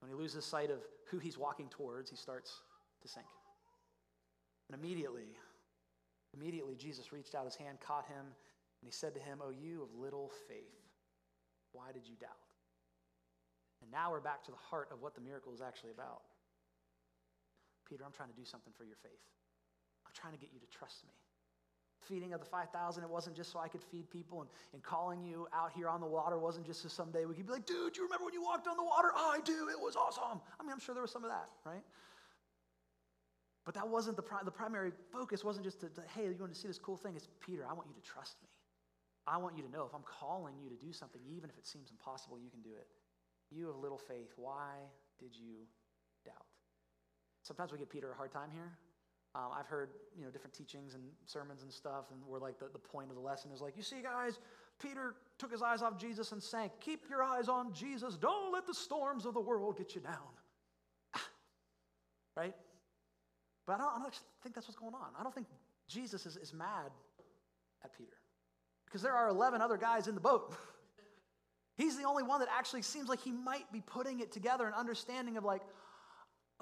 When 0.00 0.10
he 0.10 0.16
loses 0.16 0.44
sight 0.44 0.70
of 0.70 0.80
who 1.10 1.18
he's 1.18 1.38
walking 1.38 1.68
towards, 1.68 2.10
he 2.10 2.16
starts 2.16 2.62
to 3.02 3.08
sink. 3.08 3.26
And 4.70 4.80
immediately, 4.80 5.36
immediately, 6.34 6.76
Jesus 6.76 7.12
reached 7.12 7.34
out 7.34 7.44
his 7.44 7.56
hand, 7.56 7.78
caught 7.80 8.06
him, 8.06 8.24
and 8.24 8.84
he 8.84 8.92
said 8.92 9.14
to 9.14 9.20
him, 9.20 9.40
Oh, 9.42 9.50
you 9.50 9.82
of 9.82 9.88
little 9.94 10.30
faith, 10.48 10.80
why 11.72 11.92
did 11.92 12.06
you 12.06 12.14
doubt? 12.20 12.30
And 13.82 13.90
now 13.90 14.10
we're 14.10 14.20
back 14.20 14.44
to 14.44 14.50
the 14.50 14.56
heart 14.56 14.88
of 14.92 15.02
what 15.02 15.14
the 15.14 15.20
miracle 15.20 15.52
is 15.52 15.60
actually 15.60 15.90
about. 15.90 16.22
Peter, 17.88 18.04
I'm 18.04 18.12
trying 18.12 18.28
to 18.28 18.36
do 18.36 18.44
something 18.44 18.72
for 18.76 18.84
your 18.84 18.96
faith. 19.02 19.24
I'm 20.06 20.12
trying 20.14 20.32
to 20.32 20.38
get 20.38 20.50
you 20.52 20.60
to 20.60 20.66
trust 20.66 21.04
me 21.04 21.14
feeding 22.08 22.32
of 22.32 22.40
the 22.40 22.46
5,000, 22.46 23.02
it 23.02 23.10
wasn't 23.10 23.36
just 23.36 23.52
so 23.52 23.58
I 23.58 23.68
could 23.68 23.82
feed 23.82 24.10
people. 24.10 24.40
And, 24.40 24.50
and 24.72 24.82
calling 24.82 25.22
you 25.22 25.48
out 25.52 25.72
here 25.74 25.88
on 25.88 26.00
the 26.00 26.06
water 26.06 26.38
wasn't 26.38 26.66
just 26.66 26.82
so 26.82 26.88
someday 26.88 27.24
we 27.24 27.34
could 27.34 27.46
be 27.46 27.52
like, 27.52 27.66
dude, 27.66 27.96
you 27.96 28.04
remember 28.04 28.24
when 28.24 28.34
you 28.34 28.42
walked 28.42 28.66
on 28.66 28.76
the 28.76 28.82
water? 28.82 29.08
Oh, 29.14 29.32
I 29.34 29.40
do. 29.40 29.68
It 29.70 29.78
was 29.78 29.96
awesome. 29.96 30.40
I 30.58 30.62
mean, 30.62 30.72
I'm 30.72 30.80
sure 30.80 30.94
there 30.94 31.02
was 31.02 31.12
some 31.12 31.24
of 31.24 31.30
that, 31.30 31.48
right? 31.64 31.82
But 33.64 33.74
that 33.74 33.88
wasn't 33.88 34.16
the, 34.16 34.22
pri- 34.22 34.42
the 34.44 34.50
primary 34.50 34.92
focus, 35.12 35.44
wasn't 35.44 35.64
just 35.64 35.80
to, 35.80 35.88
to, 35.90 36.02
hey, 36.14 36.24
you 36.24 36.36
want 36.40 36.52
to 36.52 36.58
see 36.58 36.68
this 36.68 36.78
cool 36.78 36.96
thing? 36.96 37.14
It's 37.14 37.28
Peter, 37.40 37.64
I 37.68 37.74
want 37.74 37.88
you 37.88 37.94
to 37.94 38.08
trust 38.08 38.36
me. 38.42 38.48
I 39.26 39.36
want 39.36 39.56
you 39.56 39.62
to 39.62 39.70
know 39.70 39.84
if 39.84 39.94
I'm 39.94 40.02
calling 40.02 40.54
you 40.62 40.70
to 40.70 40.76
do 40.76 40.92
something, 40.92 41.20
even 41.28 41.50
if 41.50 41.58
it 41.58 41.66
seems 41.66 41.90
impossible, 41.90 42.38
you 42.38 42.50
can 42.50 42.62
do 42.62 42.70
it. 42.74 42.88
You 43.50 43.66
have 43.66 43.76
little 43.76 43.98
faith. 43.98 44.32
Why 44.36 44.74
did 45.18 45.36
you 45.36 45.66
doubt? 46.24 46.46
Sometimes 47.42 47.72
we 47.72 47.78
give 47.78 47.90
Peter 47.90 48.10
a 48.10 48.14
hard 48.14 48.32
time 48.32 48.48
here 48.52 48.72
um, 49.34 49.50
I've 49.56 49.66
heard 49.66 49.90
you 50.18 50.24
know 50.24 50.30
different 50.30 50.54
teachings 50.54 50.94
and 50.94 51.02
sermons 51.24 51.62
and 51.62 51.72
stuff, 51.72 52.06
and 52.10 52.20
where 52.26 52.40
like 52.40 52.58
the, 52.58 52.68
the 52.72 52.78
point 52.78 53.10
of 53.10 53.16
the 53.16 53.22
lesson 53.22 53.50
is 53.52 53.60
like, 53.60 53.76
you 53.76 53.82
see, 53.82 54.02
guys, 54.02 54.38
Peter 54.80 55.14
took 55.38 55.52
his 55.52 55.62
eyes 55.62 55.82
off 55.82 55.98
Jesus 55.98 56.32
and 56.32 56.42
sank. 56.42 56.72
Keep 56.80 57.08
your 57.08 57.22
eyes 57.22 57.48
on 57.48 57.72
Jesus. 57.72 58.16
Don't 58.16 58.52
let 58.52 58.66
the 58.66 58.74
storms 58.74 59.26
of 59.26 59.34
the 59.34 59.40
world 59.40 59.78
get 59.78 59.94
you 59.94 60.00
down. 60.00 60.14
right? 62.36 62.54
But 63.66 63.74
I 63.74 63.78
don't, 63.78 63.92
I 63.94 63.98
don't 64.02 64.20
think 64.42 64.54
that's 64.54 64.66
what's 64.66 64.78
going 64.78 64.94
on. 64.94 65.10
I 65.18 65.22
don't 65.22 65.34
think 65.34 65.46
Jesus 65.86 66.26
is, 66.26 66.36
is 66.36 66.52
mad 66.52 66.90
at 67.84 67.96
Peter 67.96 68.16
because 68.86 69.02
there 69.02 69.14
are 69.14 69.28
11 69.28 69.60
other 69.60 69.76
guys 69.76 70.08
in 70.08 70.14
the 70.14 70.20
boat. 70.20 70.54
He's 71.76 71.96
the 71.96 72.04
only 72.04 72.22
one 72.22 72.40
that 72.40 72.48
actually 72.50 72.82
seems 72.82 73.08
like 73.08 73.20
he 73.20 73.32
might 73.32 73.70
be 73.72 73.80
putting 73.80 74.20
it 74.20 74.32
together 74.32 74.66
and 74.66 74.74
understanding 74.74 75.36
of 75.36 75.44
like, 75.44 75.62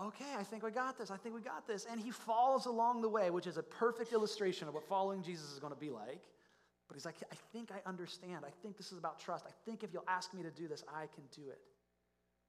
okay, 0.00 0.34
I 0.38 0.42
think 0.42 0.62
we 0.62 0.70
got 0.70 0.98
this. 0.98 1.11
I 1.11 1.16
think 1.16 1.34
we 1.34 1.40
got 1.40 1.66
this. 1.66 1.87
And 1.90 2.00
he 2.00 2.11
falls 2.11 2.66
along 2.66 3.02
the 3.02 3.08
way, 3.08 3.30
which 3.30 3.46
is 3.46 3.56
a 3.56 3.62
perfect 3.62 4.12
illustration 4.12 4.68
of 4.68 4.74
what 4.74 4.84
following 4.88 5.22
Jesus 5.22 5.52
is 5.52 5.58
going 5.58 5.72
to 5.72 5.78
be 5.78 5.90
like. 5.90 6.22
But 6.88 6.94
he's 6.94 7.04
like, 7.04 7.16
I 7.30 7.37
think 7.52 7.70
I 7.70 7.87
understand. 7.88 8.44
I 8.46 8.50
think 8.62 8.76
this 8.76 8.92
is 8.92 8.98
about 8.98 9.18
trust. 9.20 9.44
I 9.46 9.52
think 9.64 9.82
if 9.82 9.92
you'll 9.92 10.08
ask 10.08 10.32
me 10.32 10.42
to 10.42 10.50
do 10.50 10.68
this, 10.68 10.82
I 10.88 11.06
can 11.14 11.24
do 11.34 11.50
it. 11.50 11.61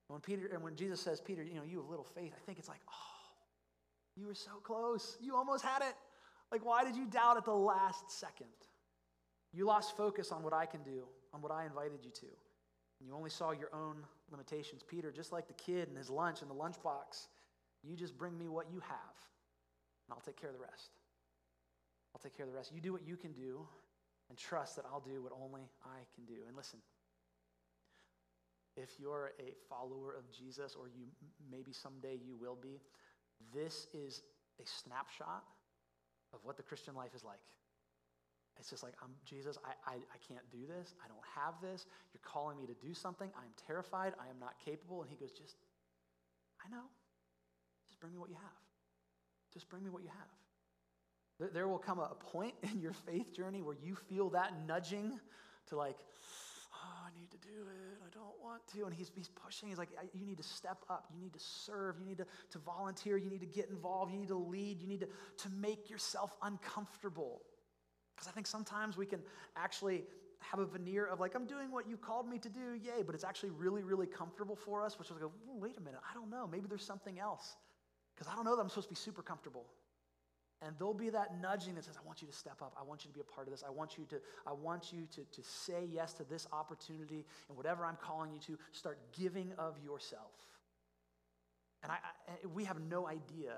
When 0.08 0.22
Peter 0.22 0.50
and 0.52 0.64
when 0.64 0.76
Jesus 0.76 1.02
says, 1.02 1.22
Peter, 1.22 1.44
you 1.44 1.56
know, 1.56 1.64
you 1.64 1.78
have 1.78 1.90
little 1.90 2.06
faith, 2.06 2.34
I 2.36 2.40
think 2.46 2.58
it's 2.58 2.70
like, 2.70 2.80
oh, 2.90 3.20
you 4.16 4.28
were 4.28 4.34
so 4.34 4.52
close. 4.64 5.18
You 5.22 5.36
almost 5.36 5.64
had 5.64 5.82
it. 5.82 5.94
Like, 6.52 6.66
why 6.66 6.84
did 6.84 6.96
you 6.96 7.06
doubt 7.06 7.38
at 7.38 7.46
the 7.46 7.54
last 7.54 8.10
second? 8.10 8.48
You 9.54 9.66
lost 9.66 9.96
focus 9.96 10.32
on 10.32 10.42
what 10.42 10.54
I 10.54 10.66
can 10.66 10.82
do, 10.84 11.04
on 11.34 11.42
what 11.42 11.52
I 11.52 11.66
invited 11.66 12.00
you 12.04 12.12
to. 12.12 12.26
And 13.00 13.08
you 13.08 13.16
only 13.16 13.30
saw 13.30 13.52
your 13.52 13.70
own 13.74 13.98
limitations. 14.32 14.84
Peter, 14.84 15.12
just 15.12 15.32
like 15.32 15.48
the 15.48 15.54
kid 15.54 15.88
and 15.90 15.98
his 15.98 16.10
lunch 16.10 16.42
in 16.42 16.48
the 16.48 16.56
lunchbox, 16.56 17.28
you 17.84 17.96
just 17.96 18.18
bring 18.18 18.38
me 18.38 18.48
what 18.48 18.68
you 18.72 18.80
have, 18.82 19.16
and 20.08 20.14
I'll 20.14 20.22
take 20.22 20.40
care 20.40 20.50
of 20.50 20.56
the 20.56 20.62
rest. 20.62 20.92
I'll 22.14 22.22
take 22.22 22.36
care 22.36 22.46
of 22.46 22.52
the 22.52 22.58
rest. 22.58 22.72
You 22.74 22.82
do 22.82 22.92
what 22.92 23.08
you 23.08 23.16
can 23.16 23.32
do, 23.34 23.68
and 24.30 24.38
trust 24.38 24.76
that 24.76 24.86
I'll 24.92 25.00
do 25.00 25.22
what 25.22 25.34
only 25.34 25.62
I 25.84 26.00
can 26.16 26.26
do. 26.26 26.42
And 26.48 26.56
listen, 26.56 26.80
if 28.78 28.90
you're 29.00 29.32
a 29.40 29.54
follower 29.68 30.14
of 30.18 30.30
Jesus, 30.32 30.76
or 30.80 30.88
you 30.88 31.06
maybe 31.52 31.74
someday 31.74 32.18
you 32.26 32.36
will 32.40 32.58
be, 32.62 32.80
this 33.54 33.88
is 33.94 34.22
a 34.60 34.66
snapshot 34.66 35.44
of 36.34 36.40
what 36.44 36.58
the 36.58 36.64
Christian 36.64 36.96
life 36.96 37.16
is 37.16 37.24
like. 37.24 37.40
It's 38.60 38.70
just 38.70 38.84
like, 38.84 38.94
I'm 39.02 39.12
Jesus, 39.24 39.58
I, 39.64 39.72
I, 39.90 39.96
I 39.96 40.18
can't 40.28 40.44
do 40.52 40.68
this. 40.68 40.94
I 41.04 41.08
don't 41.08 41.24
have 41.34 41.56
this. 41.62 41.86
You're 42.14 42.22
calling 42.24 42.58
me 42.58 42.68
to 42.68 42.76
do 42.86 42.94
something. 42.94 43.30
I'm 43.38 43.52
terrified. 43.66 44.14
I 44.20 44.30
am 44.30 44.38
not 44.40 44.56
capable. 44.64 45.02
And 45.02 45.10
he 45.10 45.16
goes, 45.16 45.32
just, 45.32 45.56
I 46.60 46.70
know. 46.70 46.84
Bring 48.00 48.14
me 48.14 48.20
what 48.20 48.30
you 48.30 48.36
have. 48.36 48.60
Just 49.54 49.70
bring 49.70 49.84
me 49.84 49.90
what 49.90 50.04
you 50.04 50.10
have. 50.10 50.28
There, 51.40 51.50
there 51.54 51.68
will 51.68 51.80
come 51.80 52.00
a 52.00 52.16
point 52.16 52.54
in 52.72 52.80
your 52.82 52.94
faith 52.94 53.34
journey 53.34 53.62
where 53.62 53.76
you 53.82 53.96
feel 53.96 54.30
that 54.32 54.54
nudging 54.68 55.20
to 55.68 55.76
like, 55.76 55.98
oh, 56.74 57.08
I 57.08 57.20
need 57.20 57.32
to 57.32 57.38
do 57.38 57.50
it. 57.50 58.00
I 58.06 58.10
don't 58.14 58.36
want 58.42 58.62
to. 58.74 58.86
And 58.86 58.94
he's, 58.94 59.12
he's 59.16 59.30
pushing. 59.30 59.70
He's 59.70 59.78
like, 59.78 59.90
you 60.14 60.26
need 60.26 60.38
to 60.38 60.44
step 60.44 60.84
up. 60.90 61.06
You 61.14 61.22
need 61.22 61.34
to 61.34 61.40
serve. 61.40 61.96
You 62.00 62.06
need 62.06 62.18
to, 62.18 62.26
to 62.52 62.60
volunteer. 62.60 63.18
You 63.18 63.30
need 63.30 63.42
to 63.42 63.48
get 63.48 63.70
involved. 63.70 64.12
You 64.12 64.20
need 64.20 64.30
to 64.30 64.38
lead. 64.38 64.82
You 64.82 64.88
need 64.88 65.02
to, 65.02 65.08
to 65.08 65.50
make 65.50 65.90
yourself 65.90 66.36
uncomfortable. 66.42 67.42
Because 68.16 68.28
I 68.28 68.32
think 68.32 68.48
sometimes 68.48 68.98
we 68.98 69.06
can 69.06 69.22
actually 69.56 70.04
have 70.40 70.60
a 70.60 70.66
veneer 70.66 71.06
of 71.06 71.20
like, 71.20 71.36
I'm 71.36 71.46
doing 71.46 71.72
what 71.72 71.88
you 71.88 71.98
called 71.98 72.28
me 72.28 72.38
to 72.40 72.50
do, 72.50 72.74
yay, 72.82 73.04
but 73.06 73.14
it's 73.14 73.24
actually 73.24 73.52
really, 73.52 73.84
really 73.84 74.08
comfortable 74.08 74.56
for 74.56 74.84
us, 74.84 74.98
which 74.98 75.10
is 75.10 75.16
like, 75.16 75.30
wait 75.48 75.78
a 75.78 75.82
minute, 75.82 76.00
I 76.10 76.14
don't 76.14 76.30
know. 76.30 76.48
Maybe 76.48 76.68
there's 76.68 76.84
something 76.84 77.20
else. 77.20 77.56
Because 78.20 78.34
I 78.34 78.36
don't 78.36 78.44
know 78.44 78.58
that 78.58 78.62
I'm 78.62 78.68
supposed 78.68 78.90
to 78.90 78.94
be 78.94 79.00
super 79.00 79.22
comfortable. 79.22 79.64
And 80.62 80.76
there'll 80.78 80.94
be 80.94 81.10
that 81.10 81.40
nudging 81.42 81.76
that 81.76 81.86
says, 81.86 81.96
I 81.98 82.06
want 82.06 82.22
you 82.22 82.28
to 82.28 82.34
step 82.34 82.62
up. 82.62 82.76
I 82.78 82.84
want 82.84 83.06
you 83.06 83.12
to 83.12 83.14
be 83.14 83.22
a 83.22 83.34
part 83.34 83.48
of 83.48 83.52
this. 83.52 83.64
I 83.66 83.70
want 83.72 83.98
you 83.98 84.04
to, 84.10 84.18
I 84.46 84.52
want 84.52 84.92
you 84.92 85.08
to, 85.16 85.22
to 85.22 85.42
say 85.42 85.88
yes 85.90 86.12
to 86.14 86.26
this 86.26 86.48
opportunity 86.52 87.26
and 87.48 87.56
whatever 87.56 87.86
I'm 87.86 87.98
calling 88.02 88.34
you 88.34 88.40
to, 88.40 88.58
start 88.74 89.00
giving 89.18 89.54
of 89.58 89.78
yourself. 89.82 90.34
And 91.82 91.94
I, 91.94 91.96
I, 91.96 92.48
we 92.54 92.66
have 92.66 92.82
no 92.82 93.08
idea 93.08 93.54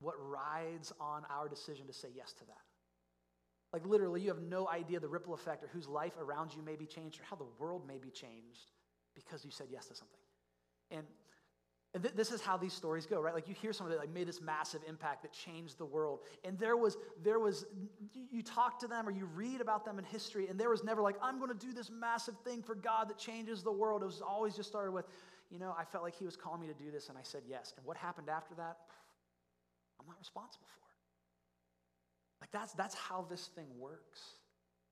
what 0.00 0.14
rides 0.18 0.94
on 0.98 1.24
our 1.28 1.46
decision 1.46 1.86
to 1.86 1.92
say 1.92 2.08
yes 2.16 2.32
to 2.32 2.46
that. 2.46 2.62
Like 3.74 3.84
literally, 3.84 4.22
you 4.22 4.28
have 4.28 4.40
no 4.40 4.66
idea 4.70 5.00
the 5.00 5.08
ripple 5.08 5.34
effect 5.34 5.62
or 5.62 5.68
whose 5.74 5.88
life 5.88 6.14
around 6.18 6.54
you 6.56 6.62
may 6.62 6.76
be 6.76 6.86
changed 6.86 7.20
or 7.20 7.24
how 7.24 7.36
the 7.36 7.48
world 7.58 7.86
may 7.86 7.98
be 7.98 8.08
changed 8.08 8.70
because 9.14 9.44
you 9.44 9.50
said 9.50 9.66
yes 9.70 9.86
to 9.88 9.94
something. 9.94 10.20
And 10.90 11.04
and 11.94 12.02
th- 12.02 12.16
this 12.16 12.32
is 12.32 12.40
how 12.40 12.56
these 12.56 12.72
stories 12.72 13.06
go, 13.06 13.20
right? 13.20 13.32
Like 13.32 13.48
you 13.48 13.54
hear 13.54 13.72
somebody 13.72 13.96
like 13.96 14.12
made 14.12 14.26
this 14.26 14.40
massive 14.40 14.80
impact 14.88 15.22
that 15.22 15.32
changed 15.32 15.78
the 15.78 15.84
world. 15.84 16.20
And 16.44 16.58
there 16.58 16.76
was, 16.76 16.96
there 17.22 17.38
was, 17.38 17.66
you 18.32 18.42
talk 18.42 18.80
to 18.80 18.88
them 18.88 19.06
or 19.06 19.12
you 19.12 19.26
read 19.26 19.60
about 19.60 19.84
them 19.84 20.00
in 20.00 20.04
history, 20.04 20.48
and 20.48 20.58
there 20.58 20.70
was 20.70 20.82
never 20.82 21.00
like, 21.00 21.14
I'm 21.22 21.38
going 21.38 21.56
to 21.56 21.66
do 21.66 21.72
this 21.72 21.90
massive 21.90 22.34
thing 22.44 22.62
for 22.62 22.74
God 22.74 23.08
that 23.10 23.16
changes 23.16 23.62
the 23.62 23.70
world. 23.70 24.02
It 24.02 24.06
was 24.06 24.20
always 24.20 24.56
just 24.56 24.68
started 24.68 24.90
with, 24.90 25.06
you 25.50 25.60
know, 25.60 25.72
I 25.78 25.84
felt 25.84 26.02
like 26.02 26.16
he 26.16 26.24
was 26.24 26.36
calling 26.36 26.60
me 26.60 26.66
to 26.66 26.74
do 26.74 26.90
this, 26.90 27.08
and 27.10 27.16
I 27.16 27.22
said 27.22 27.42
yes. 27.48 27.72
And 27.76 27.86
what 27.86 27.96
happened 27.96 28.28
after 28.28 28.56
that, 28.56 28.78
I'm 30.00 30.06
not 30.08 30.18
responsible 30.18 30.66
for. 30.66 30.88
it. 30.90 32.40
Like 32.40 32.50
that's, 32.50 32.72
that's 32.72 32.96
how 32.96 33.24
this 33.30 33.50
thing 33.54 33.68
works. 33.78 34.20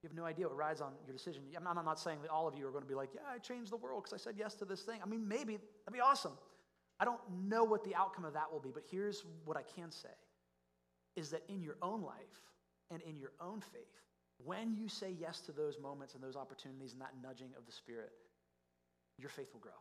You 0.04 0.08
have 0.08 0.16
no 0.16 0.24
idea 0.24 0.46
what 0.46 0.56
rides 0.56 0.80
on 0.80 0.92
your 1.04 1.16
decision. 1.16 1.42
I'm 1.56 1.64
not, 1.64 1.76
I'm 1.76 1.84
not 1.84 1.98
saying 1.98 2.18
that 2.22 2.30
all 2.30 2.46
of 2.46 2.56
you 2.56 2.66
are 2.66 2.70
going 2.70 2.82
to 2.82 2.88
be 2.88 2.94
like, 2.94 3.10
yeah, 3.12 3.20
I 3.32 3.38
changed 3.38 3.72
the 3.72 3.76
world 3.76 4.04
because 4.04 4.20
I 4.20 4.22
said 4.22 4.34
yes 4.38 4.54
to 4.56 4.64
this 4.64 4.82
thing. 4.82 5.00
I 5.02 5.06
mean, 5.08 5.26
maybe 5.26 5.58
that'd 5.84 5.92
be 5.92 6.00
awesome. 6.00 6.32
I 7.02 7.04
don't 7.04 7.20
know 7.48 7.64
what 7.64 7.82
the 7.82 7.96
outcome 7.96 8.24
of 8.24 8.32
that 8.34 8.52
will 8.52 8.60
be, 8.60 8.70
but 8.72 8.84
here's 8.88 9.24
what 9.44 9.56
I 9.56 9.62
can 9.62 9.90
say 9.90 10.14
is 11.16 11.30
that 11.30 11.42
in 11.48 11.60
your 11.60 11.76
own 11.82 12.00
life 12.00 12.14
and 12.92 13.02
in 13.02 13.16
your 13.16 13.32
own 13.40 13.60
faith, 13.60 13.98
when 14.44 14.76
you 14.76 14.88
say 14.88 15.12
yes 15.18 15.40
to 15.40 15.52
those 15.52 15.80
moments 15.80 16.14
and 16.14 16.22
those 16.22 16.36
opportunities 16.36 16.92
and 16.92 17.00
that 17.00 17.10
nudging 17.20 17.48
of 17.58 17.66
the 17.66 17.72
Spirit, 17.72 18.12
your 19.18 19.30
faith 19.30 19.48
will 19.52 19.58
grow. 19.58 19.72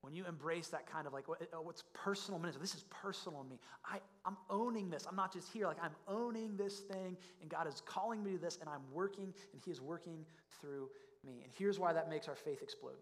When 0.00 0.12
you 0.12 0.26
embrace 0.26 0.66
that 0.68 0.84
kind 0.84 1.06
of 1.06 1.12
like, 1.12 1.26
oh, 1.28 1.60
what's 1.62 1.84
oh, 1.86 1.90
personal 1.94 2.40
ministry? 2.40 2.60
This 2.60 2.74
is 2.74 2.84
personal 2.90 3.42
in 3.42 3.48
me. 3.48 3.60
I, 3.84 3.98
I'm 4.24 4.36
owning 4.50 4.90
this. 4.90 5.06
I'm 5.08 5.14
not 5.14 5.32
just 5.32 5.52
here. 5.52 5.68
Like, 5.68 5.80
I'm 5.80 5.94
owning 6.08 6.56
this 6.56 6.80
thing, 6.80 7.16
and 7.40 7.48
God 7.48 7.68
is 7.68 7.82
calling 7.86 8.24
me 8.24 8.32
to 8.32 8.38
this, 8.38 8.58
and 8.60 8.68
I'm 8.68 8.82
working, 8.92 9.32
and 9.52 9.62
He 9.64 9.70
is 9.70 9.80
working 9.80 10.26
through 10.60 10.88
me. 11.24 11.42
And 11.44 11.52
here's 11.56 11.78
why 11.78 11.92
that 11.92 12.10
makes 12.10 12.26
our 12.26 12.34
faith 12.34 12.62
explode 12.62 12.96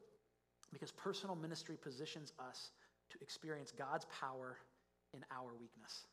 because 0.73 0.93
personal 0.93 1.35
ministry 1.35 1.79
positions 1.81 2.33
us 2.39 2.73
to 3.11 3.19
experience 3.21 3.73
God's 3.77 4.07
power 4.21 4.59
in 5.15 5.25
our 5.31 5.55
weakness. 5.59 6.07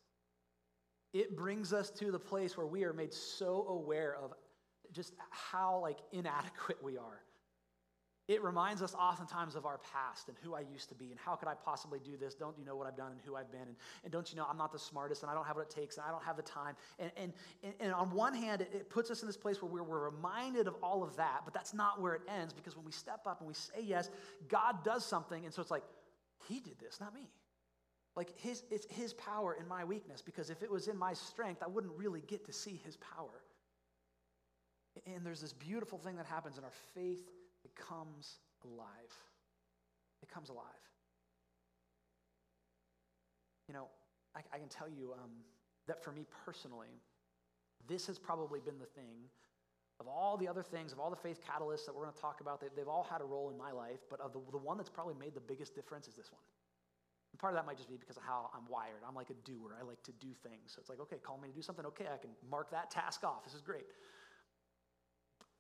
It 1.14 1.38
brings 1.38 1.74
us 1.74 1.90
to 1.92 2.12
the 2.12 2.20
place 2.20 2.58
where 2.58 2.68
we 2.68 2.84
are 2.84 2.94
made 2.94 3.14
so 3.14 3.66
aware 3.70 4.16
of 4.16 4.34
just 4.92 5.14
how 5.30 5.80
like 5.80 6.00
inadequate 6.12 6.78
we 6.84 6.98
are 6.98 7.22
it 8.28 8.44
reminds 8.44 8.82
us 8.82 8.96
oftentimes 8.96 9.56
of 9.56 9.68
our 9.68 9.78
past 9.78 10.30
and 10.30 10.38
who 10.42 10.56
I 10.56 10.62
used 10.62 10.90
to 10.90 10.96
be 10.96 11.12
and 11.12 11.20
how 11.20 11.36
could 11.36 11.48
I 11.48 11.54
possibly 11.54 12.00
do 12.00 12.18
this? 12.18 12.34
Don't 12.34 12.58
you 12.58 12.66
know 12.66 12.76
what 12.76 12.88
I've 12.88 12.98
done 12.98 13.12
and 13.12 13.22
who 13.24 13.36
I've 13.36 13.52
been? 13.52 13.62
And, 13.62 13.76
and 14.04 14.12
don't 14.12 14.32
you 14.32 14.38
know 14.38 14.48
I'm 14.50 14.58
not 14.58 14.72
the 14.72 14.80
smartest 14.80 15.22
and 15.22 15.30
I 15.30 15.36
don't 15.36 15.46
have 15.46 15.58
what 15.58 15.68
it 15.68 15.70
takes 15.70 15.98
and 15.98 16.06
I 16.08 16.10
don't 16.10 16.24
have 16.24 16.36
the 16.36 16.42
time. 16.42 16.76
And, 16.98 17.12
and, 17.18 17.34
and 17.80 17.94
on 17.94 18.10
one 18.10 18.34
hand, 18.34 18.62
it, 18.62 18.90
puts 18.90 19.12
us 19.12 19.22
in 19.22 19.28
this 19.28 19.38
place 19.38 19.62
where 19.62 19.70
we're, 19.70 19.84
we're 19.84 20.10
reminded 20.10 20.68
of 20.68 20.76
all 20.82 21.04
of 21.04 21.16
that, 21.18 21.42
but 21.46 21.54
that's 21.54 21.74
not 21.74 22.02
where 22.02 22.16
it 22.16 22.22
ends 22.28 22.52
because 22.52 22.76
when 22.76 22.86
we 22.86 22.92
step 22.92 23.22
up 23.28 23.42
and 23.42 23.48
we 23.48 23.54
say 23.54 23.84
yes, 23.84 24.10
God 24.48 24.84
does 24.84 25.06
something. 25.06 25.46
And 25.46 25.54
so 25.54 25.62
it's 25.62 25.72
like, 25.72 25.84
He 26.48 26.60
did 26.60 26.80
this, 26.80 27.00
not 27.00 27.14
me. 27.14 27.30
Like 28.16 28.40
his, 28.40 28.64
it's 28.72 28.86
His 28.90 29.14
power 29.14 29.58
in 29.60 29.68
my 29.68 29.84
weakness 29.84 30.22
because 30.22 30.50
if 30.50 30.64
it 30.64 30.72
was 30.72 30.88
in 30.88 30.98
my 30.98 31.14
strength, 31.14 31.62
I 31.64 31.68
wouldn't 31.68 31.94
really 31.98 32.22
get 32.22 32.46
to 32.46 32.54
see 32.54 32.82
His 32.86 32.98
power. 32.98 33.44
And 35.06 35.26
there's 35.26 35.42
this 35.42 35.54
beautiful 35.54 35.98
thing 35.98 36.16
that 36.16 36.26
happens 36.26 36.56
and 36.56 36.66
our 36.66 36.72
faith 36.94 37.28
becomes 37.64 38.40
alive. 38.64 39.14
It 40.22 40.30
comes 40.30 40.50
alive. 40.50 40.64
You 43.68 43.74
know, 43.74 43.88
I, 44.36 44.42
I 44.54 44.58
can 44.58 44.70
tell 44.70 44.88
you 44.88 45.14
um, 45.14 45.32
that 45.88 46.04
for 46.04 46.12
me 46.12 46.26
personally, 46.46 47.02
this 47.88 48.08
has 48.08 48.18
probably 48.18 48.60
been 48.60 48.80
the 48.80 48.86
thing 48.86 49.30
of 50.00 50.08
all 50.08 50.38
the 50.38 50.48
other 50.48 50.64
things, 50.64 50.92
of 50.92 51.00
all 51.00 51.10
the 51.10 51.16
faith 51.16 51.40
catalysts 51.40 51.86
that 51.86 51.96
we're 51.96 52.04
going 52.04 52.14
to 52.14 52.22
talk 52.22 52.42
about, 52.42 52.60
they, 52.60 52.68
have 52.78 52.88
all 52.88 53.08
had 53.10 53.22
a 53.22 53.26
role 53.26 53.50
in 53.50 53.58
my 53.58 53.72
life, 53.72 54.00
but 54.10 54.20
of 54.20 54.34
the, 54.34 54.40
the 54.52 54.58
one 54.58 54.78
that's 54.78 54.90
probably 54.90 55.16
made 55.16 55.34
the 55.34 55.46
biggest 55.48 55.74
difference 55.74 56.08
is 56.08 56.16
this 56.16 56.32
one. 56.32 56.42
And 57.32 57.40
part 57.40 57.54
of 57.54 57.58
that 57.58 57.66
might 57.66 57.78
just 57.78 57.90
be 57.90 57.98
because 57.98 58.18
of 58.18 58.24
how 58.24 58.50
I'm 58.54 58.68
wired. 58.70 59.04
I'm 59.08 59.16
like 59.16 59.30
a 59.30 59.40
doer. 59.44 59.76
I 59.80 59.84
like 59.84 60.02
to 60.04 60.12
do 60.14 60.32
things. 60.44 60.72
So 60.76 60.80
it's 60.80 60.90
like, 60.90 61.00
okay, 61.02 61.18
call 61.18 61.38
me 61.38 61.50
to 61.50 61.56
do 61.56 61.62
something. 61.62 61.86
Okay, 61.86 62.06
I 62.12 62.18
can 62.18 62.32
mark 62.50 62.72
that 62.72 62.92
task 62.92 63.24
off. 63.24 63.44
This 63.44 63.54
is 63.54 63.62
great 63.62 63.86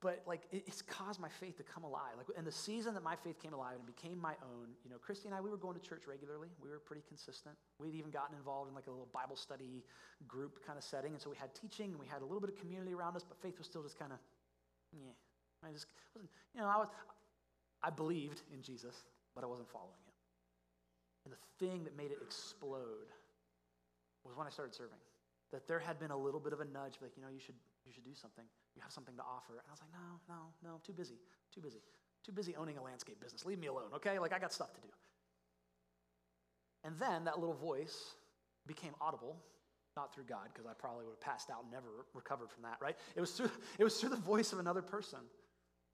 but 0.01 0.21
like 0.27 0.41
it's 0.51 0.81
caused 0.81 1.19
my 1.19 1.29
faith 1.29 1.57
to 1.57 1.63
come 1.63 1.83
alive. 1.83 2.13
Like 2.17 2.27
in 2.37 2.45
the 2.45 2.51
season 2.51 2.93
that 2.93 3.03
my 3.03 3.15
faith 3.15 3.41
came 3.41 3.53
alive 3.53 3.75
and 3.77 3.85
became 3.85 4.19
my 4.19 4.33
own, 4.43 4.69
you 4.83 4.89
know, 4.89 4.97
Christy 4.97 5.27
and 5.27 5.35
I, 5.35 5.41
we 5.41 5.49
were 5.49 5.57
going 5.57 5.73
to 5.73 5.81
church 5.81 6.03
regularly. 6.07 6.49
We 6.61 6.69
were 6.69 6.79
pretty 6.79 7.03
consistent. 7.07 7.55
We'd 7.79 7.95
even 7.95 8.11
gotten 8.11 8.35
involved 8.35 8.69
in 8.69 8.75
like 8.75 8.87
a 8.87 8.91
little 8.91 9.09
Bible 9.13 9.35
study 9.35 9.83
group 10.27 10.59
kind 10.65 10.77
of 10.77 10.83
setting, 10.83 11.13
and 11.13 11.21
so 11.21 11.29
we 11.29 11.37
had 11.37 11.53
teaching 11.55 11.91
and 11.91 11.99
we 11.99 12.07
had 12.07 12.21
a 12.21 12.25
little 12.25 12.41
bit 12.41 12.49
of 12.49 12.59
community 12.59 12.93
around 12.93 13.15
us, 13.15 13.23
but 13.27 13.37
faith 13.41 13.57
was 13.57 13.67
still 13.67 13.83
just 13.83 13.97
kind 13.97 14.11
of, 14.11 14.19
yeah. 14.93 15.11
I 15.63 15.71
just 15.71 15.87
wasn't, 16.13 16.29
you 16.53 16.61
know, 16.61 16.67
I 16.67 16.77
was, 16.77 16.87
I 17.81 17.89
believed 17.89 18.41
in 18.53 18.61
Jesus, 18.61 18.95
but 19.33 19.43
I 19.43 19.47
wasn't 19.47 19.69
following 19.69 19.97
him. 20.05 20.13
And 21.25 21.33
the 21.33 21.41
thing 21.65 21.83
that 21.83 21.97
made 21.97 22.11
it 22.11 22.19
explode 22.21 23.09
was 24.23 24.35
when 24.35 24.45
I 24.45 24.49
started 24.49 24.75
serving. 24.75 24.97
That 25.51 25.67
there 25.67 25.79
had 25.79 25.99
been 25.99 26.11
a 26.11 26.17
little 26.17 26.39
bit 26.39 26.53
of 26.53 26.59
a 26.59 26.65
nudge, 26.65 26.97
like, 27.01 27.11
you 27.15 27.23
know, 27.23 27.29
you 27.29 27.39
should, 27.39 27.55
you 27.85 27.93
should 27.93 28.03
do 28.03 28.13
something. 28.13 28.45
You 28.75 28.81
have 28.81 28.91
something 28.91 29.15
to 29.15 29.23
offer. 29.23 29.53
And 29.53 29.65
I 29.67 29.71
was 29.71 29.81
like, 29.81 29.91
no, 29.91 30.19
no, 30.27 30.41
no, 30.63 30.79
too 30.83 30.93
busy, 30.93 31.15
too 31.53 31.61
busy, 31.61 31.79
too 32.25 32.31
busy 32.31 32.55
owning 32.55 32.77
a 32.77 32.83
landscape 32.83 33.19
business. 33.21 33.45
Leave 33.45 33.59
me 33.59 33.67
alone, 33.67 33.89
okay? 33.95 34.19
Like, 34.19 34.33
I 34.33 34.39
got 34.39 34.51
stuff 34.51 34.73
to 34.73 34.81
do. 34.81 34.89
And 36.83 36.95
then 36.99 37.23
that 37.25 37.39
little 37.39 37.55
voice 37.55 38.15
became 38.67 38.93
audible, 39.01 39.37
not 39.95 40.13
through 40.13 40.25
God, 40.25 40.49
because 40.53 40.67
I 40.67 40.73
probably 40.73 41.05
would 41.05 41.17
have 41.17 41.21
passed 41.21 41.49
out 41.49 41.63
and 41.63 41.71
never 41.71 42.05
recovered 42.13 42.51
from 42.51 42.63
that, 42.63 42.77
right? 42.81 42.95
It 43.15 43.21
was 43.21 43.31
through, 43.31 43.49
it 43.79 43.83
was 43.83 43.99
through 43.99 44.11
the 44.11 44.21
voice 44.21 44.53
of 44.53 44.59
another 44.59 44.81
person. 44.81 45.19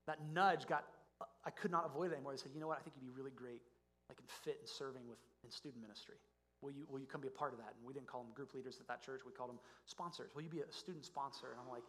That 0.06 0.18
nudge 0.34 0.66
got, 0.66 0.84
uh, 1.20 1.24
I 1.46 1.50
could 1.50 1.70
not 1.70 1.86
avoid 1.86 2.10
it 2.10 2.14
anymore. 2.14 2.32
I 2.32 2.36
said, 2.36 2.50
you 2.52 2.60
know 2.60 2.66
what? 2.66 2.78
I 2.78 2.82
think 2.82 2.96
you'd 2.96 3.06
be 3.06 3.16
really 3.16 3.30
great, 3.30 3.62
like, 4.10 4.18
and 4.18 4.28
fit 4.42 4.58
in 4.60 4.66
serving 4.66 5.06
with, 5.08 5.18
in 5.44 5.50
student 5.50 5.80
ministry. 5.80 6.16
Will 6.60 6.70
you, 6.70 6.86
will 6.88 7.00
you 7.00 7.06
come 7.06 7.20
be 7.20 7.28
a 7.28 7.34
part 7.34 7.52
of 7.52 7.58
that? 7.58 7.74
And 7.74 7.82
we 7.86 7.92
didn't 7.92 8.06
call 8.06 8.22
them 8.22 8.32
group 8.34 8.54
leaders 8.54 8.78
at 8.78 8.86
that 8.86 9.02
church. 9.02 9.22
We 9.26 9.32
called 9.32 9.50
them 9.50 9.58
sponsors. 9.86 10.30
Will 10.34 10.42
you 10.42 10.50
be 10.50 10.60
a 10.60 10.70
student 10.70 11.04
sponsor? 11.04 11.50
And 11.50 11.58
I'm 11.58 11.70
like, 11.70 11.82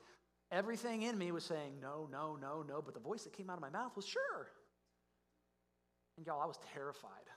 Everything 0.51 1.03
in 1.03 1.17
me 1.17 1.31
was 1.31 1.43
saying 1.43 1.73
no, 1.81 2.07
no, 2.11 2.37
no, 2.39 2.63
no, 2.67 2.81
but 2.81 2.93
the 2.93 2.99
voice 2.99 3.23
that 3.23 3.33
came 3.33 3.49
out 3.49 3.57
of 3.57 3.61
my 3.61 3.69
mouth 3.69 3.95
was 3.95 4.05
sure. 4.05 4.47
And 6.17 6.25
y'all, 6.27 6.41
I 6.41 6.45
was 6.45 6.59
terrified. 6.73 7.27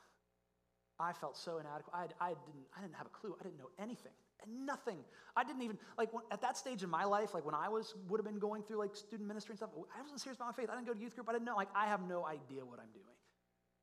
I 0.99 1.13
felt 1.13 1.37
so 1.37 1.59
inadequate. 1.59 1.95
I, 1.95 2.05
I, 2.21 2.29
didn't, 2.31 2.67
I 2.77 2.81
didn't 2.81 2.95
have 2.97 3.07
a 3.07 3.11
clue. 3.11 3.37
I 3.39 3.43
didn't 3.43 3.59
know 3.59 3.71
anything. 3.79 4.13
and 4.43 4.67
Nothing. 4.67 4.99
I 5.37 5.45
didn't 5.45 5.63
even, 5.63 5.79
like, 5.99 6.11
at 6.31 6.41
that 6.41 6.57
stage 6.57 6.83
in 6.83 6.91
my 6.91 7.05
life, 7.05 7.35
like 7.35 7.45
when 7.45 7.55
I 7.55 7.69
was, 7.69 7.95
would 8.09 8.19
have 8.19 8.25
been 8.25 8.39
going 8.39 8.63
through 8.63 8.79
like 8.79 8.97
student 8.97 9.29
ministry 9.29 9.53
and 9.53 9.59
stuff, 9.59 9.71
I 9.77 10.01
wasn't 10.01 10.21
serious 10.21 10.37
about 10.37 10.57
my 10.57 10.63
faith. 10.63 10.71
I 10.71 10.75
didn't 10.75 10.87
go 10.87 10.95
to 10.95 11.01
youth 11.01 11.15
group. 11.15 11.29
I 11.29 11.33
didn't 11.33 11.45
know. 11.45 11.57
Like, 11.57 11.69
I 11.75 11.87
have 11.87 12.07
no 12.09 12.25
idea 12.25 12.65
what 12.65 12.81
I'm 12.81 12.93
doing. 12.93 13.17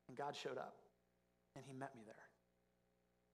And 0.08 0.16
God 0.16 0.34
showed 0.34 0.58
up 0.58 0.74
and 1.54 1.64
He 1.66 1.72
met 1.72 1.94
me 1.94 2.02
there. 2.04 2.33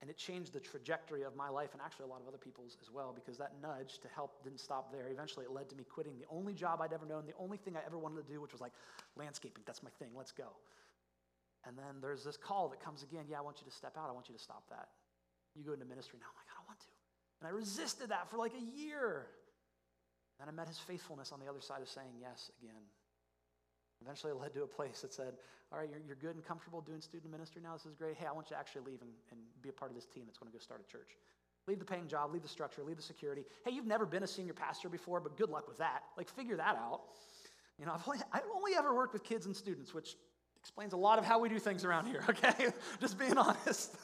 And 0.00 0.08
it 0.08 0.16
changed 0.16 0.54
the 0.54 0.60
trajectory 0.60 1.22
of 1.24 1.36
my 1.36 1.50
life 1.50 1.70
and 1.72 1.82
actually 1.82 2.04
a 2.04 2.08
lot 2.08 2.22
of 2.22 2.28
other 2.28 2.38
people's 2.38 2.78
as 2.80 2.90
well 2.90 3.12
because 3.14 3.36
that 3.36 3.52
nudge 3.60 3.98
to 4.00 4.08
help 4.08 4.42
didn't 4.42 4.60
stop 4.60 4.90
there. 4.90 5.08
Eventually, 5.08 5.44
it 5.44 5.52
led 5.52 5.68
to 5.68 5.76
me 5.76 5.84
quitting 5.84 6.16
the 6.16 6.24
only 6.30 6.54
job 6.54 6.80
I'd 6.80 6.94
ever 6.94 7.04
known, 7.04 7.26
the 7.26 7.36
only 7.38 7.58
thing 7.58 7.76
I 7.76 7.84
ever 7.84 7.98
wanted 7.98 8.26
to 8.26 8.32
do, 8.32 8.40
which 8.40 8.52
was 8.52 8.62
like 8.62 8.72
landscaping. 9.16 9.62
That's 9.66 9.82
my 9.82 9.90
thing. 9.98 10.08
Let's 10.16 10.32
go. 10.32 10.56
And 11.66 11.76
then 11.76 12.00
there's 12.00 12.24
this 12.24 12.38
call 12.38 12.70
that 12.70 12.80
comes 12.80 13.02
again. 13.02 13.26
Yeah, 13.28 13.38
I 13.38 13.42
want 13.42 13.60
you 13.60 13.68
to 13.68 13.76
step 13.76 13.96
out. 13.98 14.08
I 14.08 14.12
want 14.12 14.28
you 14.28 14.34
to 14.34 14.40
stop 14.40 14.64
that. 14.70 14.88
You 15.54 15.64
go 15.64 15.74
into 15.74 15.84
ministry 15.84 16.18
now. 16.18 16.32
I'm 16.32 16.38
like, 16.40 16.48
I 16.48 16.56
don't 16.56 16.68
want 16.68 16.80
to. 16.80 16.92
And 17.40 17.48
I 17.48 17.52
resisted 17.52 18.08
that 18.08 18.30
for 18.30 18.38
like 18.38 18.52
a 18.54 18.80
year. 18.80 19.26
Then 20.38 20.48
I 20.48 20.52
met 20.52 20.68
his 20.68 20.78
faithfulness 20.78 21.32
on 21.32 21.40
the 21.40 21.46
other 21.46 21.60
side 21.60 21.82
of 21.82 21.88
saying 21.88 22.16
yes 22.18 22.50
again. 22.62 22.80
Eventually, 24.02 24.32
it 24.32 24.40
led 24.40 24.54
to 24.54 24.62
a 24.62 24.66
place 24.66 25.00
that 25.02 25.12
said, 25.12 25.34
All 25.72 25.78
right, 25.78 25.88
you're, 25.90 26.00
you're 26.06 26.16
good 26.16 26.34
and 26.34 26.44
comfortable 26.44 26.80
doing 26.80 27.00
student 27.00 27.30
ministry 27.30 27.60
now. 27.62 27.74
This 27.74 27.86
is 27.86 27.94
great. 27.94 28.16
Hey, 28.16 28.26
I 28.26 28.32
want 28.32 28.48
you 28.50 28.56
to 28.56 28.60
actually 28.60 28.82
leave 28.82 29.02
and, 29.02 29.10
and 29.30 29.40
be 29.62 29.68
a 29.68 29.72
part 29.72 29.90
of 29.90 29.94
this 29.94 30.06
team 30.06 30.24
that's 30.26 30.38
going 30.38 30.50
to 30.50 30.56
go 30.56 30.62
start 30.62 30.80
a 30.86 30.90
church. 30.90 31.16
Leave 31.66 31.78
the 31.78 31.84
paying 31.84 32.08
job, 32.08 32.32
leave 32.32 32.42
the 32.42 32.48
structure, 32.48 32.82
leave 32.82 32.96
the 32.96 33.02
security. 33.02 33.44
Hey, 33.64 33.72
you've 33.72 33.86
never 33.86 34.06
been 34.06 34.22
a 34.22 34.26
senior 34.26 34.54
pastor 34.54 34.88
before, 34.88 35.20
but 35.20 35.36
good 35.36 35.50
luck 35.50 35.68
with 35.68 35.78
that. 35.78 36.02
Like, 36.16 36.28
figure 36.28 36.56
that 36.56 36.76
out. 36.76 37.02
You 37.78 37.86
know, 37.86 37.92
I've 37.92 38.06
only, 38.08 38.20
I've 38.32 38.42
only 38.54 38.72
ever 38.76 38.94
worked 38.94 39.12
with 39.12 39.24
kids 39.24 39.46
and 39.46 39.54
students, 39.54 39.92
which 39.94 40.16
explains 40.58 40.92
a 40.92 40.96
lot 40.96 41.18
of 41.18 41.24
how 41.24 41.38
we 41.38 41.48
do 41.48 41.58
things 41.58 41.84
around 41.84 42.06
here, 42.06 42.24
okay? 42.30 42.68
just 43.00 43.18
being 43.18 43.36
honest. 43.36 43.96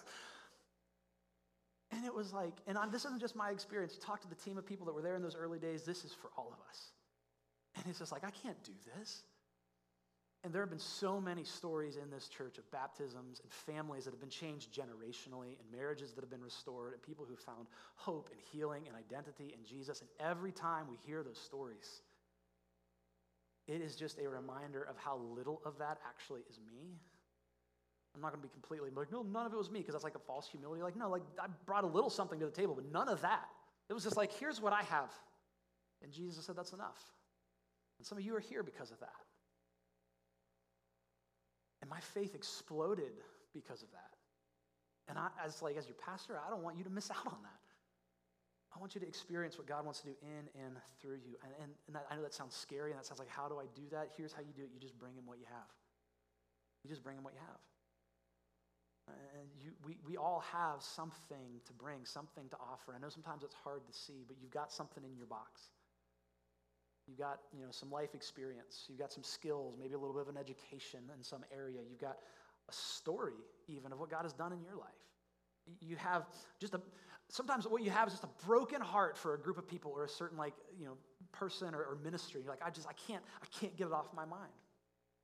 And 1.93 2.05
it 2.05 2.15
was 2.15 2.33
like, 2.33 2.55
and 2.67 2.77
I'm, 2.77 2.91
this 2.91 3.05
isn't 3.05 3.21
just 3.21 3.37
my 3.37 3.51
experience. 3.51 3.95
You 3.95 4.01
talk 4.01 4.21
to 4.23 4.29
the 4.29 4.35
team 4.35 4.59
of 4.59 4.67
people 4.67 4.87
that 4.87 4.93
were 4.93 5.03
there 5.03 5.17
in 5.17 5.23
those 5.23 5.37
early 5.37 5.59
days, 5.59 5.83
this 5.83 6.05
is 6.05 6.13
for 6.13 6.31
all 6.37 6.53
of 6.53 6.69
us. 6.69 6.91
And 7.77 7.85
it's 7.89 7.99
just 7.99 8.13
like, 8.13 8.25
I 8.25 8.31
can't 8.31 8.63
do 8.65 8.73
this. 8.99 9.23
And 10.45 10.55
there 10.55 10.63
have 10.63 10.71
been 10.71 10.79
so 10.79 11.21
many 11.21 11.43
stories 11.43 11.97
in 11.97 12.09
this 12.09 12.29
church 12.29 12.57
of 12.59 12.71
baptisms 12.71 13.41
and 13.43 13.51
families 13.51 14.05
that 14.05 14.13
have 14.13 14.21
been 14.21 14.29
changed 14.29 14.73
generationally, 14.73 15.59
and 15.59 15.71
marriages 15.73 16.13
that 16.13 16.21
have 16.21 16.31
been 16.31 16.43
restored, 16.43 16.93
and 16.93 17.03
people 17.03 17.25
who 17.29 17.35
found 17.35 17.67
hope 17.97 18.29
and 18.31 18.41
healing 18.53 18.85
and 18.87 18.97
identity 18.97 19.55
in 19.59 19.65
Jesus. 19.65 20.03
And 20.03 20.11
every 20.21 20.53
time 20.53 20.87
we 20.89 20.97
hear 21.05 21.25
those 21.25 21.39
stories, 21.39 22.03
it 23.67 23.81
is 23.81 23.97
just 23.97 24.21
a 24.21 24.29
reminder 24.29 24.85
of 24.85 24.97
how 24.97 25.19
little 25.35 25.61
of 25.65 25.79
that 25.79 25.99
actually 26.07 26.43
is 26.49 26.61
me. 26.65 27.01
I'm 28.15 28.23
not 28.23 28.31
going 28.31 28.41
to 28.41 28.49
be 28.49 28.53
completely 28.53 28.91
like, 28.95 29.11
no, 29.11 29.23
none 29.23 29.47
of 29.47 29.53
it 29.53 29.57
was 29.57 29.71
me, 29.71 29.81
because 29.81 29.95
that's 29.95 30.05
like 30.05 30.15
a 30.15 30.21
false 30.21 30.49
humility. 30.49 30.81
Like, 30.81 30.97
no, 30.97 31.11
like 31.11 31.23
I 31.43 31.47
brought 31.67 31.83
a 31.83 31.89
little 31.89 32.09
something 32.09 32.39
to 32.39 32.47
the 32.47 32.53
table, 32.53 32.75
but 32.75 32.91
none 32.93 33.09
of 33.09 33.21
that. 33.23 33.49
It 33.91 33.95
was 33.95 34.05
just 34.05 34.17
like, 34.17 34.33
here's 34.33 34.61
what 34.61 34.73
I 34.73 34.83
have. 34.85 35.13
And 36.03 36.13
Jesus 36.13 36.45
said, 36.45 36.55
that's 36.57 36.73
enough. 36.73 37.03
And 37.99 38.07
some 38.07 38.17
of 38.17 38.25
you 38.25 38.37
are 38.37 38.41
here 38.41 38.63
because 38.63 38.93
of 38.93 39.01
that. 39.01 39.26
And 41.87 41.91
my 41.95 42.01
faith 42.01 42.35
exploded 42.35 43.15
because 43.55 43.87
of 43.87 43.91
that. 43.95 44.19
And 45.07 45.15
I, 45.17 45.31
as 45.39 45.63
like 45.63 45.77
as 45.79 45.87
your 45.87 45.95
pastor, 45.95 46.35
I 46.35 46.51
don't 46.51 46.65
want 46.67 46.77
you 46.77 46.83
to 46.83 46.91
miss 46.91 47.13
out 47.15 47.25
on 47.25 47.39
that. 47.47 47.63
I 48.75 48.81
want 48.81 48.97
you 48.97 49.01
to 49.01 49.07
experience 49.07 49.57
what 49.57 49.69
God 49.69 49.85
wants 49.87 50.01
to 50.01 50.07
do 50.11 50.15
in 50.21 50.51
and 50.59 50.75
through 50.99 51.23
you. 51.23 51.39
And, 51.47 51.55
and, 51.63 51.71
and 51.87 51.95
that, 51.95 52.11
I 52.11 52.17
know 52.17 52.27
that 52.27 52.35
sounds 52.35 52.57
scary, 52.59 52.91
and 52.91 52.99
that 52.99 53.07
sounds 53.07 53.21
like, 53.21 53.31
how 53.31 53.47
do 53.47 53.63
I 53.63 53.71
do 53.79 53.87
that? 53.93 54.11
Here's 54.19 54.33
how 54.33 54.43
you 54.43 54.51
do 54.51 54.63
it. 54.67 54.71
You 54.75 54.81
just 54.81 54.99
bring 54.99 55.15
him 55.15 55.23
what 55.27 55.39
you 55.39 55.47
have. 55.47 55.71
You 56.83 56.91
just 56.91 57.05
bring 57.07 57.17
him 57.17 57.23
what 57.23 57.35
you 57.35 57.41
have. 57.47 57.63
And 59.39 59.47
you, 59.63 59.71
we, 59.87 59.97
we 60.05 60.17
all 60.17 60.43
have 60.51 60.83
something 60.83 61.63
to 61.67 61.73
bring, 61.73 62.03
something 62.03 62.49
to 62.51 62.57
offer. 62.59 62.93
I 62.93 62.99
know 62.99 63.09
sometimes 63.09 63.45
it's 63.45 63.55
hard 63.55 63.87
to 63.87 63.95
see, 63.95 64.27
but 64.27 64.37
you've 64.43 64.51
got 64.51 64.73
something 64.73 65.05
in 65.07 65.15
your 65.17 65.31
box. 65.31 65.71
You've 67.07 67.19
got 67.19 67.39
you 67.57 67.65
know, 67.65 67.71
some 67.71 67.91
life 67.91 68.15
experience. 68.15 68.85
You've 68.89 68.99
got 68.99 69.13
some 69.13 69.23
skills, 69.23 69.77
maybe 69.79 69.95
a 69.95 69.99
little 69.99 70.15
bit 70.15 70.23
of 70.23 70.29
an 70.29 70.37
education 70.37 71.01
in 71.17 71.23
some 71.23 71.45
area. 71.55 71.81
You've 71.89 72.01
got 72.01 72.19
a 72.69 72.73
story, 72.73 73.35
even, 73.69 73.93
of 73.93 74.01
what 74.01 74.11
God 74.11 74.23
has 74.23 74.33
done 74.33 74.53
in 74.53 74.61
your 74.61 74.75
life. 74.75 74.89
You 75.81 75.97
have 75.97 76.27
just 76.59 76.75
a, 76.75 76.81
sometimes 77.29 77.67
what 77.67 77.83
you 77.83 77.91
have 77.91 78.09
is 78.09 78.15
just 78.15 78.25
a 78.25 78.47
broken 78.47 78.81
heart 78.81 79.17
for 79.17 79.35
a 79.35 79.39
group 79.39 79.59
of 79.59 79.69
people 79.69 79.93
or 79.95 80.05
a 80.05 80.09
certain 80.09 80.37
like, 80.37 80.55
you 80.79 80.85
know, 80.85 80.97
person 81.33 81.75
or, 81.75 81.83
or 81.83 81.99
ministry. 82.03 82.41
You're 82.43 82.51
like, 82.51 82.63
I 82.65 82.71
just, 82.71 82.89
I 82.89 82.93
can't, 83.07 83.23
I 83.43 83.47
can't 83.61 83.77
get 83.77 83.87
it 83.87 83.93
off 83.93 84.07
my 84.15 84.25
mind. 84.25 84.53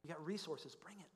You 0.03 0.09
got 0.09 0.25
resources, 0.25 0.77
bring 0.77 0.99
it. 0.99 1.07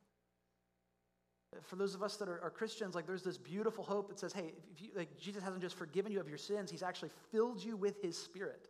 Uh, 1.57 1.61
for 1.62 1.77
those 1.77 1.95
of 1.95 2.03
us 2.03 2.17
that 2.17 2.29
are, 2.29 2.41
are, 2.43 2.51
Christians, 2.51 2.95
like 2.95 3.07
there's 3.07 3.23
this 3.23 3.39
beautiful 3.39 3.85
hope 3.85 4.09
that 4.09 4.19
says, 4.19 4.33
hey, 4.33 4.53
you, 4.79 4.91
like 4.97 5.17
Jesus 5.19 5.43
hasn't 5.43 5.62
just 5.62 5.77
forgiven 5.77 6.12
you 6.12 6.21
of 6.21 6.29
your 6.29 6.39
sins, 6.39 6.71
he's 6.71 6.83
actually 6.83 7.11
filled 7.31 7.62
you 7.62 7.77
with 7.77 8.01
his 8.03 8.17
spirit. 8.17 8.69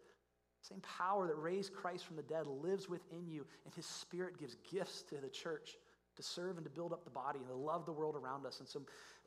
Same 0.69 0.81
power 0.81 1.29
that 1.29 1.37
raised 1.37 1.73
Christ 1.73 2.07
from 2.07 2.17
the 2.17 2.23
dead 2.23 2.47
lives 2.47 2.89
within 2.89 3.29
you, 3.29 3.47
and 3.65 3.75
his 3.75 3.87
spirit 3.87 4.39
gives 4.39 4.57
gifts 4.71 5.03
to 5.03 5.17
the 5.17 5.29
church 5.29 5.77
to 6.17 6.23
serve 6.23 6.57
and 6.57 6.65
to 6.65 6.71
build 6.71 6.93
up 6.93 7.05
the 7.05 7.11
body 7.11 7.39
and 7.39 7.49
to 7.49 7.55
love 7.55 7.85
the 7.85 7.93
world 7.93 8.17
around 8.17 8.47
us. 8.47 8.59
And 8.59 8.69
so 8.69 8.81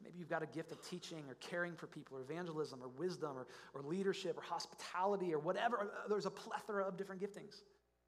maybe 0.04 0.18
you've 0.18 0.30
got 0.30 0.44
a 0.44 0.48
gift 0.48 0.72
of 0.72 0.82
teaching 0.82 1.24
or 1.30 1.36
caring 1.36 1.76
for 1.76 1.88
people 1.88 2.18
or 2.18 2.22
evangelism 2.22 2.82
or 2.82 2.90
wisdom 2.90 3.38
or, 3.38 3.48
or 3.74 3.88
leadership 3.88 4.38
or 4.38 4.42
hospitality 4.42 5.34
or 5.34 5.40
whatever. 5.40 5.82
Uh, 5.82 6.08
there's 6.10 6.26
a 6.26 6.32
plethora 6.32 6.84
of 6.84 6.98
different 6.98 7.22
giftings. 7.22 7.62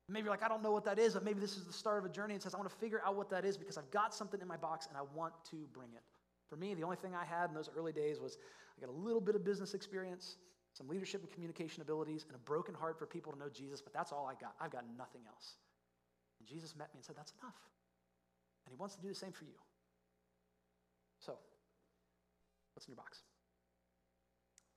Maybe 0.09 0.25
you're 0.25 0.33
like, 0.33 0.43
I 0.43 0.47
don't 0.47 0.63
know 0.63 0.71
what 0.71 0.83
that 0.85 0.99
is, 0.99 1.13
but 1.13 1.23
maybe 1.23 1.39
this 1.39 1.55
is 1.55 1.63
the 1.63 1.73
start 1.73 1.99
of 1.99 2.05
a 2.05 2.13
journey 2.13 2.33
and 2.33 2.43
says, 2.43 2.53
I 2.53 2.57
want 2.57 2.69
to 2.69 2.75
figure 2.77 3.01
out 3.05 3.15
what 3.15 3.29
that 3.29 3.45
is 3.45 3.55
because 3.55 3.77
I've 3.77 3.91
got 3.91 4.13
something 4.13 4.41
in 4.41 4.47
my 4.47 4.57
box 4.57 4.87
and 4.87 4.97
I 4.97 5.03
want 5.15 5.33
to 5.51 5.67
bring 5.73 5.89
it. 5.95 6.01
For 6.49 6.57
me, 6.57 6.73
the 6.73 6.83
only 6.83 6.97
thing 6.97 7.13
I 7.15 7.23
had 7.23 7.49
in 7.49 7.55
those 7.55 7.69
early 7.77 7.93
days 7.93 8.19
was 8.19 8.37
I 8.77 8.81
got 8.81 8.89
a 8.89 8.97
little 8.97 9.21
bit 9.21 9.35
of 9.35 9.45
business 9.45 9.73
experience, 9.73 10.37
some 10.73 10.87
leadership 10.87 11.21
and 11.21 11.31
communication 11.31 11.81
abilities, 11.81 12.25
and 12.27 12.35
a 12.35 12.39
broken 12.39 12.73
heart 12.73 12.97
for 12.97 13.05
people 13.05 13.31
to 13.33 13.39
know 13.39 13.49
Jesus, 13.49 13.81
but 13.81 13.93
that's 13.93 14.11
all 14.11 14.25
I 14.25 14.39
got. 14.39 14.55
I've 14.59 14.71
got 14.71 14.85
nothing 14.97 15.21
else. 15.27 15.55
And 16.39 16.47
Jesus 16.47 16.75
met 16.75 16.87
me 16.93 16.99
and 16.99 17.05
said, 17.05 17.15
That's 17.17 17.33
enough. 17.41 17.59
And 18.65 18.71
he 18.71 18.79
wants 18.79 18.95
to 18.95 19.01
do 19.01 19.09
the 19.09 19.15
same 19.15 19.31
for 19.31 19.43
you. 19.43 19.59
So, 21.19 21.35
what's 22.73 22.87
in 22.87 22.91
your 22.91 23.03
box? 23.03 23.19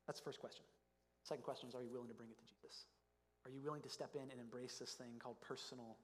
That's 0.07 0.21
the 0.21 0.25
first 0.25 0.41
question. 0.41 0.65
Second 1.23 1.45
question 1.45 1.69
is 1.69 1.75
Are 1.75 1.83
you 1.83 1.91
willing 1.91 2.09
to 2.09 2.19
bring 2.19 2.31
it 2.31 2.39
to 2.39 2.45
Jesus? 2.45 2.87
Are 3.47 3.51
you 3.51 3.61
willing 3.63 3.83
to 3.83 3.89
step 3.89 4.17
in 4.17 4.27
and 4.35 4.41
embrace 4.41 4.79
this 4.79 4.93
thing 4.93 5.15
called 5.23 5.37
personal 5.41 5.97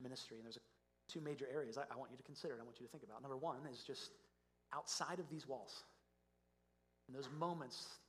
ministry? 0.00 0.38
And 0.38 0.46
there's 0.46 0.56
a, 0.56 0.64
two 1.12 1.20
major 1.20 1.46
areas 1.52 1.76
I, 1.76 1.84
I 1.92 1.96
want 1.96 2.10
you 2.10 2.16
to 2.16 2.22
consider, 2.22 2.54
and 2.54 2.62
I 2.62 2.64
want 2.64 2.80
you 2.80 2.86
to 2.86 2.92
think 2.92 3.04
about. 3.04 3.20
Number 3.20 3.36
one 3.36 3.68
is 3.70 3.84
just 3.84 4.16
outside 4.72 5.18
of 5.18 5.28
these 5.28 5.46
walls. 5.46 5.84
In 7.08 7.14
those 7.14 7.28
moments 7.38 8.00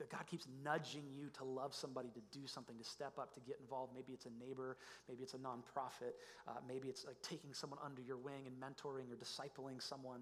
that 0.00 0.10
God 0.10 0.26
keeps 0.26 0.48
nudging 0.64 1.04
you 1.12 1.28
to 1.38 1.44
love 1.44 1.74
somebody, 1.74 2.08
to 2.10 2.20
do 2.36 2.46
something, 2.46 2.76
to 2.76 2.84
step 2.84 3.18
up, 3.18 3.32
to 3.34 3.40
get 3.40 3.60
involved. 3.60 3.92
Maybe 3.94 4.12
it's 4.12 4.26
a 4.26 4.34
neighbor, 4.44 4.76
maybe 5.08 5.22
it's 5.22 5.34
a 5.34 5.38
nonprofit, 5.38 6.16
uh, 6.48 6.58
maybe 6.66 6.88
it's 6.88 7.04
like 7.06 7.20
taking 7.22 7.52
someone 7.52 7.78
under 7.84 8.02
your 8.02 8.16
wing 8.16 8.48
and 8.48 8.56
mentoring 8.56 9.12
or 9.12 9.16
discipling 9.16 9.80
someone. 9.80 10.20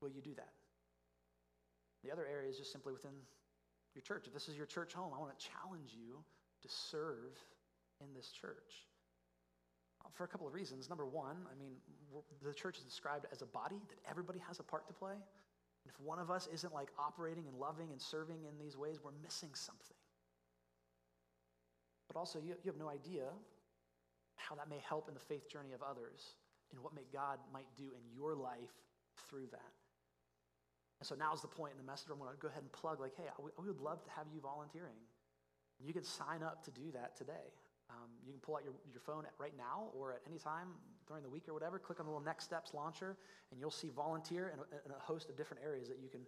Will 0.00 0.10
you 0.10 0.22
do 0.22 0.34
that? 0.36 0.52
The 2.04 2.12
other 2.12 2.26
area 2.30 2.48
is 2.48 2.56
just 2.56 2.70
simply 2.70 2.92
within 2.92 3.16
your 3.94 4.02
church. 4.02 4.26
If 4.28 4.34
this 4.34 4.48
is 4.48 4.56
your 4.56 4.66
church 4.66 4.92
home, 4.92 5.12
I 5.16 5.18
want 5.18 5.36
to 5.36 5.44
challenge 5.44 5.90
you 5.96 6.22
to 6.62 6.68
serve 6.68 7.34
in 8.00 8.14
this 8.14 8.30
church. 8.30 8.86
Uh, 10.04 10.08
for 10.14 10.24
a 10.24 10.28
couple 10.28 10.46
of 10.46 10.54
reasons. 10.54 10.88
Number 10.88 11.06
one, 11.06 11.36
I 11.50 11.58
mean, 11.58 11.72
the 12.44 12.54
church 12.54 12.78
is 12.78 12.84
described 12.84 13.26
as 13.32 13.42
a 13.42 13.46
body 13.46 13.80
that 13.88 13.98
everybody 14.08 14.38
has 14.46 14.60
a 14.60 14.62
part 14.62 14.86
to 14.86 14.94
play. 14.94 15.16
And 15.88 15.94
if 15.96 16.04
one 16.04 16.18
of 16.18 16.30
us 16.30 16.48
isn't 16.52 16.74
like 16.74 16.90
operating 16.98 17.48
and 17.48 17.56
loving 17.56 17.92
and 17.92 18.00
serving 18.00 18.44
in 18.44 18.58
these 18.60 18.76
ways, 18.76 18.98
we're 19.02 19.16
missing 19.24 19.48
something. 19.54 19.96
But 22.08 22.18
also, 22.18 22.38
you, 22.38 22.56
you 22.62 22.70
have 22.70 22.76
no 22.76 22.90
idea 22.90 23.24
how 24.36 24.54
that 24.56 24.68
may 24.68 24.84
help 24.86 25.08
in 25.08 25.14
the 25.14 25.20
faith 25.20 25.48
journey 25.48 25.72
of 25.72 25.80
others 25.82 26.36
and 26.72 26.80
what 26.80 26.94
may 26.94 27.08
God 27.10 27.38
might 27.54 27.68
do 27.78 27.84
in 27.96 28.04
your 28.14 28.34
life 28.34 28.76
through 29.28 29.46
that. 29.52 29.72
And 31.00 31.06
so 31.06 31.14
now's 31.14 31.40
the 31.40 31.48
point 31.48 31.72
in 31.72 31.78
the 31.78 31.90
message 31.90 32.08
I'm 32.12 32.18
going 32.18 32.30
to 32.30 32.36
go 32.36 32.48
ahead 32.48 32.62
and 32.62 32.72
plug 32.72 33.00
like, 33.00 33.16
hey, 33.16 33.24
we 33.40 33.66
would 33.66 33.80
love 33.80 34.04
to 34.04 34.10
have 34.10 34.26
you 34.32 34.40
volunteering. 34.40 35.00
You 35.80 35.94
can 35.94 36.04
sign 36.04 36.42
up 36.42 36.64
to 36.64 36.70
do 36.70 36.92
that 36.92 37.16
today. 37.16 37.48
Um, 37.88 38.12
you 38.26 38.32
can 38.32 38.40
pull 38.40 38.56
out 38.56 38.64
your, 38.64 38.74
your 38.92 39.00
phone 39.00 39.24
right 39.38 39.56
now 39.56 39.88
or 39.96 40.12
at 40.12 40.20
any 40.28 40.38
time 40.38 40.76
during 41.08 41.22
the 41.22 41.28
week 41.28 41.48
or 41.48 41.54
whatever, 41.54 41.78
click 41.78 41.98
on 41.98 42.06
the 42.06 42.12
little 42.12 42.24
Next 42.24 42.44
Steps 42.44 42.74
launcher, 42.74 43.16
and 43.50 43.58
you'll 43.58 43.70
see 43.70 43.88
volunteer 43.88 44.52
and 44.52 44.60
a, 44.60 44.96
a 44.96 45.00
host 45.00 45.28
of 45.30 45.36
different 45.36 45.62
areas 45.64 45.88
that 45.88 45.98
you 46.00 46.08
can 46.08 46.20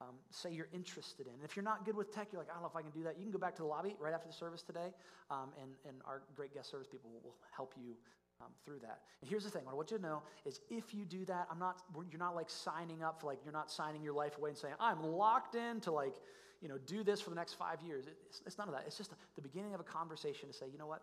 um, 0.00 0.14
say 0.30 0.50
you're 0.50 0.68
interested 0.72 1.26
in. 1.26 1.34
And 1.34 1.44
if 1.44 1.56
you're 1.56 1.64
not 1.64 1.84
good 1.84 1.96
with 1.96 2.14
tech, 2.14 2.28
you're 2.32 2.40
like, 2.40 2.48
I 2.48 2.54
don't 2.54 2.62
know 2.62 2.70
if 2.70 2.76
I 2.76 2.82
can 2.82 2.92
do 2.92 3.02
that, 3.02 3.18
you 3.18 3.24
can 3.24 3.32
go 3.32 3.38
back 3.38 3.54
to 3.56 3.62
the 3.62 3.68
lobby 3.68 3.96
right 4.00 4.14
after 4.14 4.28
the 4.28 4.34
service 4.34 4.62
today, 4.62 4.94
um, 5.30 5.50
and, 5.60 5.72
and 5.86 5.96
our 6.06 6.22
great 6.34 6.54
guest 6.54 6.70
service 6.70 6.88
people 6.88 7.10
will, 7.10 7.20
will 7.20 7.36
help 7.54 7.74
you 7.76 7.96
um, 8.40 8.48
through 8.64 8.78
that. 8.80 9.00
And 9.20 9.28
here's 9.28 9.44
the 9.44 9.50
thing: 9.50 9.64
what 9.64 9.72
I 9.72 9.74
want 9.74 9.90
you 9.90 9.98
to 9.98 10.02
know 10.02 10.22
is, 10.46 10.60
if 10.70 10.94
you 10.94 11.04
do 11.04 11.24
that, 11.26 11.46
I'm 11.50 11.58
not. 11.58 11.82
You're 12.10 12.18
not 12.18 12.34
like 12.34 12.48
signing 12.48 13.02
up 13.02 13.20
for 13.20 13.26
like 13.26 13.38
you're 13.44 13.52
not 13.52 13.70
signing 13.70 14.02
your 14.02 14.14
life 14.14 14.38
away 14.38 14.50
and 14.50 14.58
saying 14.58 14.74
I'm 14.80 15.02
locked 15.02 15.54
in 15.54 15.80
to 15.80 15.92
like 15.92 16.14
you 16.62 16.68
know 16.68 16.78
do 16.86 17.02
this 17.02 17.20
for 17.20 17.30
the 17.30 17.36
next 17.36 17.54
five 17.54 17.82
years. 17.82 18.06
It's, 18.06 18.42
it's 18.46 18.58
none 18.58 18.68
of 18.68 18.74
that. 18.74 18.84
It's 18.86 18.96
just 18.96 19.10
the 19.36 19.42
beginning 19.42 19.74
of 19.74 19.80
a 19.80 19.84
conversation 19.84 20.48
to 20.48 20.54
say, 20.54 20.66
you 20.72 20.78
know 20.78 20.86
what, 20.86 21.02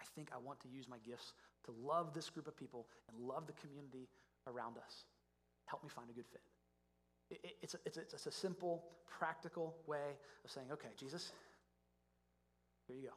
I 0.00 0.04
think 0.14 0.30
I 0.34 0.38
want 0.38 0.60
to 0.60 0.68
use 0.68 0.88
my 0.88 0.98
gifts 1.06 1.32
to 1.66 1.72
love 1.72 2.14
this 2.14 2.30
group 2.30 2.46
of 2.46 2.56
people 2.56 2.86
and 3.08 3.18
love 3.18 3.46
the 3.46 3.54
community 3.54 4.08
around 4.46 4.76
us. 4.78 5.04
Help 5.66 5.82
me 5.82 5.88
find 5.88 6.10
a 6.10 6.12
good 6.12 6.26
fit. 6.26 6.42
It, 7.30 7.40
it, 7.42 7.56
it's, 7.62 7.74
a, 7.74 7.78
it's, 7.86 7.96
a, 7.96 8.00
it's 8.00 8.26
a 8.26 8.32
simple, 8.32 8.84
practical 9.06 9.76
way 9.86 10.18
of 10.44 10.50
saying, 10.50 10.68
okay, 10.72 10.90
Jesus, 10.98 11.32
here 12.86 12.96
you 12.96 13.02
go. 13.02 13.16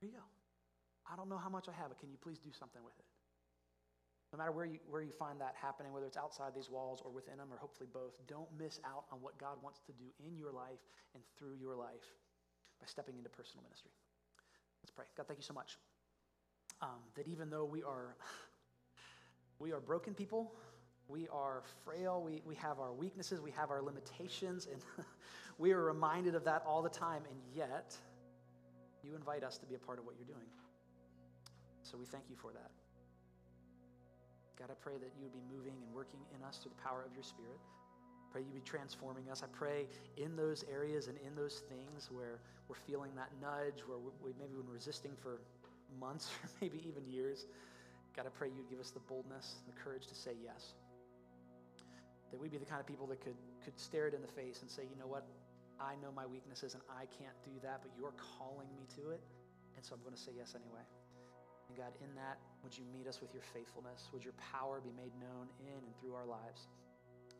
Here 0.00 0.10
you 0.10 0.16
go. 0.16 0.24
I 1.06 1.14
don't 1.14 1.28
know 1.28 1.38
how 1.38 1.48
much 1.48 1.68
I 1.68 1.72
have, 1.72 1.88
but 1.88 1.98
can 1.98 2.10
you 2.10 2.18
please 2.18 2.38
do 2.38 2.50
something 2.50 2.82
with 2.82 2.98
it? 2.98 3.06
No 4.32 4.38
matter 4.38 4.50
where 4.50 4.66
you, 4.66 4.78
where 4.90 5.02
you 5.02 5.12
find 5.12 5.40
that 5.40 5.54
happening, 5.54 5.92
whether 5.92 6.06
it's 6.06 6.16
outside 6.16 6.50
these 6.54 6.68
walls 6.68 7.00
or 7.04 7.12
within 7.12 7.38
them, 7.38 7.46
or 7.52 7.58
hopefully 7.58 7.88
both, 7.92 8.18
don't 8.26 8.48
miss 8.58 8.80
out 8.84 9.04
on 9.12 9.22
what 9.22 9.38
God 9.38 9.62
wants 9.62 9.80
to 9.86 9.92
do 9.92 10.10
in 10.18 10.36
your 10.36 10.50
life 10.50 10.82
and 11.14 11.22
through 11.38 11.54
your 11.54 11.76
life 11.76 12.18
by 12.80 12.86
stepping 12.86 13.16
into 13.16 13.30
personal 13.30 13.62
ministry. 13.62 13.94
Let's 14.86 14.94
pray. 14.94 15.06
God, 15.16 15.26
thank 15.26 15.40
you 15.40 15.44
so 15.44 15.52
much. 15.52 15.78
Um, 16.80 17.02
that 17.16 17.26
even 17.26 17.50
though 17.50 17.64
we 17.64 17.82
are 17.82 18.14
we 19.58 19.72
are 19.72 19.80
broken 19.80 20.14
people, 20.14 20.52
we 21.08 21.26
are 21.32 21.64
frail, 21.84 22.22
we, 22.24 22.40
we 22.46 22.54
have 22.54 22.78
our 22.78 22.92
weaknesses, 22.92 23.40
we 23.40 23.50
have 23.50 23.72
our 23.72 23.82
limitations, 23.82 24.68
and 24.70 24.80
we 25.58 25.72
are 25.72 25.82
reminded 25.82 26.36
of 26.36 26.44
that 26.44 26.62
all 26.64 26.82
the 26.82 26.88
time, 26.88 27.22
and 27.28 27.40
yet 27.52 27.96
you 29.02 29.16
invite 29.16 29.42
us 29.42 29.58
to 29.58 29.66
be 29.66 29.74
a 29.74 29.78
part 29.78 29.98
of 29.98 30.06
what 30.06 30.14
you're 30.16 30.32
doing. 30.32 30.46
So 31.82 31.98
we 31.98 32.04
thank 32.04 32.30
you 32.30 32.36
for 32.36 32.52
that. 32.52 32.70
God, 34.56 34.70
I 34.70 34.74
pray 34.74 34.98
that 34.98 35.10
you 35.16 35.24
would 35.24 35.32
be 35.32 35.42
moving 35.52 35.74
and 35.84 35.92
working 35.92 36.20
in 36.32 36.44
us 36.44 36.58
through 36.62 36.70
the 36.76 36.82
power 36.82 37.02
of 37.04 37.12
your 37.12 37.24
Spirit 37.24 37.58
pray 38.30 38.42
you 38.42 38.52
be 38.52 38.60
transforming 38.60 39.30
us. 39.30 39.42
I 39.42 39.46
pray 39.52 39.86
in 40.16 40.36
those 40.36 40.64
areas 40.70 41.08
and 41.08 41.16
in 41.26 41.34
those 41.34 41.62
things 41.68 42.10
where 42.10 42.40
we're 42.68 42.80
feeling 42.86 43.10
that 43.16 43.30
nudge, 43.40 43.80
where 43.86 43.98
we 44.22 44.32
maybe 44.38 44.54
been 44.54 44.72
resisting 44.72 45.12
for 45.22 45.40
months 46.00 46.30
or 46.42 46.50
maybe 46.60 46.82
even 46.88 47.06
years. 47.06 47.46
God, 48.16 48.26
I 48.26 48.30
pray 48.30 48.48
you'd 48.48 48.68
give 48.70 48.80
us 48.80 48.90
the 48.90 49.00
boldness, 49.00 49.56
the 49.66 49.76
courage 49.76 50.06
to 50.08 50.14
say 50.14 50.32
yes. 50.42 50.74
That 52.30 52.40
we'd 52.40 52.50
be 52.50 52.58
the 52.58 52.66
kind 52.66 52.80
of 52.80 52.86
people 52.86 53.06
that 53.08 53.20
could, 53.20 53.36
could 53.64 53.78
stare 53.78 54.08
it 54.08 54.14
in 54.14 54.22
the 54.22 54.32
face 54.32 54.62
and 54.62 54.70
say, 54.70 54.82
you 54.82 54.98
know 54.98 55.06
what? 55.06 55.28
I 55.78 55.94
know 56.00 56.08
my 56.10 56.24
weaknesses 56.24 56.72
and 56.72 56.82
I 56.88 57.04
can't 57.20 57.36
do 57.44 57.52
that, 57.62 57.84
but 57.84 57.92
you're 57.98 58.16
calling 58.16 58.68
me 58.74 58.88
to 58.96 59.12
it. 59.12 59.20
And 59.76 59.84
so 59.84 59.94
I'm 59.94 60.00
going 60.00 60.16
to 60.16 60.20
say 60.20 60.32
yes 60.32 60.56
anyway. 60.56 60.82
And 61.68 61.76
God, 61.76 61.92
in 62.00 62.08
that, 62.16 62.40
would 62.64 62.72
you 62.72 62.84
meet 62.96 63.06
us 63.06 63.20
with 63.20 63.34
your 63.34 63.44
faithfulness? 63.52 64.08
Would 64.12 64.24
your 64.24 64.34
power 64.40 64.80
be 64.80 64.90
made 64.96 65.12
known 65.20 65.52
in 65.60 65.76
and 65.76 65.92
through 66.00 66.14
our 66.14 66.24
lives? 66.24 66.68